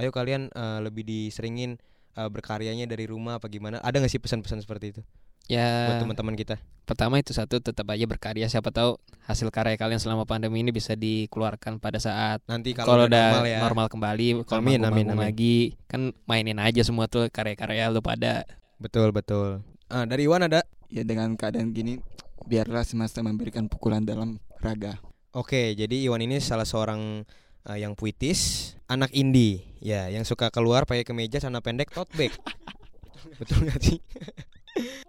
ayo 0.00 0.10
kalian 0.12 0.48
eh, 0.52 0.80
lebih 0.84 1.04
diseringin 1.06 1.80
eh, 2.16 2.28
berkaryanya 2.30 2.84
dari 2.88 3.08
rumah 3.08 3.40
apa 3.40 3.48
gimana? 3.48 3.80
Ada 3.84 4.00
nggak 4.02 4.12
sih 4.12 4.20
pesan-pesan 4.22 4.60
seperti 4.64 4.96
itu 4.98 5.02
Ya 5.50 5.90
buat 5.90 6.02
teman-teman 6.06 6.36
kita? 6.38 6.56
pertama 6.82 7.14
itu 7.22 7.30
satu 7.30 7.62
tetap 7.62 7.86
aja 7.94 8.04
berkarya 8.10 8.50
siapa 8.50 8.74
tahu 8.74 8.98
hasil 9.24 9.48
karya 9.54 9.78
kalian 9.78 10.02
selama 10.02 10.26
pandemi 10.26 10.66
ini 10.66 10.74
bisa 10.74 10.98
dikeluarkan 10.98 11.78
pada 11.78 12.02
saat 12.02 12.42
Nanti 12.50 12.74
kalau 12.74 12.98
kalau 12.98 13.04
udah 13.06 13.38
normal 13.38 13.62
normal, 13.62 13.86
ya. 13.86 13.90
kembali 13.94 14.28
kalau 14.44 14.60
Amin, 14.60 14.82
amin, 14.82 15.06
lagi 15.14 15.78
kan 15.86 16.10
mainin 16.26 16.58
aja 16.58 16.82
semua 16.82 17.06
tuh 17.06 17.30
karya-karya 17.30 17.86
lu 17.88 18.02
pada 18.02 18.44
Betul 18.82 19.14
betul. 19.14 19.62
Ah, 19.86 20.02
dari 20.10 20.26
Iwan 20.26 20.50
ada 20.50 20.66
Ya 20.92 21.08
dengan 21.08 21.32
keadaan 21.40 21.72
gini 21.72 21.96
biarlah 22.44 22.84
semesta 22.84 23.24
memberikan 23.24 23.64
pukulan 23.64 24.04
dalam 24.04 24.36
raga. 24.60 25.00
Oke, 25.32 25.72
jadi 25.72 26.04
Iwan 26.04 26.20
ini 26.20 26.36
salah 26.36 26.68
seorang 26.68 27.24
uh, 27.64 27.78
yang 27.80 27.96
puitis, 27.96 28.74
anak 28.92 29.08
indie, 29.16 29.64
ya, 29.80 30.12
yang 30.12 30.28
suka 30.28 30.52
keluar 30.52 30.84
pakai 30.84 31.08
kemeja 31.08 31.40
celana 31.40 31.64
pendek 31.64 31.88
tote 31.88 32.12
bag. 32.12 32.36
Betul 33.40 33.64
nggak 33.64 33.80
sih? 33.80 33.98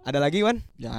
Ada 0.04 0.20
lagi 0.20 0.42
Iwan 0.42 0.60
Ya 0.76 0.92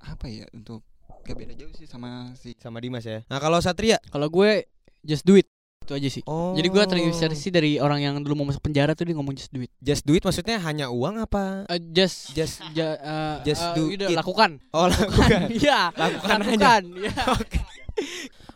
apa 0.00 0.26
ya 0.26 0.48
untuk 0.50 0.80
gak 1.22 1.36
beda 1.36 1.54
jauh 1.54 1.70
sih 1.72 1.86
sama 1.86 2.32
si 2.34 2.56
sama 2.56 2.78
Dimas 2.78 3.04
ya. 3.04 3.22
Nah 3.28 3.38
kalau 3.38 3.60
Satria, 3.60 4.00
Kalau 4.08 4.26
gue 4.26 4.66
just 5.00 5.22
do 5.22 5.34
it 5.34 5.46
itu 5.82 5.92
aja 5.92 6.08
sih. 6.08 6.22
oh, 6.24 6.54
Jadi 6.54 6.68
gue 6.68 6.78
terinspirasi 6.78 7.48
dari 7.50 7.72
orang 7.76 7.98
yang 7.98 8.14
dulu 8.22 8.38
mau 8.38 8.46
masuk 8.46 8.62
penjara 8.62 8.94
tuh 8.94 9.02
dia 9.02 9.18
ngomong 9.18 9.34
just 9.34 9.50
do 9.50 9.60
it. 9.60 9.70
just 9.82 10.06
do 10.06 10.14
it 10.14 10.22
maksudnya 10.22 10.62
hanya 10.62 10.86
uang 10.88 11.18
apa? 11.18 11.66
Eh, 11.66 11.82
just 11.90 12.30
Just 12.32 12.62
ja, 12.70 12.94
eh, 12.94 13.36
just 13.42 13.58
eh, 13.60 13.74
do 13.74 13.90
udah, 13.90 14.06
it. 14.06 14.14
lakukan. 14.14 14.50
oh 14.70 14.86
lakukan. 14.86 15.50
Iya, 15.58 15.90
Lakukan 15.92 16.38
aja. 16.38 16.54
lakukan. 16.54 16.82
Iya. 17.02 17.12
Oke, 17.34 17.58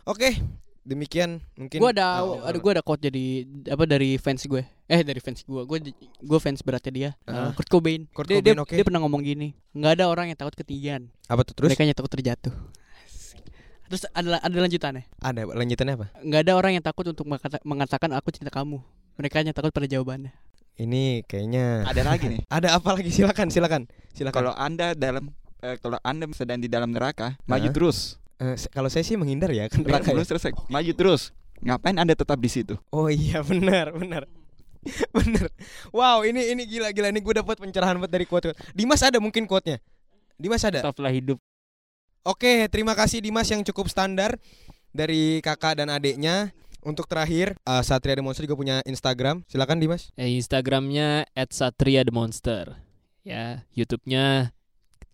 oke, 0.07 0.29
demikian 0.87 1.43
mungkin. 1.53 1.77
Gue 1.77 1.91
ada 1.91 2.23
uh, 2.23 2.47
ada 2.47 2.55
gue 2.55 2.71
ada 2.71 2.79
quote 2.79 3.03
jadi 3.03 3.43
apa 3.67 3.83
dari 3.83 4.15
fans 4.15 4.39
gue. 4.41 4.63
Eh 4.87 5.03
dari 5.03 5.19
fans 5.19 5.43
gue. 5.43 5.61
Gue 5.61 5.77
gue 5.99 6.39
fans 6.39 6.63
beratnya 6.63 6.91
dia. 6.91 7.09
Eh, 7.23 7.31
Ah. 7.31 7.51
Kurt 7.51 7.67
Cobain. 7.67 8.07
Kurt 8.09 8.25
dia, 8.25 8.39
dia, 8.39 8.55
Cobain, 8.55 8.63
oke. 8.63 8.73
dia 8.73 8.85
pernah 8.87 9.03
ngomong 9.03 9.19
gini. 9.19 9.51
nggak 9.75 9.91
ada 9.93 10.05
orang 10.07 10.31
yang 10.31 10.39
takut 10.39 10.55
ketinggian. 10.55 11.11
apa 11.27 11.43
tuh 11.43 11.53
terus? 11.53 11.69
Mereka 11.69 11.83
yang 11.83 11.91
takut 11.93 12.09
terjatuh. 12.09 12.55
Terus 13.87 14.03
ada 14.11 14.39
ada 14.39 14.57
lanjutannya. 14.57 15.03
Ada 15.17 15.41
lanjutannya 15.47 15.93
apa? 15.95 16.07
nggak 16.19 16.41
ada 16.43 16.53
orang 16.53 16.71
yang 16.75 16.83
takut 16.83 17.07
untuk 17.07 17.23
mengata- 17.23 17.63
mengatakan 17.63 18.11
aku 18.11 18.31
cinta 18.31 18.47
kamu. 18.49 18.83
Mereka 19.15 19.35
hanya 19.39 19.51
takut 19.51 19.71
pada 19.71 19.87
jawabannya. 19.87 20.31
Ini 20.77 21.25
kayaknya 21.25 21.83
ada 21.83 22.01
lagi 22.03 22.27
nih. 22.29 22.41
ada 22.57 22.75
apa 22.75 22.93
lagi? 22.93 23.09
Silakan, 23.09 23.47
silakan, 23.49 23.81
silakan. 24.13 24.35
Kalau 24.35 24.53
anda 24.53 24.91
dalam 24.93 25.31
eh, 25.59 25.79
kalau 25.79 25.97
anda 26.01 26.27
sedang 26.31 26.59
di 26.59 26.67
dalam 26.67 26.91
neraka, 26.91 27.39
maju 27.43 27.63
Hah? 27.63 27.73
terus. 27.73 28.19
Eh, 28.37 28.55
se- 28.55 28.69
kalau 28.69 28.85
saya 28.85 29.01
sih 29.01 29.15
menghindar 29.15 29.49
ya 29.49 29.65
kan 29.71 29.81
neraka 29.81 30.09
ya. 30.09 30.13
belum 30.13 30.27
selesai, 30.27 30.51
maju 30.67 30.91
terus. 30.93 31.33
Ngapain 31.57 31.97
anda 31.97 32.13
tetap 32.13 32.37
di 32.37 32.47
situ? 32.47 32.77
Oh 32.89 33.07
iya 33.07 33.41
benar 33.49 33.89
benar 33.91 34.29
benar. 35.17 35.49
Wow 35.89 36.21
ini 36.21 36.53
ini 36.53 36.63
gila 36.63 36.91
gila 36.91 37.09
ini 37.09 37.17
gue 37.17 37.33
dapat 37.35 37.57
pencerahan 37.57 37.97
buat 37.97 38.07
dari 38.07 38.23
quote. 38.23 38.53
Dimas 38.71 39.01
ada 39.01 39.17
mungkin 39.17 39.43
quote-nya. 39.43 39.81
Dimas 40.37 40.61
ada. 40.61 40.79
stoplah 40.79 41.09
hidup 41.09 41.41
Oke 42.21 42.69
terima 42.69 42.93
kasih 42.93 43.19
Dimas 43.19 43.49
yang 43.49 43.65
cukup 43.65 43.89
standar 43.89 44.37
dari 44.91 45.41
kakak 45.41 45.81
dan 45.81 45.89
adiknya. 45.89 46.53
Untuk 46.85 47.03
terakhir 47.03 47.57
eh, 47.57 47.83
Satria 47.83 48.15
The 48.15 48.23
Monster 48.23 48.45
juga 48.45 48.55
punya 48.55 48.75
Instagram. 48.85 49.43
Silakan 49.49 49.81
Dimas. 49.81 50.13
eh, 50.15 50.29
Instagramnya 50.37 51.25
@satria_the_monster 51.35 52.79
ya 53.23 53.65
YouTube-nya 53.73 54.55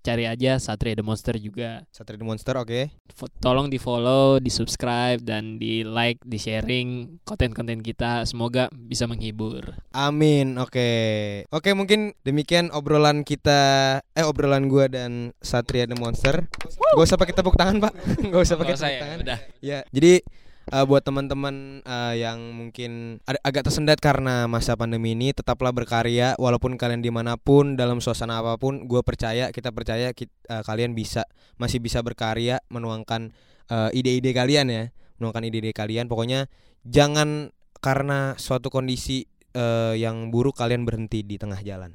cari 0.03 0.27
aja 0.27 0.59
Satria 0.59 0.93
The 0.93 1.01
Monster 1.01 1.39
juga 1.39 1.87
Satria 1.89 2.19
The 2.19 2.27
Monster 2.27 2.59
oke. 2.59 2.91
Fo- 3.09 3.31
tolong 3.39 3.71
di 3.71 3.79
follow 3.79 4.37
di 4.37 4.51
subscribe 4.51 5.23
dan 5.23 5.55
di 5.55 5.87
like 5.87 6.19
di 6.21 6.35
sharing 6.35 7.17
konten-konten 7.23 7.79
kita 7.79 8.27
semoga 8.27 8.67
bisa 8.69 9.07
menghibur 9.07 9.71
Amin. 9.95 10.59
Oke. 10.59 10.89
Oke 11.49 11.71
mungkin 11.71 12.11
demikian 12.21 12.67
obrolan 12.75 13.23
kita 13.23 13.61
eh 14.11 14.25
obrolan 14.27 14.67
gua 14.67 14.91
dan 14.91 15.31
Satria 15.39 15.87
The 15.87 15.95
Monster. 15.95 16.43
Gak 16.51 16.99
usah 16.99 17.15
pakai 17.15 17.33
tepuk 17.33 17.55
tangan 17.55 17.79
pak. 17.79 17.93
Gak 18.35 18.41
usah 18.43 18.59
pakai 18.59 18.75
tepuk 18.75 18.91
ya, 18.91 18.99
tangan. 18.99 19.17
udah 19.23 19.39
Ya, 19.63 19.79
jadi 19.95 20.19
eh, 20.69 20.85
buat 20.85 21.03
teman-teman 21.03 21.81
eh, 21.83 22.23
yang 22.23 22.39
mungkin 22.53 23.19
ada, 23.27 23.41
agak 23.43 23.67
tersendat 23.67 23.99
karena 23.99 24.47
masa 24.47 24.77
pandemi 24.77 25.17
ini, 25.17 25.33
tetaplah 25.33 25.73
berkarya 25.73 26.37
walaupun 26.39 26.77
kalian 26.77 27.01
di 27.01 27.11
mana 27.11 27.35
pun 27.35 27.75
dalam 27.75 27.99
suasana 27.99 28.39
apa 28.39 28.55
pun. 28.55 28.85
Gue 28.87 29.01
percaya, 29.01 29.49
kita 29.49 29.73
percaya 29.73 30.13
kit- 30.13 30.31
eh, 30.47 30.63
kalian 30.63 30.95
bisa 30.95 31.27
masih 31.59 31.83
bisa 31.83 31.99
berkarya, 31.99 32.63
menuangkan 32.71 33.33
ide-ide 33.73 34.37
kalian 34.37 34.67
ya, 34.69 34.83
menuangkan 35.17 35.49
ide-ide 35.49 35.73
kalian. 35.73 36.05
Pokoknya 36.05 36.45
jangan 36.85 37.49
karena 37.81 38.37
suatu 38.39 38.71
kondisi 38.71 39.25
eh, 39.55 39.95
yang 39.97 40.29
buruk 40.31 40.55
kalian 40.55 40.87
berhenti 40.87 41.25
di 41.25 41.35
tengah 41.35 41.59
jalan. 41.65 41.91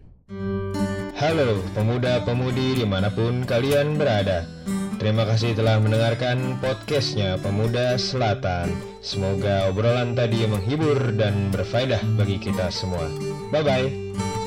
Halo 1.18 1.58
pemuda-pemudi 1.74 2.78
di 2.78 2.86
mana 2.86 3.10
pun 3.10 3.42
kalian 3.42 3.98
berada 3.98 4.46
Terima 4.99 5.22
kasih 5.22 5.55
telah 5.55 5.78
mendengarkan 5.78 6.59
podcastnya 6.59 7.38
Pemuda 7.38 7.94
Selatan. 7.94 8.74
Semoga 8.99 9.70
obrolan 9.70 10.18
tadi 10.18 10.42
menghibur 10.42 11.14
dan 11.14 11.55
berfaedah 11.55 12.03
bagi 12.18 12.42
kita 12.42 12.66
semua. 12.74 13.07
Bye-bye 13.55 14.38